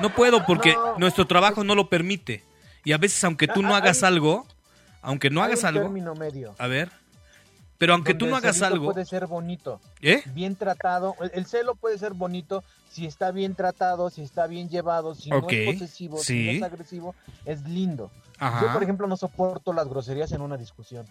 [0.00, 0.98] No puedo porque No.
[0.98, 2.44] nuestro trabajo no lo permite.
[2.84, 4.46] Y a veces aunque tú no Ah, hagas hay- algo,
[5.06, 6.54] aunque no Hay hagas un algo, término medio.
[6.58, 6.90] a ver.
[7.78, 10.22] Pero aunque tú no hagas algo, Puede ser bonito, ¿eh?
[10.34, 11.14] bien tratado.
[11.20, 15.28] El, el celo puede ser bonito si está bien tratado, si está bien llevado, si
[15.28, 18.10] no es posesivo, si no es agresivo, es lindo.
[18.40, 18.72] Yo, Ajá.
[18.72, 21.06] por ejemplo, no soporto las groserías en una discusión.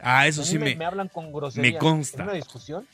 [0.00, 2.18] Ah, eso sí me, me me hablan con groserías me consta.
[2.18, 2.86] en una discusión.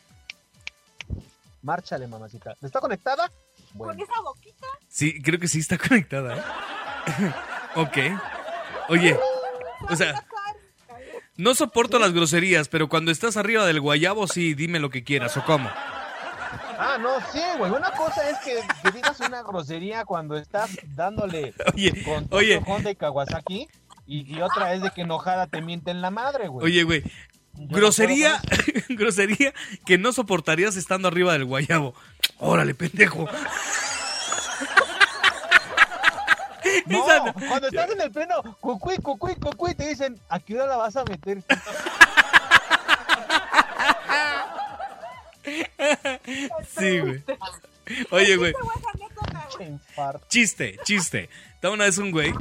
[1.62, 2.54] Márchale, mamacita.
[2.62, 3.28] ¿Está conectada?
[3.76, 4.02] Con Bueno.
[4.04, 7.32] esa boquita, Sí, creo que sí está conectada, ¿eh?
[7.76, 7.98] ok.
[8.90, 9.18] Oye,
[9.90, 10.24] o sea,
[11.38, 15.36] no soporto las groserías, pero cuando estás arriba del guayabo, sí, dime lo que quieras,
[15.36, 15.70] ¿o cómo?
[16.80, 17.70] Ah, no, sí, güey.
[17.70, 22.60] Una cosa es que, que digas una grosería cuando estás dándole Oye, con oye.
[22.66, 23.68] Honda y Kawasaki.
[24.06, 26.64] Y, y otra es de que enojada te mienten la madre, güey.
[26.66, 27.04] Oye, güey,
[27.54, 28.40] grosería,
[28.88, 29.52] grosería
[29.84, 31.94] que no soportarías estando arriba del guayabo.
[32.38, 33.28] Órale, pendejo.
[36.88, 37.04] No,
[37.48, 40.96] cuando estás en el pleno, cucuy, cucuy, cucuy, te dicen, ¿a qué hora la vas
[40.96, 41.42] a meter?
[46.78, 47.22] Sí, güey.
[48.10, 48.52] Oye, güey,
[50.28, 51.30] chiste, chiste.
[51.54, 52.32] Estaba una vez un güey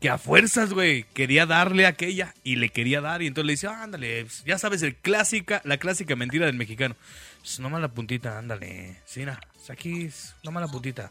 [0.00, 3.52] que a fuerzas, güey, quería darle a aquella y le quería dar y entonces le
[3.52, 6.96] dice, ándale, pues, ya sabes, el clásica, la clásica mentira del mexicano.
[7.40, 9.00] Pues, nomás la puntita, ándale.
[9.06, 11.10] Sí, na, pues, aquí, es nomás la puntita.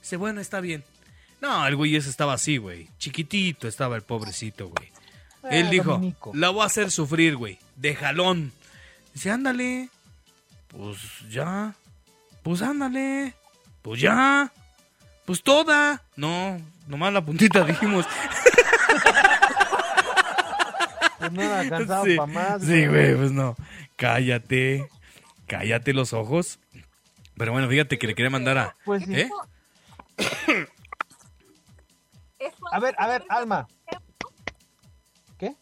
[0.00, 0.84] Dice, bueno, está bien.
[1.40, 2.88] No, el güey ese estaba así, güey.
[2.98, 4.90] Chiquitito estaba el pobrecito, güey.
[5.50, 6.32] Él dijo, Dominico.
[6.34, 7.58] la voy a hacer sufrir, güey.
[7.76, 8.52] De jalón.
[9.14, 9.88] Dice, ándale.
[10.68, 10.98] Pues
[11.30, 11.74] ya.
[12.42, 13.34] Pues ándale.
[13.82, 14.52] Pues ya.
[15.24, 16.02] Pues toda.
[16.16, 18.06] No, nomás la puntita dijimos.
[21.18, 22.62] Pues era cansado Sí, pa' más.
[22.62, 23.56] sí, güey, pues no.
[23.96, 24.88] Cállate.
[25.46, 26.58] Cállate los ojos.
[27.36, 28.76] Pero bueno, fíjate que le quería mandar a...
[28.84, 29.14] Pues sí.
[29.14, 29.30] ¿Eh?
[32.72, 33.66] A ver, a ver, Alma.
[35.38, 35.54] ¿Qué?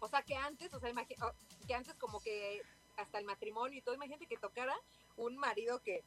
[0.00, 2.60] O sea, que antes, o sea, imagi- o- que antes como que
[2.96, 4.74] hasta el matrimonio y todo, imagínate que tocara
[5.16, 6.02] un marido que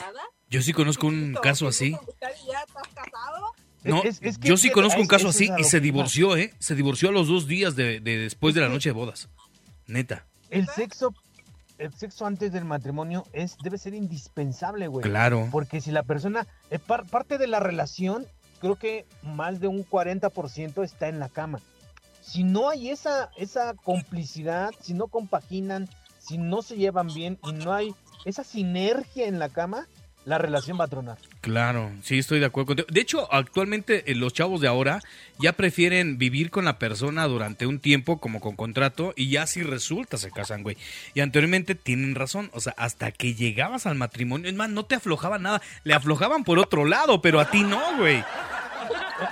[0.00, 0.20] nada.
[0.50, 1.90] Yo sí conozco un chiquito, caso así.
[1.92, 3.52] no te gusta y ya estás casado.
[3.84, 6.52] No, Es- es que- yo sí conozco un caso así y se divorció, ¿eh?
[6.58, 9.28] Se divorció a los dos días de, de después de la noche de bodas.
[9.86, 10.26] Neta.
[10.50, 11.14] El sexo,
[11.78, 15.04] el sexo antes del matrimonio es, debe ser indispensable, güey.
[15.04, 15.48] Claro.
[15.52, 18.26] Porque si la persona, eh, par- parte de la relación,
[18.60, 21.60] creo que más de un 40% está en la cama.
[22.20, 25.88] Si no hay esa, esa complicidad, si no compaginan,
[26.18, 27.94] si no se llevan bien y no hay
[28.24, 29.86] esa sinergia en la cama,
[30.26, 31.18] la relación va a tronar.
[31.40, 32.88] Claro, sí, estoy de acuerdo contigo.
[32.90, 35.00] De hecho, actualmente eh, los chavos de ahora
[35.38, 39.62] ya prefieren vivir con la persona durante un tiempo como con contrato y ya si
[39.62, 40.76] resulta se casan, güey.
[41.14, 44.96] Y anteriormente tienen razón, o sea, hasta que llegabas al matrimonio, es más, no te
[44.96, 48.24] aflojaba nada, le aflojaban por otro lado, pero a ti no, güey.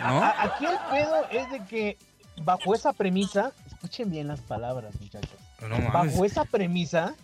[0.06, 0.22] ¿No?
[0.22, 1.98] Aquí el pedo es de que
[2.44, 5.40] bajo esa premisa, escuchen bien las palabras, muchachos.
[5.60, 6.12] No mames.
[6.12, 7.14] Bajo esa premisa,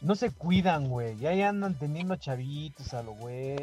[0.00, 1.16] no se cuidan, güey.
[1.18, 3.56] Ya, ya andan teniendo chavitos a lo güey.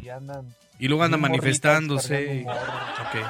[0.00, 0.54] Y andan.
[0.78, 2.46] Y luego andan manifestándose.
[2.48, 3.24] Ok,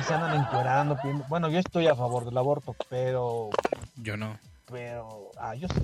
[0.00, 0.96] Y se andan encuerando.
[0.96, 3.50] pidiendo- Bueno, yo estoy a favor del aborto, pero.
[3.96, 4.38] yo no.
[4.70, 5.30] Pero.
[5.38, 5.80] Ah, yo sí.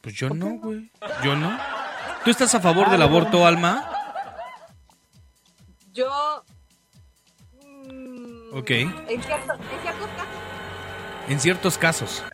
[0.00, 0.90] Pues yo ¿Por qué no, güey.
[1.22, 1.58] Yo no.
[2.24, 3.46] ¿Tú estás a favor Ah, del aborto, no.
[3.46, 3.90] Alma?
[5.92, 6.44] Yo.
[7.62, 8.70] mm, Ok.
[8.70, 8.90] En,
[9.22, 11.28] cierto- en ciertos casos.
[11.28, 12.24] En ciertos casos.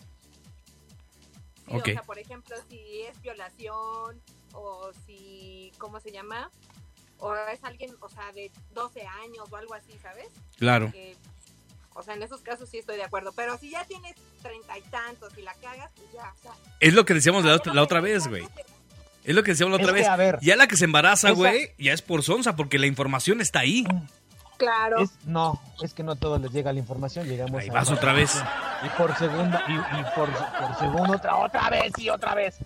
[1.70, 1.90] Sí.
[1.90, 4.20] O sea, por ejemplo, si es violación
[4.52, 6.50] o si, ¿cómo se llama?
[7.18, 10.28] O es alguien, o sea, de 12 años o algo así, ¿sabes?
[10.58, 10.92] Claro.
[11.94, 13.32] O sea, en esos casos sí estoy de acuerdo.
[13.36, 16.52] Pero si ya tienes treinta y tantos y la cagas, pues ya, o sea.
[16.80, 18.46] Es lo que decíamos la, otra- la otra vez, güey.
[19.24, 20.08] Es lo que decíamos la Es otra que, vez.
[20.08, 23.40] a ver, ya la que se embaraza, güey, ya es por sonza, porque la información
[23.42, 23.84] está ahí.
[24.60, 25.00] Claro.
[25.00, 27.90] Es, no, es que no a todos les llega la información, llegamos Ahí a vas
[27.90, 28.42] otra vez.
[28.84, 32.58] Y por segunda, y, y por, por segundo, otra, otra vez y otra vez.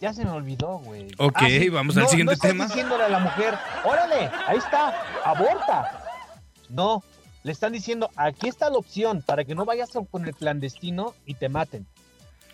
[0.00, 1.08] Ya se me olvidó, güey.
[1.18, 1.42] Ah, Ok,
[1.72, 2.66] vamos al No, siguiente no tema.
[2.66, 4.92] diciéndole a la mujer, órale, ahí está,
[5.24, 6.04] aborta.
[6.68, 7.02] No,
[7.42, 11.34] le están diciendo, aquí está la opción para que no vayas con el clandestino y
[11.34, 11.86] te maten.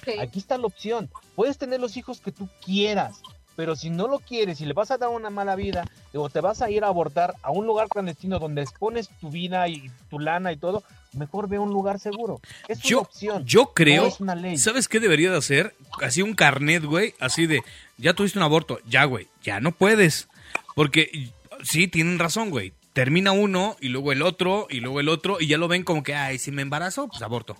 [0.04, 0.18] Sí.
[0.20, 1.10] Aquí está la opción.
[1.34, 3.20] Puedes tener los hijos que tú quieras,
[3.56, 5.84] pero si no lo quieres y le vas a dar una mala vida
[6.14, 9.68] o te vas a ir a abortar a un lugar clandestino donde expones tu vida
[9.68, 10.82] y tu lana y todo,
[11.12, 12.40] mejor ve a un lugar seguro.
[12.68, 13.44] Es Yo- una opción.
[13.44, 14.56] Yo no creo, es una ley.
[14.56, 15.74] ¿sabes qué debería de hacer?
[16.00, 17.62] Así un carnet, güey, así de,
[17.98, 20.28] ya tuviste un aborto, ya, güey, ya no puedes.
[20.74, 21.30] Porque
[21.62, 22.72] sí, tienen razón, güey.
[22.94, 26.02] Termina uno y luego el otro y luego el otro y ya lo ven como
[26.02, 27.56] que, ay, si me embarazo, pues aborto.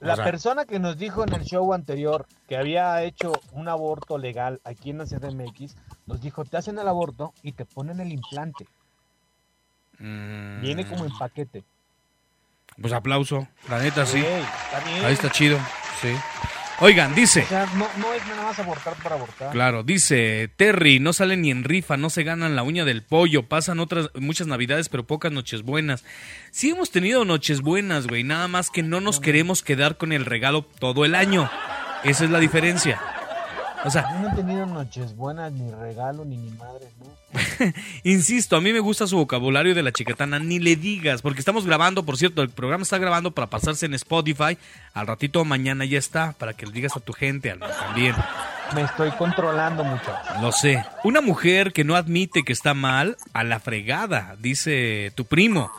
[0.00, 3.68] La o sea- persona que nos dijo en el show anterior que había hecho un
[3.68, 5.74] aborto legal aquí en la CDMX,
[6.06, 8.66] nos dijo, te hacen el aborto y te ponen el implante.
[9.98, 11.64] Mm, Viene como en paquete.
[12.80, 14.18] Pues aplauso, la neta sí.
[14.18, 15.04] Ey, está bien.
[15.04, 15.58] Ahí está chido,
[16.00, 16.14] sí.
[16.80, 19.50] Oigan, dice, O sea, no, no es nada más abortar por abortar.
[19.50, 23.42] Claro, dice Terry, no salen ni en rifa, no se ganan la uña del pollo,
[23.44, 26.04] pasan otras muchas navidades, pero pocas noches buenas.
[26.52, 30.24] Sí hemos tenido noches buenas, güey, nada más que no nos queremos quedar con el
[30.24, 31.50] regalo todo el año.
[32.04, 33.00] Esa es la diferencia.
[33.84, 37.18] O sea, no he tenido noches buenas, ni regalo, ni ni madre, ¿no?
[38.04, 41.66] insisto, a mí me gusta su vocabulario de la chiquetana, ni le digas, porque estamos
[41.66, 44.56] grabando, por cierto, el programa está grabando para pasarse en Spotify,
[44.94, 48.14] al ratito mañana ya está, para que le digas a tu gente, también.
[48.74, 50.42] Me estoy controlando, muchachos.
[50.42, 50.84] Lo sé.
[51.04, 55.70] Una mujer que no admite que está mal, a la fregada, dice tu primo.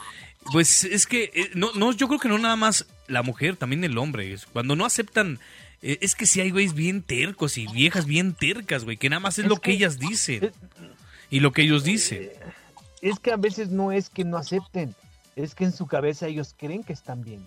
[0.52, 3.84] Pues es que, eh, no, no, yo creo que no nada más la mujer, también
[3.84, 4.36] el hombre.
[4.54, 5.40] Cuando no aceptan,
[5.82, 9.38] es que sí hay güeyes bien tercos y viejas bien tercas, güey, que nada más
[9.40, 10.54] es, Es lo que que- ellas dicen es-
[11.30, 12.30] y lo que ellos dicen.
[13.02, 14.94] Es que a veces no es que no acepten,
[15.36, 17.46] es que en su cabeza ellos creen que están bien.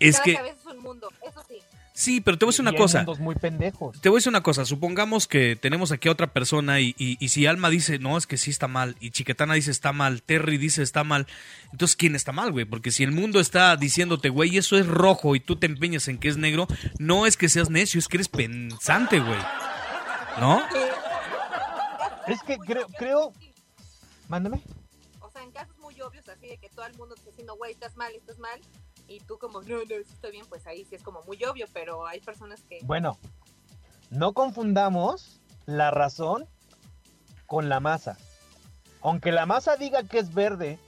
[0.00, 1.56] Es Cada que, cabeza es un mundo, eso sí.
[1.98, 2.98] Sí, pero te voy a decir una cosa.
[2.98, 4.00] mundos muy pendejos.
[4.00, 7.16] Te voy a decir una cosa, supongamos que tenemos aquí a otra persona y, y-
[7.20, 10.22] y si Alma dice, no, es que sí está mal, y Chiquetana dice está mal,
[10.22, 11.26] Terry dice está mal,
[11.72, 12.64] entonces ¿quién está mal, güey?
[12.64, 16.18] Porque si el mundo está diciéndote, güey, eso es rojo y tú te empeñas en
[16.18, 16.66] que es negro,
[16.98, 19.38] no es que seas necio, es que eres pensante, güey.
[20.40, 20.62] ¿No?
[22.28, 23.32] Es que creo, creo,
[24.28, 24.60] mándame.
[25.20, 27.72] O sea, en casos muy obvios, así de que todo el mundo está diciendo, güey,
[27.72, 28.60] estás mal, estás mal,
[29.08, 31.66] y tú como, no, no, sí estoy bien, pues ahí sí es como muy obvio,
[31.72, 32.78] pero hay personas que...
[32.82, 33.18] Bueno,
[34.10, 36.46] no confundamos la razón
[37.46, 38.18] con la masa.
[39.00, 40.78] Aunque la masa diga que es verde,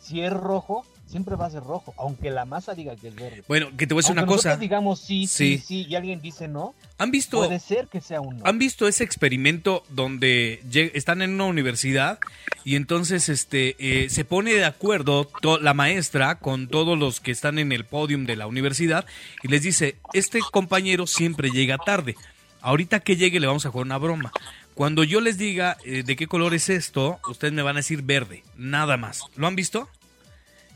[0.00, 1.92] si es rojo, siempre va a ser rojo.
[1.98, 3.42] Aunque la masa diga que es verde.
[3.48, 4.56] Bueno, que te voy a decir Aunque una cosa.
[4.56, 5.64] digamos sí, sí, Sí.
[5.66, 8.46] sí, y alguien dice no, ¿Han visto, puede ser que sea un no.
[8.46, 10.62] ¿Han visto ese experimento donde
[10.94, 12.18] están en una universidad
[12.64, 15.28] y entonces este eh, se pone de acuerdo
[15.60, 19.04] la maestra con todos los que están en el podium de la universidad
[19.42, 22.16] y les dice, este compañero siempre llega tarde.
[22.62, 24.32] Ahorita que llegue le vamos a jugar una broma.
[24.74, 28.02] Cuando yo les diga eh, de qué color es esto, ustedes me van a decir
[28.02, 29.22] verde, nada más.
[29.36, 29.88] ¿Lo han visto?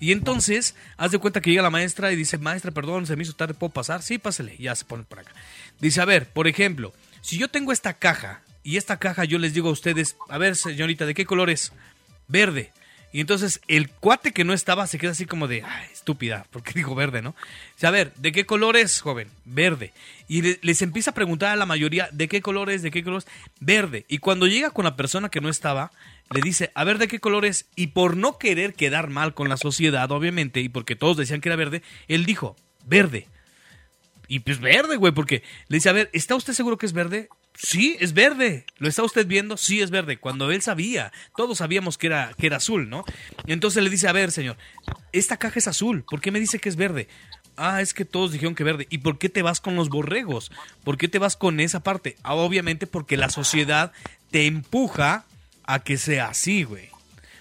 [0.05, 3.23] Y entonces, haz de cuenta que llega la maestra y dice, maestra, perdón, se me
[3.23, 4.03] hizo tarde, ¿puedo pasar?
[4.03, 5.33] Sí, pásele, ya se pone por acá.
[5.81, 6.93] Dice, a ver, por ejemplo,
[7.23, 10.57] si yo tengo esta caja y esta caja yo les digo a ustedes, a ver,
[10.57, 11.73] señorita, ¿de qué color es?
[12.29, 12.71] Verde.
[13.15, 16.73] Y entonces el cuate que no estaba se queda así como de, ay, estúpida, porque
[16.75, 17.37] dijo verde, ¿no?
[17.77, 19.29] Dice, a ver, ¿de qué color es, joven?
[19.45, 19.93] Verde.
[20.27, 22.83] Y le- les empieza a preguntar a la mayoría, ¿de qué color es?
[22.83, 23.27] ¿De qué color es?
[23.61, 24.05] Verde.
[24.09, 25.93] Y cuando llega con la persona que no estaba,
[26.35, 27.67] le dice, a ver, ¿de qué color es?
[27.77, 31.51] Y por no querer quedar mal con la sociedad, obviamente, y porque todos decían que
[31.51, 33.29] era verde, él dijo, verde.
[34.27, 37.29] Y pues verde, güey, porque le dice, a ver, ¿está usted seguro que es verde?
[37.57, 38.67] Sí, es verde.
[38.79, 39.57] ¿Lo está usted viendo?
[39.57, 40.19] Sí, es verde.
[40.19, 43.05] Cuando él sabía, todos sabíamos que era, que era azul, ¿no?
[43.47, 44.57] Y entonces le dice, a ver, señor,
[45.13, 46.05] esta caja es azul.
[46.09, 47.09] ¿Por qué me dice que es verde?
[47.57, 48.89] Ah, es que todos dijeron que verde.
[48.91, 50.51] ¿Y por qué te vas con los borregos?
[50.83, 52.17] ¿Por qué te vas con esa parte?
[52.25, 53.93] Ah, obviamente porque la sociedad
[54.33, 55.25] te empuja
[55.65, 56.89] a que sea así, güey.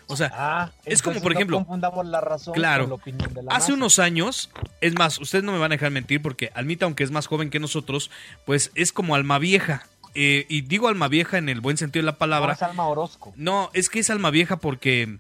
[0.05, 3.33] O sea, Ah, Es como, por no ejemplo, confundamos la razón claro, con la opinión
[3.33, 3.73] de la Hace masa.
[3.73, 4.51] unos años,
[4.81, 7.49] es más, ustedes no me van a dejar mentir porque Almita, aunque es más joven
[7.49, 8.11] que nosotros,
[8.45, 9.87] pues es como alma vieja.
[10.15, 12.53] Eh, y digo alma vieja en el buen sentido de la No, palabra.
[12.53, 13.33] es Alma Orozco.
[13.35, 15.17] No, es que es alma vieja porque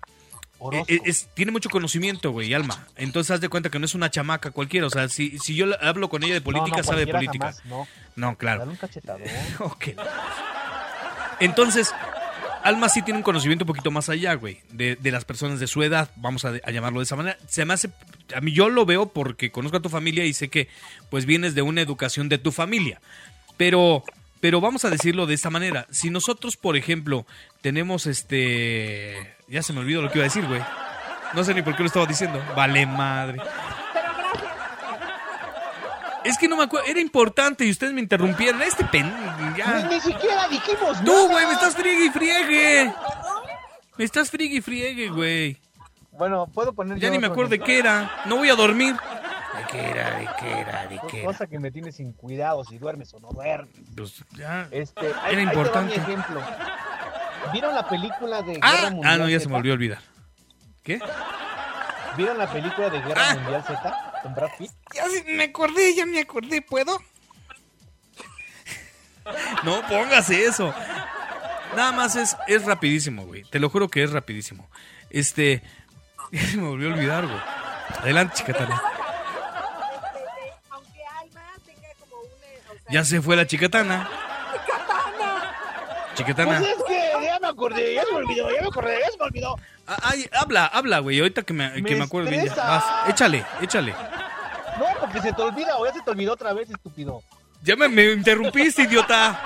[0.59, 0.85] Orozco.
[0.93, 2.85] eh, es- tiene mucho conocimiento, güey, Alma.
[2.95, 4.85] Entonces haz de cuenta que no es una chamaca cualquiera.
[4.87, 7.45] O sea, si, si yo hablo con ella de política, No, no, sabe de política.
[7.53, 8.59] jamás, no, No, claro.
[8.59, 9.21] dale un cachetadón.
[9.59, 9.87] Ok.
[11.39, 11.93] Entonces,
[12.63, 15.67] Alma sí tiene un conocimiento un poquito más allá, güey, de, de las personas de
[15.67, 17.37] su edad, vamos a, a llamarlo de esa manera.
[17.47, 17.89] Se me hace,
[18.33, 20.69] a mí yo lo veo porque conozco a tu familia y sé que
[21.09, 23.01] pues vienes de una educación de tu familia.
[23.57, 24.03] Pero,
[24.43, 25.87] pero vamos a decirlo de esta manera.
[25.89, 27.25] Si nosotros, por ejemplo,
[27.61, 29.37] tenemos este...
[29.47, 30.61] Ya se me olvidó lo que iba a decir, güey.
[31.33, 32.43] No sé ni por qué lo estaba diciendo.
[32.53, 33.37] Vale, madre.
[33.93, 34.43] Pero gracias.
[36.25, 36.87] Es que no me acuerdo.
[36.87, 38.61] Era importante y ustedes me interrumpieron.
[38.63, 39.13] Este pen...
[39.55, 39.87] ya.
[39.87, 41.27] Ni, ni siquiera dijimos Tú, nada.
[41.29, 42.93] güey, me estás friegue y friegue.
[43.97, 45.57] Me estás friegue y friegue, güey.
[46.11, 48.23] Bueno, puedo poner Ya ni me acuerdo de qué era.
[48.25, 48.93] No voy a dormir.
[49.73, 50.17] ¿De qué era?
[50.19, 50.87] ¿De qué era?
[50.87, 51.25] ¿De qué era?
[51.27, 53.73] Cosa que me tiene sin cuidado, si duermes o no duermes.
[53.95, 54.67] Pues ya.
[54.71, 55.97] Este, ahí- Era ahí te va importante.
[55.97, 56.41] mi ejemplo.
[57.51, 59.49] ¿Vieron la película de Guerra Ah, Mundial ah, no, ya se Z?
[59.49, 59.99] me volvió a olvidar.
[60.83, 60.99] ¿Qué?
[62.17, 63.35] ¿Vieron la película de Guerra Ah.
[63.35, 64.71] Mundial Z con Brad Pitt?
[64.93, 66.61] Ya me acordé, ya me acordé.
[66.61, 66.97] ¿Puedo?
[69.63, 70.73] No póngase eso.
[71.75, 73.43] Nada más es, es rapidísimo, güey.
[73.43, 74.69] Te lo juro que es rapidísimo.
[75.09, 75.61] Este.
[76.31, 77.39] Ya se me volvió a olvidar, güey.
[77.99, 78.81] Adelante, chicatana.
[82.89, 84.09] Ya se fue la chicatana.
[86.15, 86.59] Chicatana.
[86.59, 89.17] Pues es que ya me acordé, ya se me olvidó, ya me acordé, ya se
[89.17, 89.55] me olvidó.
[89.87, 91.19] Ah, ay, habla, habla, güey.
[91.19, 92.45] Ahorita que me, Me que me acuerdo bien.
[92.45, 92.55] ya.
[92.55, 93.93] Vas, échale, échale.
[94.77, 97.21] No, porque se te olvida o ya se te olvidó otra vez, estúpido.
[97.63, 99.39] Ya me, me interrumpiste, idiota.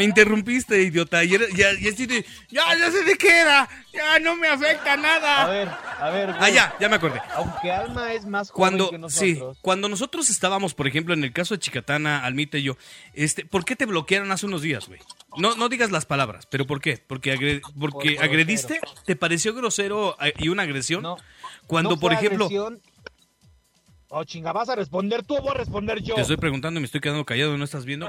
[0.00, 1.22] Me interrumpiste, idiota.
[1.24, 3.68] Y era- ya, ya, de, ya, ya sé de qué era.
[3.92, 5.46] Ya no me afecta A nada.
[5.46, 6.54] ver, a ver, Ah, güey.
[6.54, 7.20] ya, ya me acordé.
[7.34, 9.58] Aunque Alma es más joven Cuando, que sí, nosotros.
[9.60, 12.78] cuando nosotros estábamos, por ejemplo, en el caso de Chicatana, Almita y yo,
[13.12, 15.00] este, ¿por qué te bloquearon hace unos días, güey?
[15.36, 16.96] No, no digas las palabras, pero ¿por qué?
[16.96, 21.02] Porque, porque por agrediste, ¿te pareció grosero eh, y una agresión?
[21.02, 21.18] No.
[21.66, 22.80] Cuando, no por fue ejemplo, agresión.
[24.08, 26.14] Oh, chinga, vas a responder tú o voy a responder yo.
[26.14, 28.08] te estoy preguntando y me estoy quedando callado, ¿no estás viendo?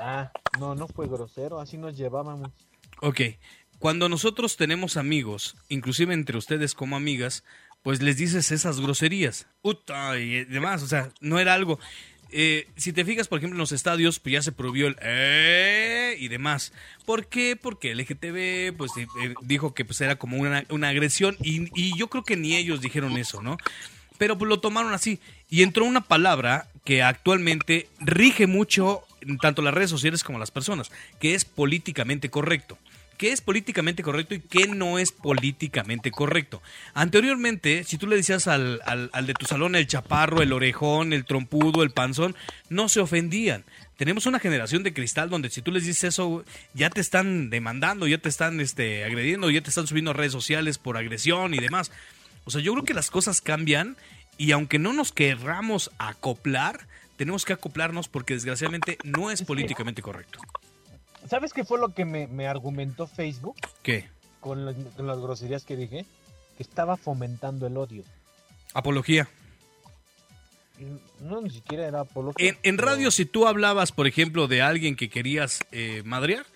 [0.00, 2.50] Ah, no, no fue grosero, así nos llevábamos.
[3.02, 3.20] Ok,
[3.78, 7.44] cuando nosotros tenemos amigos, inclusive entre ustedes como amigas,
[7.82, 9.46] pues les dices esas groserías.
[9.62, 11.78] Uta y demás, o sea, no era algo.
[12.30, 16.16] Eh, si te fijas, por ejemplo, en los estadios, pues ya se prohibió el eh
[16.18, 16.72] y demás.
[17.04, 17.56] ¿Por qué?
[17.56, 21.98] Porque LGTB, pues eh, eh, dijo que pues era como una, una agresión y, y
[21.98, 23.58] yo creo que ni ellos dijeron eso, ¿no?
[24.18, 25.20] Pero pues lo tomaron así.
[25.48, 29.04] Y entró una palabra que actualmente rige mucho
[29.40, 30.90] tanto las redes sociales como las personas,
[31.20, 32.78] que es políticamente correcto.
[33.16, 36.62] ¿Qué es políticamente correcto y qué no es políticamente correcto?
[36.94, 41.26] Anteriormente, si tú le decías al, al- de tu salón el chaparro, el orejón, el
[41.26, 42.34] trompudo, el panzón,
[42.70, 43.64] no se ofendían.
[43.98, 48.06] Tenemos una generación de cristal donde si tú les dices eso, ya te están demandando,
[48.06, 51.58] ya te están este, agrediendo, ya te están subiendo a redes sociales por agresión y
[51.58, 51.92] demás.
[52.44, 53.98] O sea, yo creo que las cosas cambian
[54.38, 56.88] y aunque no nos querramos acoplar,
[57.20, 60.38] tenemos que acoplarnos porque desgraciadamente no es políticamente correcto.
[61.28, 64.08] ¿Sabes qué fue lo que me, me argumentó Facebook ¿Qué?
[64.40, 66.06] con, las- con las groserías que dije?
[66.56, 68.04] Que estaba fomentando el odio.
[68.72, 69.28] Apología.
[71.20, 72.48] No, ni siquiera era apología.
[72.48, 76.46] En, en pero- radio, si tú hablabas, por ejemplo, de alguien que querías eh, madrear,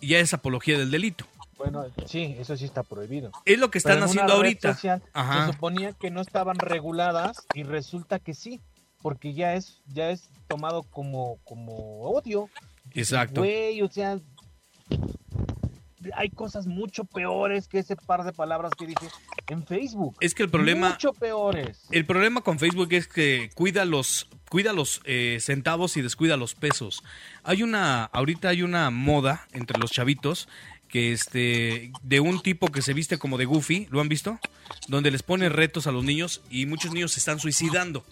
[0.00, 1.26] ya es apología del delito.
[1.58, 3.32] Bueno, sí, eso sí está prohibido.
[3.46, 4.74] Es lo que están haciendo ahorita.
[4.74, 5.02] social.
[5.12, 8.60] Se suponía que no estaban reguladas y resulta que sí,
[9.04, 12.48] porque ya es ya es tomado como como odio.
[12.94, 13.42] Exacto.
[13.42, 14.18] Güey, o sea,
[16.14, 19.06] hay cosas mucho peores que ese par de palabras que dije
[19.48, 20.16] en Facebook.
[20.20, 21.82] Es que el problema, mucho peores.
[21.90, 26.54] el problema con Facebook es que cuida los, cuida los eh, centavos y descuida los
[26.54, 27.04] pesos.
[27.42, 30.48] Hay una, ahorita hay una moda entre los chavitos
[30.88, 34.38] que este, de un tipo que se viste como de Goofy, ¿lo han visto?
[34.88, 38.02] Donde les pone retos a los niños y muchos niños se están suicidando.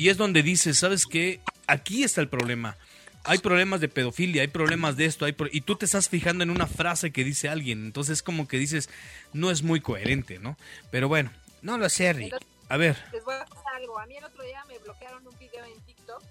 [0.00, 1.40] Y es donde dices, ¿sabes qué?
[1.66, 2.78] Aquí está el problema.
[3.24, 6.42] Hay problemas de pedofilia, hay problemas de esto, hay pro- y tú te estás fijando
[6.42, 8.88] en una frase que dice alguien, entonces como que dices,
[9.34, 10.56] no es muy coherente, ¿no?
[10.90, 11.30] Pero bueno,
[11.60, 12.34] no lo sé, Rick.
[12.70, 13.98] A ver, Les voy a contar algo.
[13.98, 16.22] A mí el otro día me bloquearon un video en TikTok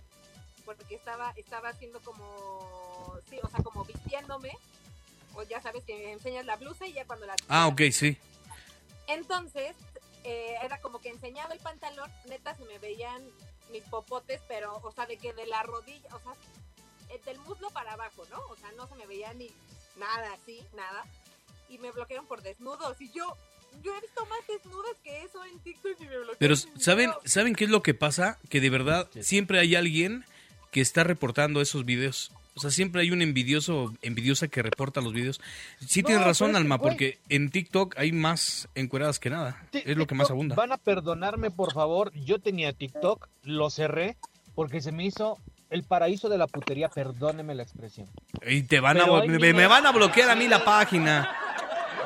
[0.66, 4.52] porque estaba, estaba haciendo como, sí, o sea, como vistiéndome.
[5.36, 7.36] O ya sabes que me enseñas la blusa y ya cuando la...
[7.50, 8.18] ah, ok, sí.
[9.08, 9.76] Entonces,
[10.24, 13.22] eh, era como que enseñaba el pantalón, neta se me veían
[13.72, 16.34] mis popotes, pero, o sea, de que de la rodilla, o sea,
[17.10, 18.40] eh, del muslo para abajo, ¿no?
[18.50, 19.50] O sea, no se me veía ni
[19.98, 21.06] nada así, nada.
[21.70, 23.00] Y me bloquearon por desnudos.
[23.02, 23.36] Y yo,
[23.84, 26.38] yo he visto más desnudos que eso en TikTok y me bloquearon.
[26.40, 27.12] Pero ¿saben.
[27.26, 28.40] ¿saben qué es lo que pasa?
[28.50, 30.26] Que de verdad siempre hay alguien
[30.72, 32.32] que está reportando esos videos.
[32.60, 35.40] O sea, siempre hay un envidioso, envidiosa que reporta los videos.
[35.80, 39.66] Sí No, tienes razón, que, Alma, porque en TikTok hay más encueradas que nada.
[39.72, 40.56] Es lo que más abunda.
[40.56, 42.12] Van a perdonarme, por favor.
[42.16, 44.18] Yo tenía TikTok, lo cerré
[44.56, 45.38] porque se me hizo
[45.70, 46.90] el paraíso de la putería.
[46.90, 48.10] Perdóneme la expresión.
[48.46, 51.34] Y te van a, Pero me, van a bloquear a mí la página.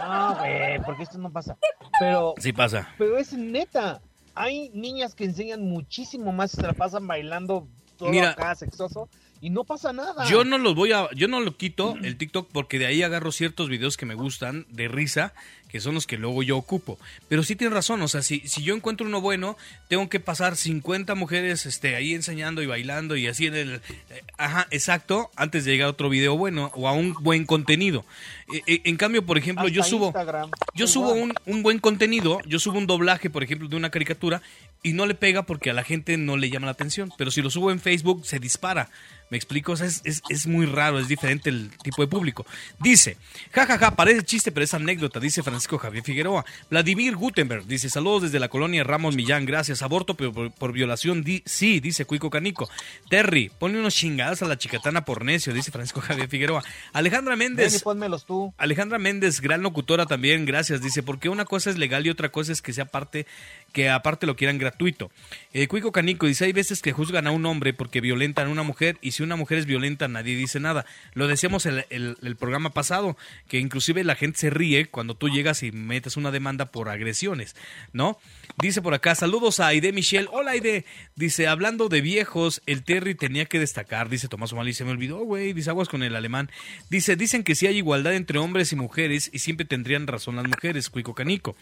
[0.08, 1.58] No, güey, porque esto no pasa.
[2.00, 2.94] Pero, Sí pasa.
[3.00, 4.04] pero es neta.
[4.36, 8.32] Hay niñas que enseñan muchísimo más, se la pasan bailando todo Mira.
[8.32, 9.10] acá sexoso
[9.44, 10.26] y no pasa nada.
[10.30, 13.34] Yo no los voy a, yo no lo quito el TikTok porque de ahí agarro
[13.34, 15.34] ciertos videos que me gustan de risa,
[15.74, 16.98] que son los que luego yo ocupo.
[17.28, 19.58] Pero sí tienes razón, o sea, si, si yo encuentro uno bueno,
[19.90, 23.74] tengo que pasar 50 mujeres este, ahí enseñando y bailando y así en el...
[24.12, 28.06] eh, ajá, exacto, antes de llegar a otro video bueno o a un buen contenido.
[28.54, 30.06] Eh, eh, en cambio, por ejemplo, yo subo...
[30.08, 33.90] Instagram, Yo subo un, un buen contenido, yo subo un doblaje, por ejemplo, de una
[33.90, 34.42] caricatura
[34.84, 37.12] y no le pega porque a la gente no le llama la atención.
[37.18, 38.90] Pero si lo subo en Facebook, se dispara.
[39.30, 39.72] ¿Me explico?
[39.72, 42.46] O sea, es, es- es muy raro, es diferente el tipo de público.
[42.80, 43.18] Dice,
[43.52, 46.46] jajaja, parece chiste, pero es anécdota, dice Francisco Javier Figueroa.
[46.70, 49.82] Vladimir Gutenberg dice, saludos desde la colonia Ramos Millán, gracias.
[49.82, 52.70] Aborto por, por violación, di- sí, dice Cuico Canico.
[53.10, 56.64] Terry, ponle unos chingadas a la chicatana por necio, dice Francisco Javier Figueroa.
[56.94, 57.84] Alejandra Ven y Méndez.
[57.84, 58.54] pónmelos tú.
[58.58, 60.82] Alejandra Méndez, gran locutora también, gracias.
[60.82, 63.26] Dice, porque una cosa es legal y otra cosa es que sea parte,
[63.74, 65.12] que aparte lo quieran gratuito.
[65.52, 68.64] Eh, Cuico Canico dice, hay veces que juzgan a un hombre porque violentan a una
[68.64, 70.86] mujer y si una mujer es violenta nadie dice nada.
[71.14, 73.18] Lo decíamos el, el, programa pasado,
[73.48, 77.56] que inclusive la gente se ríe cuando tú llegas y metes una demanda por agresiones,
[77.92, 78.20] ¿no?
[78.58, 80.28] Dice por acá, saludos a Aide Michelle.
[80.32, 80.86] Hola Aide.
[81.16, 85.18] Dice, hablando de viejos, el Terry tenía que destacar, dice Tomás O'Malley, se me olvidó,
[85.18, 86.52] güey, dice aguas con el alemán.
[86.90, 90.48] Dice, dicen que sí hay igualdad entre hombres y mujeres y siempre tendrían razón las
[90.48, 91.56] mujeres, Cuico Canico.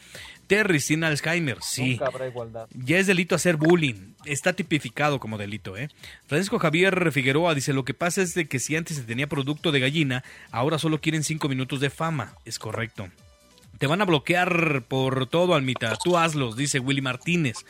[0.52, 1.92] Terry sin Alzheimer, sí.
[1.92, 2.68] Nunca habrá igualdad.
[2.74, 4.16] Ya es delito hacer bullying.
[4.26, 5.88] Está tipificado como delito, ¿eh?
[6.28, 9.72] Francisco Javier Figueroa dice, lo que pasa es de que si antes se tenía producto
[9.72, 12.36] de gallina, ahora solo quieren cinco minutos de fama.
[12.44, 13.08] Es correcto.
[13.78, 15.96] Te van a bloquear por todo, Almita.
[16.04, 17.64] Tú hazlos, dice Willy Martínez.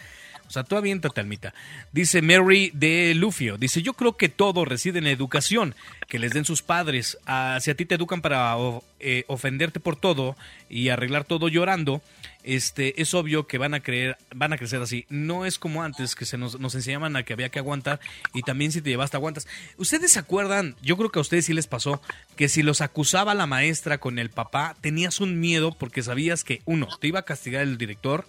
[0.47, 1.53] O sea, tú aviéntate, Almita.
[1.91, 3.57] Dice Mary de Lufio.
[3.57, 5.75] Dice, yo creo que todo reside en la educación
[6.09, 7.19] que les den sus padres.
[7.27, 8.57] Ah, si a ti te educan para
[8.99, 10.35] eh, ofenderte por todo
[10.67, 12.01] y arreglar todo llorando,
[12.43, 15.05] este, es obvio que van a creer, van a crecer así.
[15.09, 17.99] No es como antes que se nos, nos enseñaban a que había que aguantar
[18.33, 19.47] y también si te llevaste aguantas.
[19.77, 20.75] ¿Ustedes se acuerdan?
[20.81, 22.01] Yo creo que a ustedes sí les pasó
[22.35, 26.61] que si los acusaba la maestra con el papá, tenías un miedo porque sabías que
[26.65, 28.25] uno, te iba a castigar el director,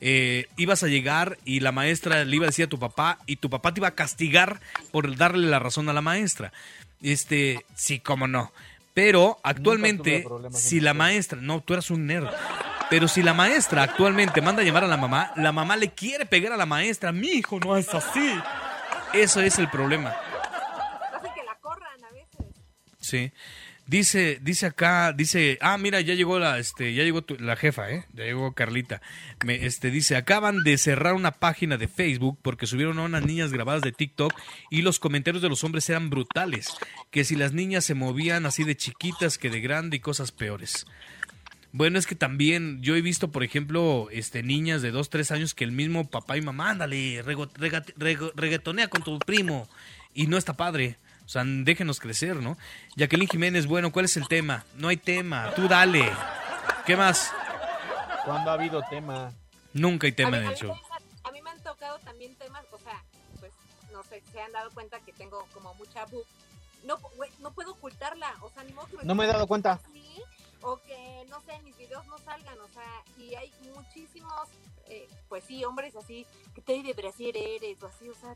[0.00, 3.36] eh, ibas a llegar y la maestra le iba a decir a tu papá y
[3.36, 4.60] tu papá te iba a castigar
[4.92, 6.52] por darle la razón a la maestra.
[7.00, 8.52] Este, sí, cómo no.
[8.92, 12.28] Pero actualmente, si la maestra, no, tú eras un nerd.
[12.90, 16.26] Pero si la maestra actualmente manda a llamar a la mamá, la mamá le quiere
[16.26, 17.12] pegar a la maestra.
[17.12, 18.34] Mi hijo no es así.
[19.12, 20.10] Eso es el problema.
[20.10, 22.46] Hace que la corran a veces.
[23.00, 23.32] Sí.
[23.86, 27.90] Dice, dice acá, dice, ah, mira, ya llegó la, este, ya llegó tu- la jefa,
[27.90, 29.02] eh, ya llegó Carlita.
[29.44, 33.52] Me, este, dice, acaban de cerrar una página de Facebook porque subieron a unas niñas
[33.52, 34.32] grabadas de TikTok
[34.70, 36.68] y los comentarios de los hombres eran brutales.
[37.10, 40.86] Que si las niñas se movían así de chiquitas que de grande y cosas peores.
[41.76, 45.54] Bueno, es que también yo he visto, por ejemplo, este, niñas de 2, 3 años
[45.54, 49.68] que el mismo papá y mamá, ándale, rego- rega- rego- reggaetonea con tu primo.
[50.14, 50.98] Y no está padre.
[51.26, 52.56] O sea, déjenos crecer, ¿no?
[52.94, 54.64] Jacqueline Jiménez, bueno, ¿cuál es el tema?
[54.76, 56.12] No hay tema, tú dale.
[56.86, 57.32] ¿Qué más?
[58.24, 59.32] ¿Cuándo ha habido tema?
[59.72, 60.74] Nunca hay tema mí, en a el mí show.
[60.76, 63.02] me- a mí me han tocado también temas, o sea,
[63.40, 63.50] pues,
[63.92, 66.24] no sé, se han dado cuenta que tengo como mucha boob.
[66.86, 66.98] No,
[67.40, 69.72] no puedo ocultarla, o sea, ni modo que No me he dado cuenta.
[69.82, 70.03] así,
[70.64, 74.48] o que, no sé, mis videos no salgan, o sea, y hay muchísimos,
[74.88, 78.34] eh, pues sí, hombres así, que te de Brasil eres, o así, o sea,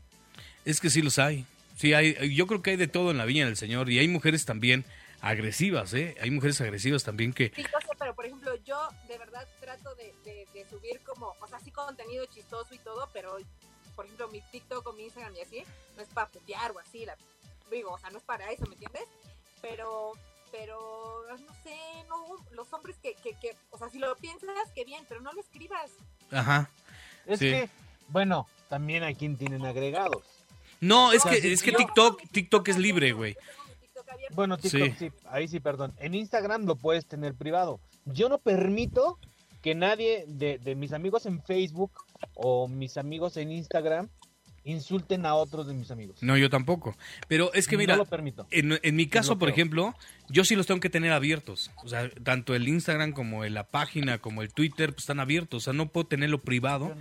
[0.63, 1.45] Es que sí los hay.
[1.77, 3.89] Sí, hay, yo creo que hay de todo en la viña del Señor.
[3.89, 4.83] Y hay mujeres también
[5.21, 6.15] agresivas, ¿eh?
[6.21, 7.51] Hay mujeres agresivas también que...
[7.55, 11.35] Sí, yo sé, pero por ejemplo, yo de verdad trato de, de- de subir como,
[11.39, 13.37] o sea, sí contenido chistoso y todo, pero
[13.95, 15.63] por ejemplo, mi TikTok o mi Instagram y así,
[15.95, 17.17] no es para putear o así, la,
[17.71, 19.03] digo, o sea, no es para eso, ¿me entiendes?
[19.61, 20.13] Pero,
[20.51, 21.75] pero, no sé,
[22.07, 25.31] no, los hombres que, que, que, o sea, si lo piensas, que bien, pero no
[25.33, 25.91] lo escribas.
[26.31, 26.69] Ajá.
[27.25, 27.45] Es Sí.
[27.51, 27.69] que,
[28.09, 30.23] bueno, también hay quien tienen agregados.
[30.81, 33.35] No, es que, es que TikTok, TikTok es libre, güey.
[34.31, 34.95] Bueno, TikTok Sí.
[34.97, 35.11] sí.
[35.29, 35.93] ahí sí, perdón.
[35.99, 37.79] En Instagram lo puedes tener privado.
[38.05, 39.19] Yo no permito
[39.61, 41.91] que nadie de, de mis amigos en Facebook
[42.35, 44.07] o mis amigos en Instagram
[44.63, 46.21] insulten a otros de mis amigos.
[46.21, 46.95] No, yo tampoco.
[47.27, 48.47] Pero es que mira, no lo permito.
[48.51, 49.95] en, en mi caso, por ejemplo,
[50.29, 51.71] yo sí los tengo que tener abiertos.
[51.83, 55.63] O sea, tanto el Instagram como la página, como el Twitter, pues están abiertos.
[55.63, 56.95] O sea, no puedo tenerlo privado.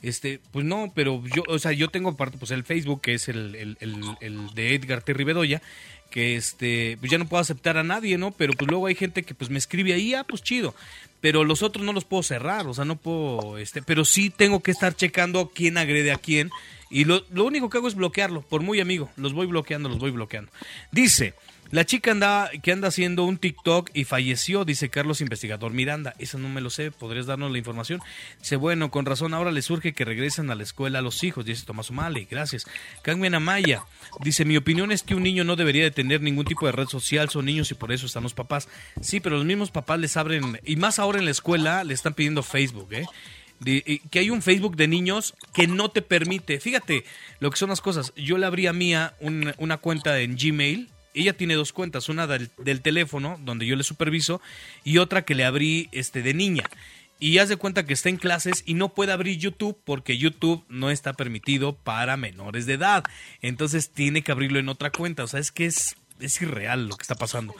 [0.00, 3.28] Este, pues no, pero yo, o sea, yo tengo parte, pues el Facebook, que es
[3.28, 5.60] el, el, el- el de Edgar Terry Bedoya,
[6.08, 8.30] que este, pues ya no puedo aceptar a nadie, ¿no?
[8.30, 10.74] Pero pues luego hay gente que pues me escribe ahí, ah, pues chido.
[11.20, 14.62] Pero los otros no los puedo cerrar, o sea, no puedo, este, pero sí tengo
[14.62, 16.48] que estar checando quién agrede a quién.
[16.90, 19.98] Y lo, lo único que hago es bloquearlo, por muy amigo, los voy bloqueando, los
[19.98, 20.52] voy bloqueando.
[20.92, 21.34] Dice,
[21.70, 26.14] la chica anda, que anda haciendo un TikTok y falleció, dice Carlos Investigador Miranda.
[26.18, 28.00] Eso no me lo sé, ¿podrías darnos la información?
[28.40, 31.44] Dice, bueno, con razón, ahora le surge que regresen a la escuela a los hijos,
[31.44, 32.66] dice Tomás O'Malley, gracias.
[33.02, 33.84] Carmen Amaya,
[34.20, 36.86] dice, mi opinión es que un niño no debería de tener ningún tipo de red
[36.86, 38.68] social, son niños y por eso están los papás.
[39.02, 42.14] Sí, pero los mismos papás les abren, y más ahora en la escuela, le están
[42.14, 43.04] pidiendo Facebook, ¿eh?
[44.10, 46.60] Que hay un Facebook de niños que no te permite.
[46.60, 47.04] Fíjate
[47.40, 48.12] lo que son las cosas.
[48.14, 50.88] Yo le abrí a Mía un, una cuenta en Gmail
[51.20, 54.40] ella tiene dos cuentas, una del, teléfono, donde yo le superviso,
[54.84, 56.64] y otra que le abrí este, de niña.
[57.20, 60.64] Y haz de cuenta que está en clases y no puede abrir YouTube porque YouTube
[60.68, 63.02] no está permitido para menores de edad.
[63.42, 65.24] Entonces tiene que abrirlo en otra cuenta.
[65.24, 67.56] O sea, es que es, es irreal lo que está pasando.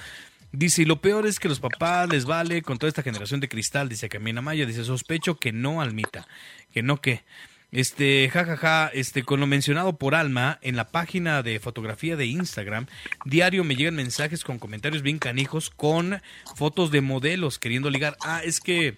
[0.53, 3.49] Dice, y lo peor es que los papás les vale con toda esta generación de
[3.49, 6.27] cristal, dice Camina Maya, dice, sospecho que no, Almita,
[6.73, 7.23] que no que.
[7.71, 12.87] Este, jajaja, este, con lo mencionado por Alma, en la página de fotografía de Instagram,
[13.27, 16.23] diario me llegan mensajes con comentarios bien canijos con
[16.57, 18.17] fotos de modelos queriendo ligar.
[18.25, 18.97] Ah, es que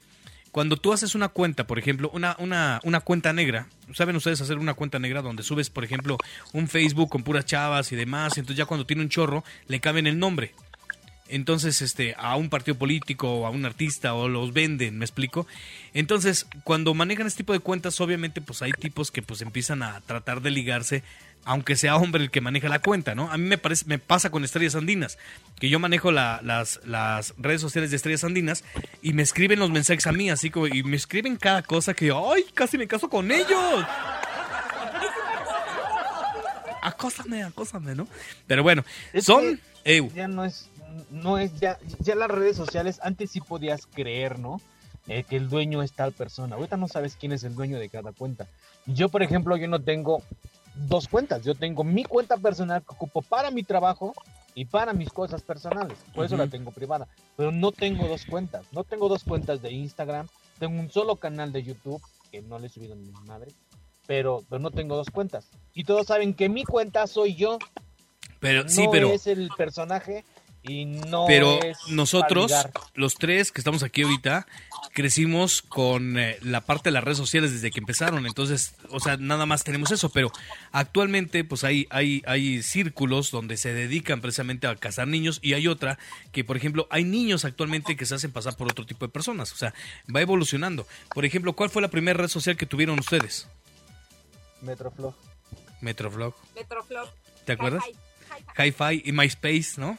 [0.53, 4.59] cuando tú haces una cuenta, por ejemplo, una, una, una cuenta negra, ¿saben ustedes hacer
[4.59, 6.17] una cuenta negra donde subes, por ejemplo,
[6.53, 8.39] un Facebook con puras chavas y demás?
[8.39, 10.55] Entonces ya cuando tiene un chorro, le cambian el nombre
[11.31, 15.47] entonces este a un partido político o a un artista o los venden, ¿me explico?
[15.95, 20.01] Entonces, cuando manejan este tipo de cuentas, obviamente pues hay tipos que pues empiezan a
[20.03, 21.03] tratar de ligarse
[21.45, 23.31] aunque sea hombre el que maneja la cuenta, ¿no?
[23.31, 25.19] A mí me parece me pasa con Estrellas Andinas,
[25.59, 28.65] que yo manejo la, las, las redes sociales de Estrellas Andinas
[29.03, 32.13] y me escriben los mensajes a mí, así como y me escriben cada cosa que
[32.13, 33.85] ay, casi me caso con ellos.
[36.83, 38.09] Acósame, acósame, ¿no?
[38.47, 38.85] Pero bueno,
[39.21, 39.61] son
[40.15, 40.70] ya no es
[41.11, 44.61] no es ya, ya las redes sociales, antes sí podías creer, ¿no?
[45.07, 46.57] Eh, que el dueño es tal persona.
[46.57, 48.47] Ahorita no sabes quién es el dueño de cada cuenta.
[48.87, 50.23] Yo, por ejemplo, yo no tengo
[50.75, 51.43] dos cuentas.
[51.43, 54.15] Yo tengo mi cuenta personal que ocupo para mi trabajo
[54.55, 55.99] y para mis cosas personales.
[56.15, 57.09] Por eso la tengo privada.
[57.37, 58.67] Pero no tengo dos cuentas.
[58.73, 60.29] No tengo dos cuentas de Instagram.
[60.59, 63.53] Tengo un solo canal de YouTube que no le he subido ni madre.
[64.07, 65.49] Pero, pero no tengo dos cuentas.
[65.75, 67.59] Y todos saben que mi cuenta soy yo.
[68.39, 70.25] pero no sí, pero es el personaje
[70.63, 72.53] y no pero es nosotros,
[72.95, 74.47] los tres que estamos aquí ahorita,
[74.93, 78.27] crecimos con eh, la parte de las redes sociales desde que empezaron.
[78.27, 80.11] Entonces, o sea, nada más tenemos eso.
[80.11, 80.31] Pero
[80.73, 85.67] actualmente, pues hay, hay, hay círculos donde se dedican precisamente a cazar niños y hay
[85.67, 85.99] otra
[86.33, 89.53] que, por ejemplo, hay niños actualmente que se hacen pasar por otro tipo de personas.
[89.53, 89.73] O sea,
[90.15, 90.87] va evolucionando.
[91.15, 93.49] Por ejemplo, ¿cuál fue la primera red social que tuvieron ustedes?
[94.61, 95.15] Metroflog.
[95.81, 96.35] Metroflog.
[96.55, 97.09] Metroflop.
[97.47, 97.83] ¿Te acuerdas?
[97.87, 98.71] Hi, hi, hi.
[98.71, 99.99] Hi-Fi y MySpace, ¿no?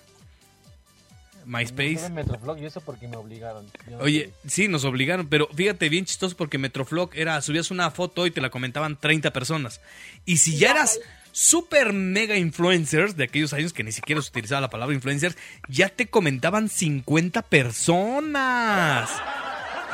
[1.51, 1.95] No MySpace.
[1.97, 3.69] tuve Metroflog y eso porque me obligaron.
[3.89, 8.25] No Oye, sí, nos obligaron, pero fíjate, bien chistoso porque Metroflog era, subías una foto
[8.25, 9.81] y te la comentaban 30 personas.
[10.25, 10.99] Y si ya eras
[11.33, 15.35] super mega influencers de aquellos años que ni siquiera se utilizaba la palabra influencers,
[15.67, 19.09] ya te comentaban 50 personas.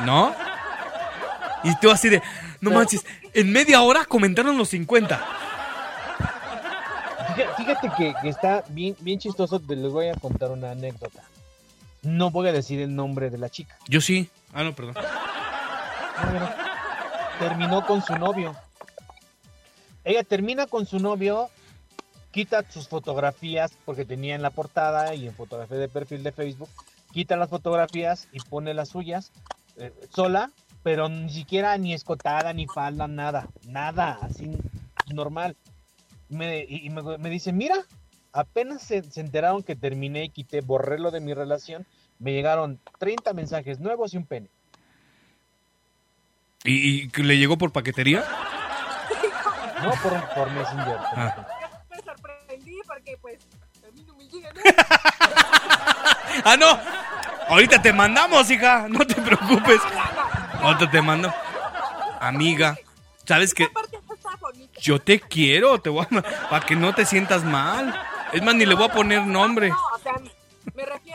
[0.04, 0.34] ¿No?
[1.64, 2.22] Y tú así de,
[2.60, 3.04] no manches,
[3.34, 5.26] en media hora comentaron los 50.
[7.56, 9.60] Fíjate, que, que está bien, bien chistoso.
[9.68, 11.22] Les voy a contar una anécdota.
[12.08, 13.76] No voy a decir el nombre de la chica.
[13.86, 14.30] Yo sí.
[14.54, 14.94] Ah, no, perdón.
[17.38, 18.56] Terminó con su novio.
[20.04, 21.50] Ella termina con su novio,
[22.30, 26.70] quita sus fotografías porque tenía en la portada y en fotografía de perfil de Facebook,
[27.12, 29.32] quita las fotografías y pone las suyas
[29.76, 30.50] eh, sola,
[30.82, 34.50] pero ni siquiera ni escotada, ni falda, nada, nada, así
[35.12, 35.56] normal.
[36.30, 37.76] Me, y y me, me dice, mira,
[38.32, 41.86] apenas se, se enteraron que terminé y quité, borré lo de mi relación,
[42.18, 44.50] me llegaron 30 mensajes nuevos y un pene.
[46.64, 48.24] ¿Y, y le llegó por paquetería?
[49.82, 50.98] No, por, por Messenger.
[51.16, 51.46] Ah.
[51.90, 53.38] Me sorprendí porque pues
[53.86, 54.64] a mí no me llega nada.
[56.44, 56.78] ¡Ah, no!
[57.48, 58.86] Ahorita te mandamos, hija.
[58.88, 59.80] No te preocupes.
[60.60, 61.32] Ahorita te mando.
[62.20, 62.76] Amiga,
[63.24, 63.68] ¿sabes qué?
[64.80, 66.22] Yo te quiero, te voy a...
[66.50, 67.94] Para que no te sientas mal.
[68.32, 69.68] Es más, ni le voy a poner nombre.
[69.70, 70.14] No, o sea,
[70.74, 71.07] me refiero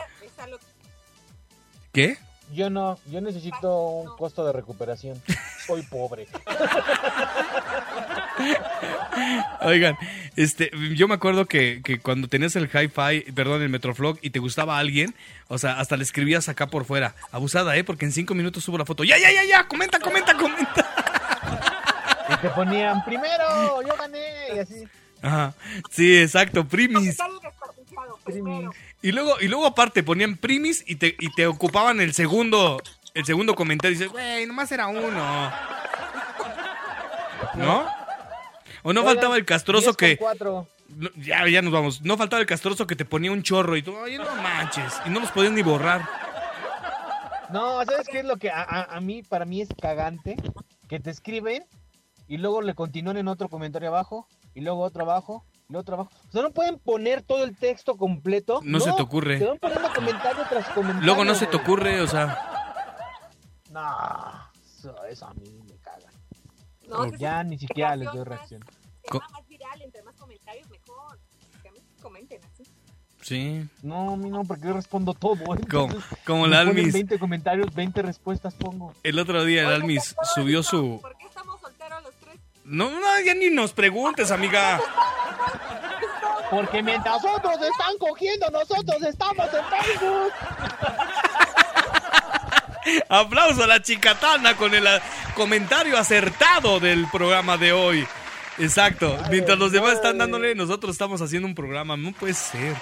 [1.94, 2.18] ¿Qué?
[2.52, 5.20] Yo no, yo necesito un costo de recuperación.
[5.66, 6.28] Soy pobre.
[9.62, 9.96] Oigan,
[10.36, 14.40] este, yo me acuerdo que, que cuando tenías el hi-fi, perdón, el Metroflog y te
[14.40, 15.14] gustaba alguien,
[15.48, 17.14] o sea, hasta le escribías acá por fuera.
[17.32, 17.84] Abusada, ¿eh?
[17.84, 19.04] Porque en cinco minutos subo la foto.
[19.04, 19.66] ¡Ya, ya, ya, ya!
[19.66, 20.84] ¡Comenta, comenta, comenta!
[22.28, 24.84] Y te ponían, primero, yo gané, y así.
[25.22, 25.54] Ajá.
[25.90, 27.16] Sí, exacto, primis.
[28.24, 28.68] primis.
[29.04, 32.82] Y luego, y luego aparte ponían primis y te, y te ocupaban el segundo,
[33.12, 35.52] el segundo comentario y dices, güey, nomás era uno.
[37.54, 37.86] ¿No?
[38.82, 40.16] O no Oigan, faltaba el castroso 10 con que.
[40.16, 40.68] cuatro.
[41.16, 42.02] Ya, ya nos vamos.
[42.02, 44.94] No faltaba el castroso que te ponía un chorro y tú, oye, no manches.
[45.06, 46.02] Y no los podían ni borrar.
[47.50, 50.36] No, ¿sabes qué es lo que a, a- a mí, para mí es cagante?
[50.88, 51.64] Que te escriben
[52.26, 55.94] y luego le continúan en otro comentario abajo y luego otro abajo y luego otro
[55.94, 56.10] abajo.
[56.28, 58.60] O sea, no pueden poner todo el texto completo.
[58.62, 59.38] No se te ocurre.
[59.38, 61.06] Te van poniendo comentario tras comentario.
[61.06, 62.38] Luego no se te ocurre, o sea.
[63.70, 66.10] No, eso, eso a mí me caga.
[66.88, 68.62] No, Ya ni siquiera les doy reacción.
[69.02, 71.18] Tema más viral, entre más comentarios, mejor.
[71.62, 72.64] Que me comenten así.
[73.22, 73.66] Sí.
[73.82, 75.36] No, a mí no, porque yo respondo todo.
[75.36, 76.92] Como, entonces, como ponen Almis.
[76.92, 78.92] 20 comentarios, 20 respuestas pongo.
[79.02, 80.98] El otro día el Almis ¿por qué subió su.
[81.00, 82.38] ¿Por qué estamos solteros los tres?
[82.64, 84.78] No, no, ya ni nos preguntes, amiga.
[86.50, 90.32] Porque mientras otros están cogiendo, nosotros estamos en Facebook.
[93.08, 95.00] Aplauso a la chicatana con el ah,
[95.34, 98.06] comentario acertado del programa de hoy.
[98.58, 99.16] Exacto.
[99.30, 101.96] Mientras los demás están dándole, nosotros estamos haciendo un programa.
[101.96, 102.76] No puede ser.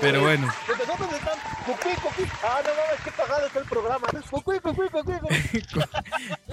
[0.00, 0.48] Pero bueno.
[0.66, 2.26] Mientras otros están cucuy, cucuy.
[2.42, 4.06] Ah, no mames, qué pagado está el programa.
[4.30, 5.84] Cucuy, cucuy, cucuy, cucuy.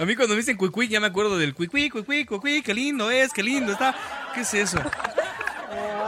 [0.00, 3.10] A mí cuando me dicen cuicuí ya me acuerdo del cuicuí, cuicuí, cuicuí, qué lindo
[3.10, 3.94] es, qué lindo está.
[4.34, 4.78] ¿Qué es eso?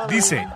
[0.09, 0.47] Dice,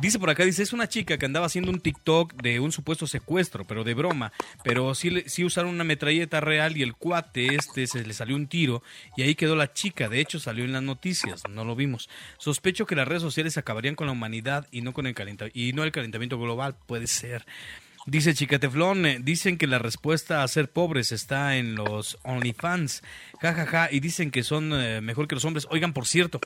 [0.00, 3.06] dice por acá, dice, es una chica que andaba haciendo un TikTok de un supuesto
[3.06, 4.32] secuestro, pero de broma.
[4.62, 8.46] Pero sí, sí usaron una metralleta real y el cuate este se le salió un
[8.46, 8.82] tiro
[9.16, 10.08] y ahí quedó la chica.
[10.08, 12.08] De hecho, salió en las noticias, no lo vimos.
[12.38, 15.72] Sospecho que las redes sociales acabarían con la humanidad y no con el calentamiento, y
[15.72, 17.44] no el calentamiento global, puede ser.
[18.04, 23.02] Dice Chicateflón, eh, dicen que la respuesta a ser pobres está en los OnlyFans,
[23.40, 25.68] jajaja, y dicen que son eh, mejor que los hombres.
[25.70, 26.40] Oigan, por cierto,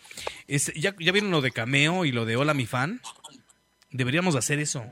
[0.49, 3.01] es- ¿ya, ¿ya vieron lo de Cameo y lo de Hola mi fan?
[3.91, 4.85] Deberíamos hacer eso.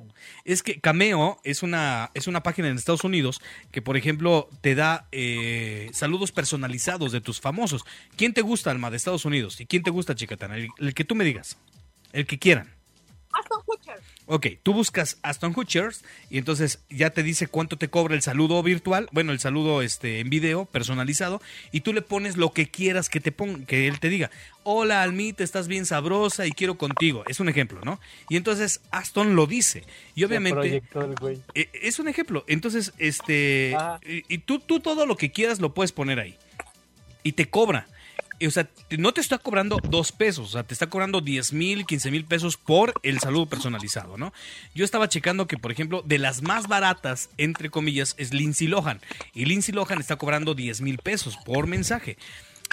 [0.46, 4.74] Es que Cameo es una, es una página en Estados Unidos que, por ejemplo, te
[4.74, 7.84] da eh, saludos personalizados de tus famosos.
[8.16, 9.60] ¿Quién te gusta, Alma, de Estados Unidos?
[9.60, 10.56] ¿Y quién te gusta, Chicatana?
[10.56, 11.58] El, el que tú me digas.
[12.14, 12.72] El que quieran.
[14.26, 18.62] Ok, tú buscas Aston Kutchers y entonces ya te dice cuánto te cobra el saludo
[18.62, 21.42] virtual, bueno, el saludo este en video personalizado
[21.72, 24.30] y tú le pones lo que quieras que te ponga, que él te diga.
[24.62, 27.22] Hola, Almita, estás bien sabrosa y quiero contigo.
[27.28, 28.00] Es un ejemplo, ¿no?
[28.30, 29.84] Y entonces Aston lo dice.
[30.14, 32.44] Y obviamente el eh, es un ejemplo.
[32.48, 34.00] Entonces, este Ajá.
[34.06, 36.38] y, y tú tú todo lo que quieras lo puedes poner ahí.
[37.22, 37.88] Y te cobra.
[38.46, 38.68] O sea,
[38.98, 42.24] no te está cobrando dos pesos, o sea, te está cobrando 10 mil, 15 mil
[42.24, 44.32] pesos por el saludo personalizado, ¿no?
[44.74, 49.00] Yo estaba checando que, por ejemplo, de las más baratas, entre comillas, es Lindsay Lohan.
[49.34, 52.16] Y Lindsay Lohan está cobrando 10 mil pesos por mensaje.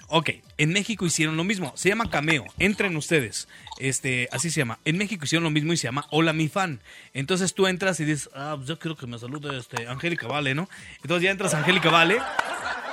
[0.07, 1.72] Ok, en México hicieron lo mismo.
[1.76, 2.45] Se llama Cameo.
[2.60, 3.48] Entren ustedes.
[3.80, 4.80] Este, así se llama.
[4.86, 6.82] En México hicieron lo mismo y se llama Hola mi fan.
[7.14, 10.53] Entonces tú entras y dices, ah, pues yo quiero que me salude este Angélica Vale,
[10.53, 10.69] ¿no?
[11.02, 12.18] Entonces ya entras Angélica Vale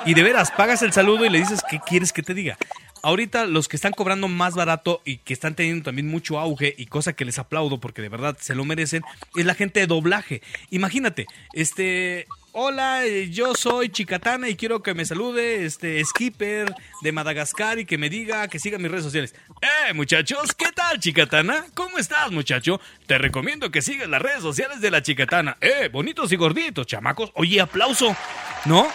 [0.07, 2.57] y de veras pagas el saludo y le dices qué quieres que te diga.
[3.03, 6.87] Ahorita los que están cobrando más barato y que están teniendo también mucho auge y
[6.87, 9.03] cosa que les aplaudo porque de verdad se lo merecen
[9.37, 10.43] es la gente de doblaje.
[10.71, 12.27] Imagínate, este,
[12.61, 17.87] hola, eh, yo soy Chicatana y quiero que me salude este Skipper de Madagascar y
[17.87, 19.33] que me diga que siga mis redes sociales.
[19.63, 21.67] Eh, muchachos, ¿qué tal, Chicatana?
[21.75, 22.81] ¿Cómo estás, muchacho?
[23.07, 25.57] Te recomiendo que sigas las redes sociales de la Chicatana.
[25.61, 27.31] Eh, bonitos y gorditos, chamacos.
[27.35, 28.17] Oye, aplauso,
[28.65, 28.89] ¿no?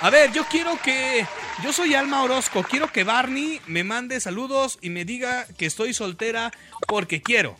[0.00, 1.26] A ver, yo quiero que.
[1.62, 2.62] Yo soy Alma Orozco.
[2.62, 6.50] Quiero que Barney me mande saludos y me diga que estoy soltera
[6.88, 7.58] porque quiero.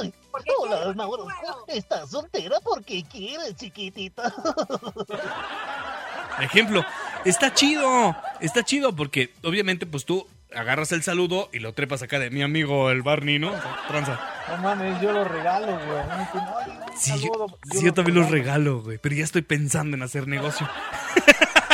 [0.00, 1.06] Ay, Porque hola, Orozco.
[1.06, 1.28] puedo.
[1.68, 4.32] Estás soltera porque quieres, chiquitita.
[6.40, 6.84] Ejemplo,
[7.24, 8.14] está chido.
[8.40, 12.42] Está chido porque obviamente pues tú agarras el saludo y lo trepas acá de mi
[12.42, 13.48] amigo el Barney, ¿no?
[13.48, 14.20] O sea, tranza.
[14.48, 17.20] No mames, yo lo regalo, güey.
[17.20, 18.98] Yo, sí, yo también los regalo, güey.
[18.98, 20.68] Pero ya estoy pensando en hacer negocio.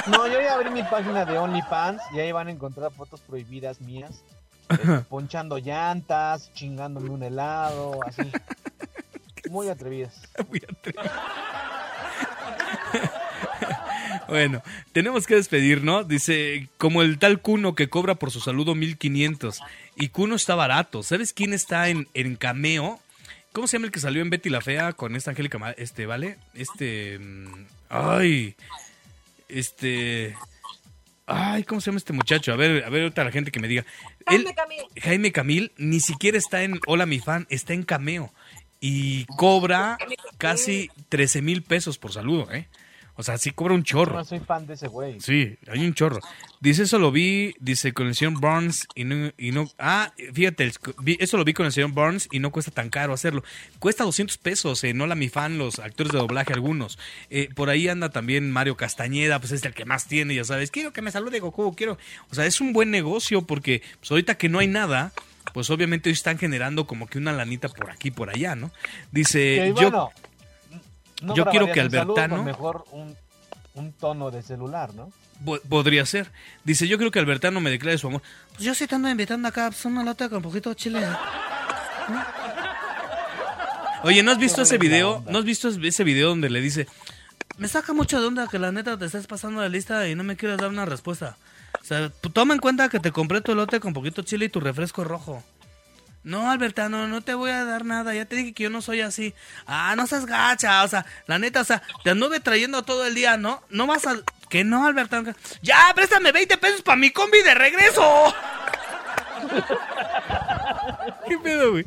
[0.06, 3.80] No, yo ya abrí mi página de OnlyFans y ahí van a encontrar fotos prohibidas
[3.80, 4.24] mías.
[4.72, 8.22] Eh, ponchando llantas, chingándome un helado, así.
[9.50, 10.28] Muy atrevidas.
[10.48, 11.02] Muy atrevido.
[14.28, 14.62] Bueno,
[14.92, 16.08] tenemos que despedirnos.
[16.08, 19.60] Dice, como el tal Cuno que cobra por su saludo 1500.
[19.96, 21.02] Y Cuno está barato.
[21.02, 22.98] ¿Sabes quién está en, en cameo?
[23.52, 25.74] ¿Cómo se llama el que salió en Betty la Fea con esta Angélica?
[25.76, 26.38] Este, ¿vale?
[26.54, 27.18] Este.
[27.18, 28.54] mm, Ay.
[29.48, 30.34] Este.
[31.26, 32.52] Ay, ¿cómo se llama este muchacho?
[32.52, 33.84] A ver, a ver, ahorita la gente que me diga.
[34.28, 34.82] Él, Jaime Camil.
[35.00, 38.32] Jaime Camil ni siquiera está en Hola mi fan, está en cameo.
[38.80, 39.96] Y cobra
[40.38, 42.68] casi 13 mil pesos por saludo, ¿eh?
[43.14, 44.14] O sea, sí cobra un chorro.
[44.16, 45.20] No soy fan de ese güey.
[45.20, 46.18] Sí, hay un chorro.
[46.60, 49.30] Dice, eso lo vi, dice, con el señor Burns y no...
[49.36, 50.72] Y no ah, fíjate, el-
[51.18, 53.44] eso lo vi con el señor Burns y no cuesta tan caro hacerlo.
[53.78, 56.98] Cuesta 200 pesos, eh, no la mi fan, los actores de doblaje algunos.
[57.28, 60.70] Eh, por ahí anda también Mario Castañeda, pues es el que más tiene, ya sabes.
[60.70, 61.98] Quiero que me salude Goku, quiero...
[62.30, 65.12] O sea, es un buen negocio porque pues, ahorita que no hay nada,
[65.52, 68.70] pues obviamente ellos están generando como que una lanita por aquí, por allá, ¿no?
[69.10, 69.90] Dice, Que, yo...
[69.90, 70.10] bueno,
[71.22, 73.16] no yo quiero que Albertano- mejor un,
[73.74, 75.10] un tono de celular, ¿no?
[75.44, 76.30] Po- Podría ser.
[76.64, 78.22] Dice, yo creo que Albertano me declare su amor.
[78.50, 81.00] Pues yo sí te ando invitando acá, pues una lata con poquito de chile.
[81.00, 82.24] ¿no?
[84.04, 85.22] Oye, ¿no has visto ese video?
[85.28, 86.88] ¿No has visto ese video donde le dice,
[87.58, 90.24] me saca mucho de onda que la neta te estés pasando la lista y no
[90.24, 91.36] me quieres dar una respuesta?
[91.80, 94.60] O sea, toma en cuenta que te compré tu elote con poquito chile y tu
[94.60, 95.42] refresco rojo.
[96.24, 98.14] No, Albertano, no te voy a dar nada.
[98.14, 99.34] Ya te dije que yo no soy así.
[99.66, 100.84] Ah, no seas gacha.
[100.84, 103.62] O sea, la neta, o sea, te anduve trayendo todo el día, ¿no?
[103.70, 104.16] No vas a...
[104.48, 105.32] Que no, Albertano.
[105.62, 108.34] Ya, préstame 20 pesos para mi combi de regreso.
[111.28, 111.84] ¿Qué pedo, güey?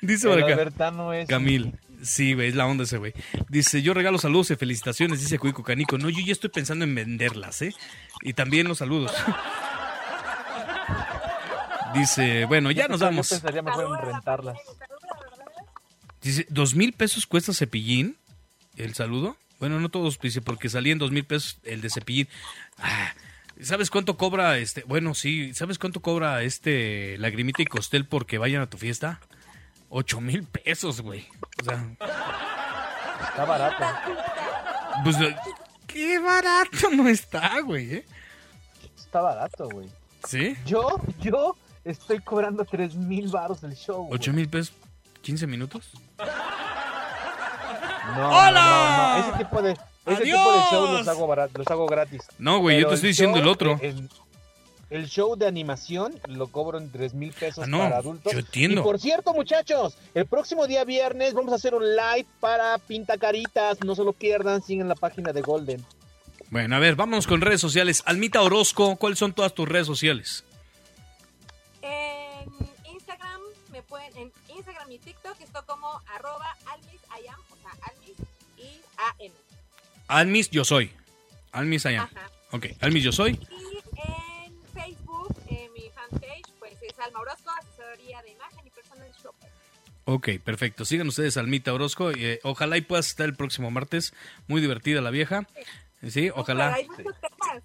[0.00, 0.52] Dice por El acá.
[0.54, 1.28] Albertano es...
[1.28, 1.74] Camil.
[2.02, 3.12] Sí, güey, es la onda ese güey.
[3.48, 5.98] Dice, yo regalo saludos y felicitaciones, dice Cuico Canico.
[5.98, 7.74] No, yo ya estoy pensando en venderlas, ¿eh?
[8.22, 9.12] Y también los saludos.
[11.96, 13.28] Dice, bueno, ya nos Yo vamos.
[13.28, 14.58] pensaría mejor en rentarlas.
[16.22, 18.16] Dice, ¿dos mil pesos cuesta cepillín?
[18.76, 19.36] ¿El saludo?
[19.60, 22.28] Bueno, no todos, dice, porque salía en dos mil pesos el de cepillín.
[22.78, 23.12] Ah,
[23.60, 24.82] ¿Sabes cuánto cobra este?
[24.82, 29.20] Bueno, sí, ¿sabes cuánto cobra este lagrimita y costel porque vayan a tu fiesta?
[29.88, 31.26] Ocho mil pesos, güey.
[31.60, 31.86] O sea,
[33.30, 33.84] Está barato.
[35.04, 35.16] pues,
[35.86, 38.06] qué barato no está, güey, ¿eh?
[38.98, 39.88] Está barato, güey.
[40.28, 40.54] ¿Sí?
[40.66, 41.56] Yo, yo
[41.86, 44.06] estoy cobrando tres mil baros el show.
[44.06, 44.14] güey.
[44.14, 44.72] ¿Ocho mil pesos?
[45.24, 45.90] ¿15 minutos?
[48.16, 48.52] No, ¡Hola!
[48.52, 49.28] no, no, no.
[49.34, 52.22] Ese tipo de, ese tipo de shows los hago, barat- los hago gratis.
[52.38, 53.78] No, güey, yo te estoy diciendo show, el otro.
[53.82, 54.08] El,
[54.90, 58.32] el show de animación lo cobro en tres mil pesos Ah, no, para adultos.
[58.32, 58.80] yo entiendo.
[58.80, 63.82] Y por cierto, muchachos, el próximo día viernes vamos a hacer un live para Pintacaritas.
[63.84, 65.84] No se lo pierdan, sigan la página de Golden.
[66.50, 68.04] Bueno, a ver, vámonos con redes sociales.
[68.06, 70.44] Almita Orozco, ¿cuáles son todas tus redes sociales?
[74.86, 78.16] En y TikTok estoy como arroba almisayam, o sea, almis
[78.56, 79.32] y am.
[80.08, 80.92] Almis, yo soy.
[81.52, 82.04] Almis I am.
[82.04, 82.30] Ajá.
[82.52, 83.32] Ok, Almis, yo soy.
[83.32, 83.78] Y
[84.46, 89.50] en Facebook, eh, mi fanpage, pues es Alma Orozco, asesoría de imagen y personal shopper.
[90.04, 90.84] Ok, perfecto.
[90.84, 92.12] Sigan ustedes Almita Orozco.
[92.12, 94.14] y, eh, ojalá y puedas estar el próximo martes.
[94.46, 95.46] Muy divertida la vieja.
[96.08, 96.78] Sí, ojalá.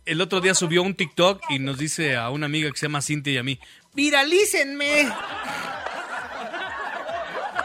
[0.06, 3.02] El otro día subió un TikTok y nos dice a una amiga que se llama
[3.02, 3.60] Cintia y a mí,
[3.93, 5.11] ¡viralícenme!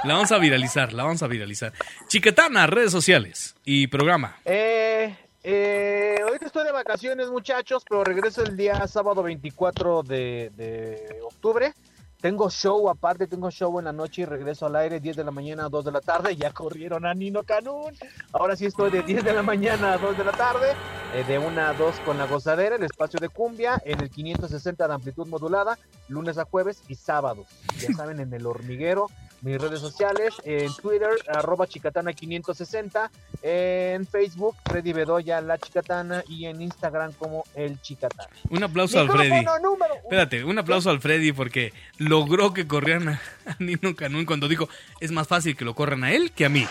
[0.06, 1.72] La vamos a viralizar, la vamos a viralizar.
[2.06, 4.36] Chiquetana, redes sociales y programa.
[4.44, 11.18] Eh, eh, ahorita estoy de vacaciones, muchachos, pero regreso el día sábado 24 de, de
[11.24, 11.74] octubre.
[12.20, 15.30] Tengo show aparte, tengo show en la noche y regreso al aire 10 de la
[15.30, 16.34] mañana a 2 de la tarde.
[16.34, 17.94] Ya corrieron a Nino Canún.
[18.32, 20.72] Ahora sí estoy de 10 de la mañana a 2 de la tarde,
[21.14, 24.88] eh, de 1 a 2 con la gozadera, el espacio de cumbia, en el 560
[24.88, 25.78] de amplitud modulada,
[26.08, 27.46] lunes a jueves y sábados.
[27.78, 29.08] Ya saben, en el hormiguero,
[29.42, 33.10] mis redes sociales, en Twitter, arroba chicatana560,
[33.42, 38.28] en Facebook, Freddy Bedoya, La Chicatana, y en Instagram como El Chicatana.
[38.50, 39.44] Un aplauso al Freddy.
[39.62, 39.94] Número.
[39.94, 41.72] Espérate, un aplauso al Freddy porque
[42.08, 43.20] logró que corrieran a,
[43.58, 44.68] Nino Canún cuando dijo,
[45.00, 46.66] es más fácil que lo corran a él que a mí.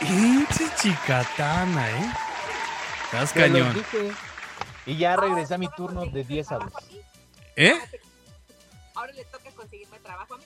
[0.00, 2.12] Pinche chicatana, ¿eh?
[3.04, 3.74] Estás Te cañón.
[3.74, 4.12] dije.
[4.86, 6.72] Y ya regresé a mi turno de 10 a 2.
[7.56, 7.74] ¿Eh?
[8.94, 10.44] Ahora le toca conseguirme trabajo a mí.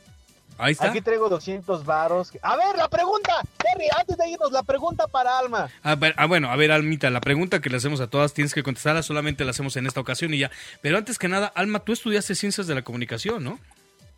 [0.57, 0.91] Ahí está.
[0.91, 2.33] Aquí traigo 200 varos.
[2.43, 3.33] A ver, la pregunta.
[3.57, 5.71] Terry, antes de irnos, la pregunta para Alma.
[5.83, 8.53] A ver, ah, bueno, a ver, Almita, la pregunta que le hacemos a todas tienes
[8.53, 10.51] que contestarla, solamente la hacemos en esta ocasión y ya.
[10.83, 13.59] Pero antes que nada, Alma, tú estudiaste ciencias de la comunicación, ¿no?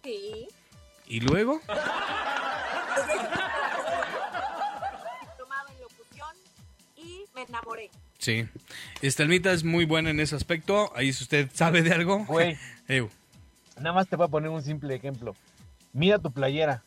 [0.02, 0.48] Sí.
[1.06, 1.60] ¿Y luego?
[5.20, 6.36] Diplomado en locución
[6.96, 7.90] y me enamoré.
[8.18, 8.48] Sí.
[9.00, 10.92] Esta Almita es muy buena en ese aspecto.
[10.96, 12.24] Ahí si usted sabe de algo.
[12.24, 12.56] Güey,
[13.76, 15.36] nada más te voy a poner un simple ejemplo.
[15.92, 16.82] Mira tu playera.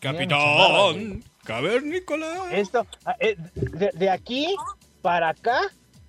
[0.00, 2.52] Capitán Cavernícola.
[2.52, 4.54] Esto, ah, eh, de, de aquí
[5.00, 5.60] para acá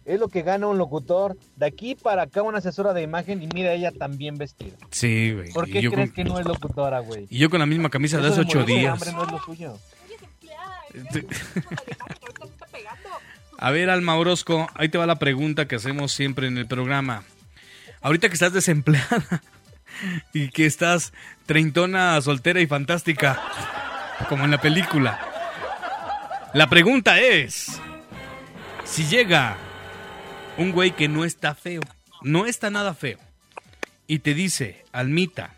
[0.05, 1.37] es lo que gana un locutor.
[1.55, 4.75] De aquí para acá una asesora de imagen y mira ella también vestida.
[4.91, 5.51] Sí, güey.
[5.53, 7.27] ¿Por qué yo crees con- que no es locutora, güey?
[7.29, 8.93] Y yo con la misma camisa de Eso hace de ocho morirse de días.
[8.93, 9.77] hambre no es lo suyo.
[9.99, 10.75] Soy desempleada.
[10.91, 11.25] Sí.
[11.99, 13.09] Ahorita me está pegando.
[13.57, 17.23] A ver, Alma Orozco, ahí te va la pregunta que hacemos siempre en el programa.
[18.01, 19.41] Ahorita que estás desempleada
[20.33, 21.13] y que estás
[21.45, 23.41] treintona, soltera y fantástica,
[24.27, 25.19] como en la película.
[26.53, 27.79] La pregunta es,
[28.83, 29.55] Si llega
[30.57, 31.81] un güey que no está feo,
[32.21, 33.17] no está nada feo,
[34.07, 35.53] y te dice, Almita,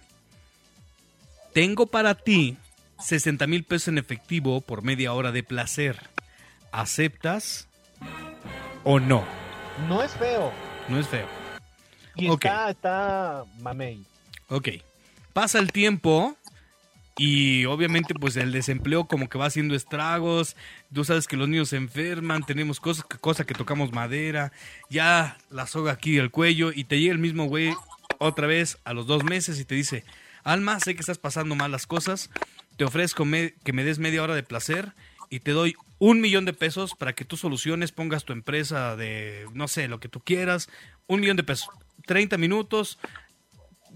[1.54, 2.58] tengo para ti
[3.00, 6.00] 60 mil pesos en efectivo por media hora de placer,
[6.72, 7.68] ¿aceptas
[8.84, 9.26] o no?
[9.88, 10.52] No es feo.
[10.88, 11.28] No es feo.
[12.16, 12.46] Y Ok.
[12.46, 14.06] está, está mamey.
[14.50, 14.70] Ok.
[15.34, 16.38] Pasa el tiempo
[17.18, 20.56] y obviamente pues el desempleo como que va haciendo estragos.
[20.94, 24.52] Tú sabes que los niños se enferman, tenemos cosas, cosa que tocamos madera,
[24.90, 27.74] ya la soga aquí del cuello y te llega el mismo güey
[28.20, 30.04] otra vez a los dos meses y te dice,
[30.44, 32.30] Alma, sé que estás pasando mal las cosas,
[32.78, 34.94] te ofrezco me- que me des media hora de placer
[35.30, 39.46] y te doy un millón de pesos para que tú soluciones, pongas tu empresa de,
[39.54, 40.70] no sé, lo que tú quieras,
[41.08, 41.70] un millón de pesos,
[42.06, 43.00] 30 minutos,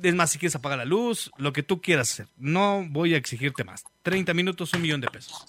[0.04, 2.28] es más, si quieres apagar la luz, lo que tú quieras hacer.
[2.38, 3.84] No voy a exigirte más.
[4.04, 5.46] 30 minutos, un millón de pesos.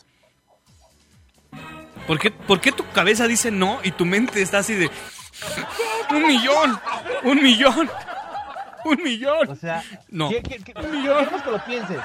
[2.06, 4.90] ¿Por qué, por qué tu cabeza dice no y tu mente está así de...
[6.10, 6.80] Un millón,
[7.22, 7.88] un millón,
[8.84, 9.48] un millón.
[9.48, 10.28] O sea, No.
[10.28, 11.24] ¿qué- qué- qué- Un millón.
[11.44, 12.00] que lo pienses.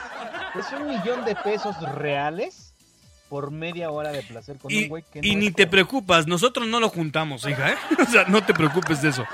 [0.54, 2.72] Es un millón de pesos reales
[3.28, 5.66] por media hora de placer con Y, un güey que y no ni es te
[5.66, 7.76] preocupas, nosotros no lo juntamos, hija, ¿eh?
[8.00, 9.26] O sea, no te preocupes de eso.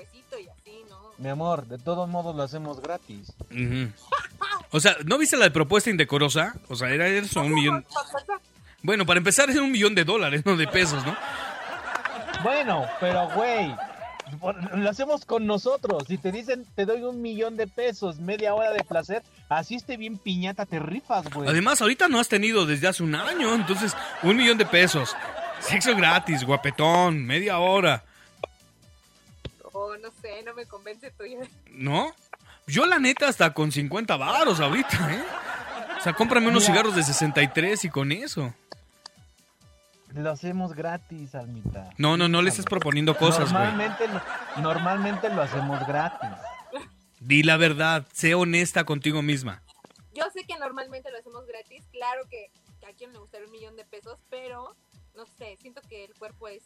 [0.00, 0.96] Mi cuerpecito y así, ¿no?
[1.18, 3.32] Mi amor, de todos modos lo hacemos gratis.
[4.70, 6.54] O sea, ¿no viste la de propuesta indecorosa?
[6.68, 7.84] O sea, era eso, un millón...
[8.82, 11.14] Bueno, para empezar es un millón de dólares, no de pesos, ¿no?
[12.42, 13.74] Bueno, pero güey,
[14.74, 16.04] lo hacemos con nosotros.
[16.08, 19.98] Si te dicen te doy un millón de pesos, media hora de placer, así esté
[19.98, 21.46] bien piñata, te rifas, güey.
[21.50, 25.14] Además, ahorita no has tenido desde hace un año, entonces un millón de pesos.
[25.58, 28.02] Sexo gratis, guapetón, media hora,
[30.00, 31.48] no sé, no me convence tu idea.
[31.70, 32.12] ¿no?
[32.66, 35.24] Yo la neta hasta con 50 varos ahorita, ¿eh?
[35.98, 36.72] O sea, cómprame unos Mira.
[36.74, 38.54] cigarros de 63 y con eso.
[40.14, 41.90] Lo hacemos gratis, Almita.
[41.96, 43.64] No, no, no le estés proponiendo cosas, güey.
[43.64, 46.30] Normalmente, lo- normalmente lo hacemos gratis.
[47.20, 49.62] Di la verdad, sé honesta contigo misma.
[50.14, 52.50] Yo sé que normalmente lo hacemos gratis, claro que
[52.88, 54.74] a quien le gustaría un millón de pesos, pero
[55.14, 56.62] no sé, siento que el cuerpo es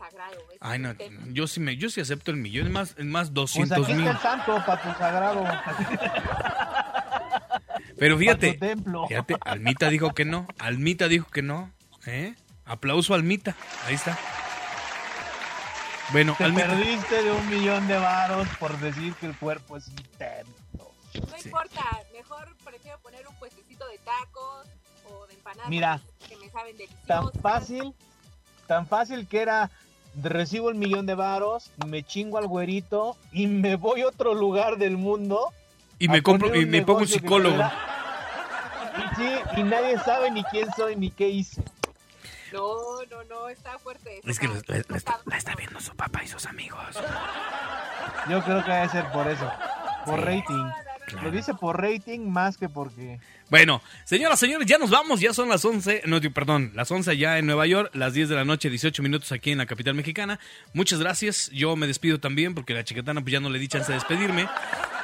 [0.00, 0.36] sagrado.
[0.52, 0.94] Es Ay, no,
[1.32, 4.06] yo sí me, yo sí acepto el millón, es más, más Pues 200 aquí mil.
[4.06, 5.44] está el santo para tu sagrado,
[7.98, 8.58] Pero fíjate,
[9.08, 11.70] fíjate, Almita dijo que no, Almita dijo que no,
[12.06, 12.34] ¿eh?
[12.64, 13.54] Aplauso a Almita,
[13.86, 14.16] ahí está.
[16.12, 19.88] Bueno, Te Almita, perdiste de un millón de varos por decir que el cuerpo es
[19.88, 20.90] un templo.
[21.14, 21.82] No importa,
[22.12, 24.66] mejor prefiero poner un puestecito de tacos
[25.10, 27.06] o de empanadas Mira, que me saben deliciosas.
[27.06, 27.94] Tan fácil,
[28.66, 29.70] tan fácil que era
[30.22, 34.76] recibo el millón de varos, me chingo al güerito y me voy a otro lugar
[34.78, 35.52] del mundo.
[35.98, 37.62] y me compro y me pongo un psicólogo.
[38.98, 41.62] Y sí, y nadie sabe ni quién soy ni qué hice.
[42.52, 44.18] No, no, no, está fuerte.
[44.18, 46.28] eso, Es que está- la, la- la está, está- la está viendo su papá y
[46.28, 46.80] sus amigos.
[48.28, 49.50] Yo creo que debe ser por eso,
[50.04, 50.24] por Sí.
[50.24, 50.64] rating.
[51.06, 51.22] Claro.
[51.26, 53.20] Lo dice por rating más que porque...
[53.50, 57.36] Bueno, señoras, señores, ya nos vamos, ya son las 11, no, perdón, las 11 ya
[57.36, 60.38] en Nueva York, las 10 de la noche, 18 minutos aquí en la capital mexicana.
[60.72, 63.90] Muchas gracias, yo me despido también porque la chiquetana pues ya no le di chance
[63.90, 64.46] de despedirme.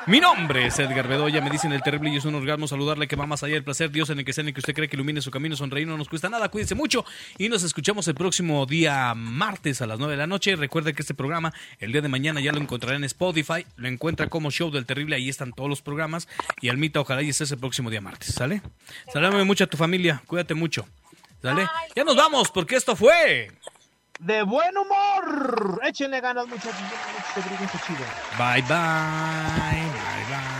[0.09, 3.16] Mi nombre es Edgar Bedoya, me dicen el terrible y es un orgasmo saludarle que
[3.16, 4.86] va más allá del placer, Dios en el que sea en el que usted cree
[4.86, 7.05] que ilumine su camino, sonreír no nos cuesta nada, cuídense mucho
[7.39, 10.55] y nos escuchamos el próximo día martes a las 9 de la noche.
[10.55, 14.28] Recuerde que este programa el día de mañana ya lo encontrará en Spotify, lo encuentra
[14.28, 16.28] como Show del Terrible, ahí están todos los programas
[16.60, 18.60] y Almita ojalá y estés el próximo día martes, ¿sale?
[19.12, 20.86] Saludame mucho a tu familia, cuídate mucho,
[21.40, 21.66] ¿sale?
[21.94, 23.50] Ya nos vamos porque esto fue...
[24.18, 25.80] ¡De buen humor!
[25.84, 26.74] Échenle ganas muchachos,
[27.34, 28.04] muchachos, chido.
[28.38, 30.56] Bye bye.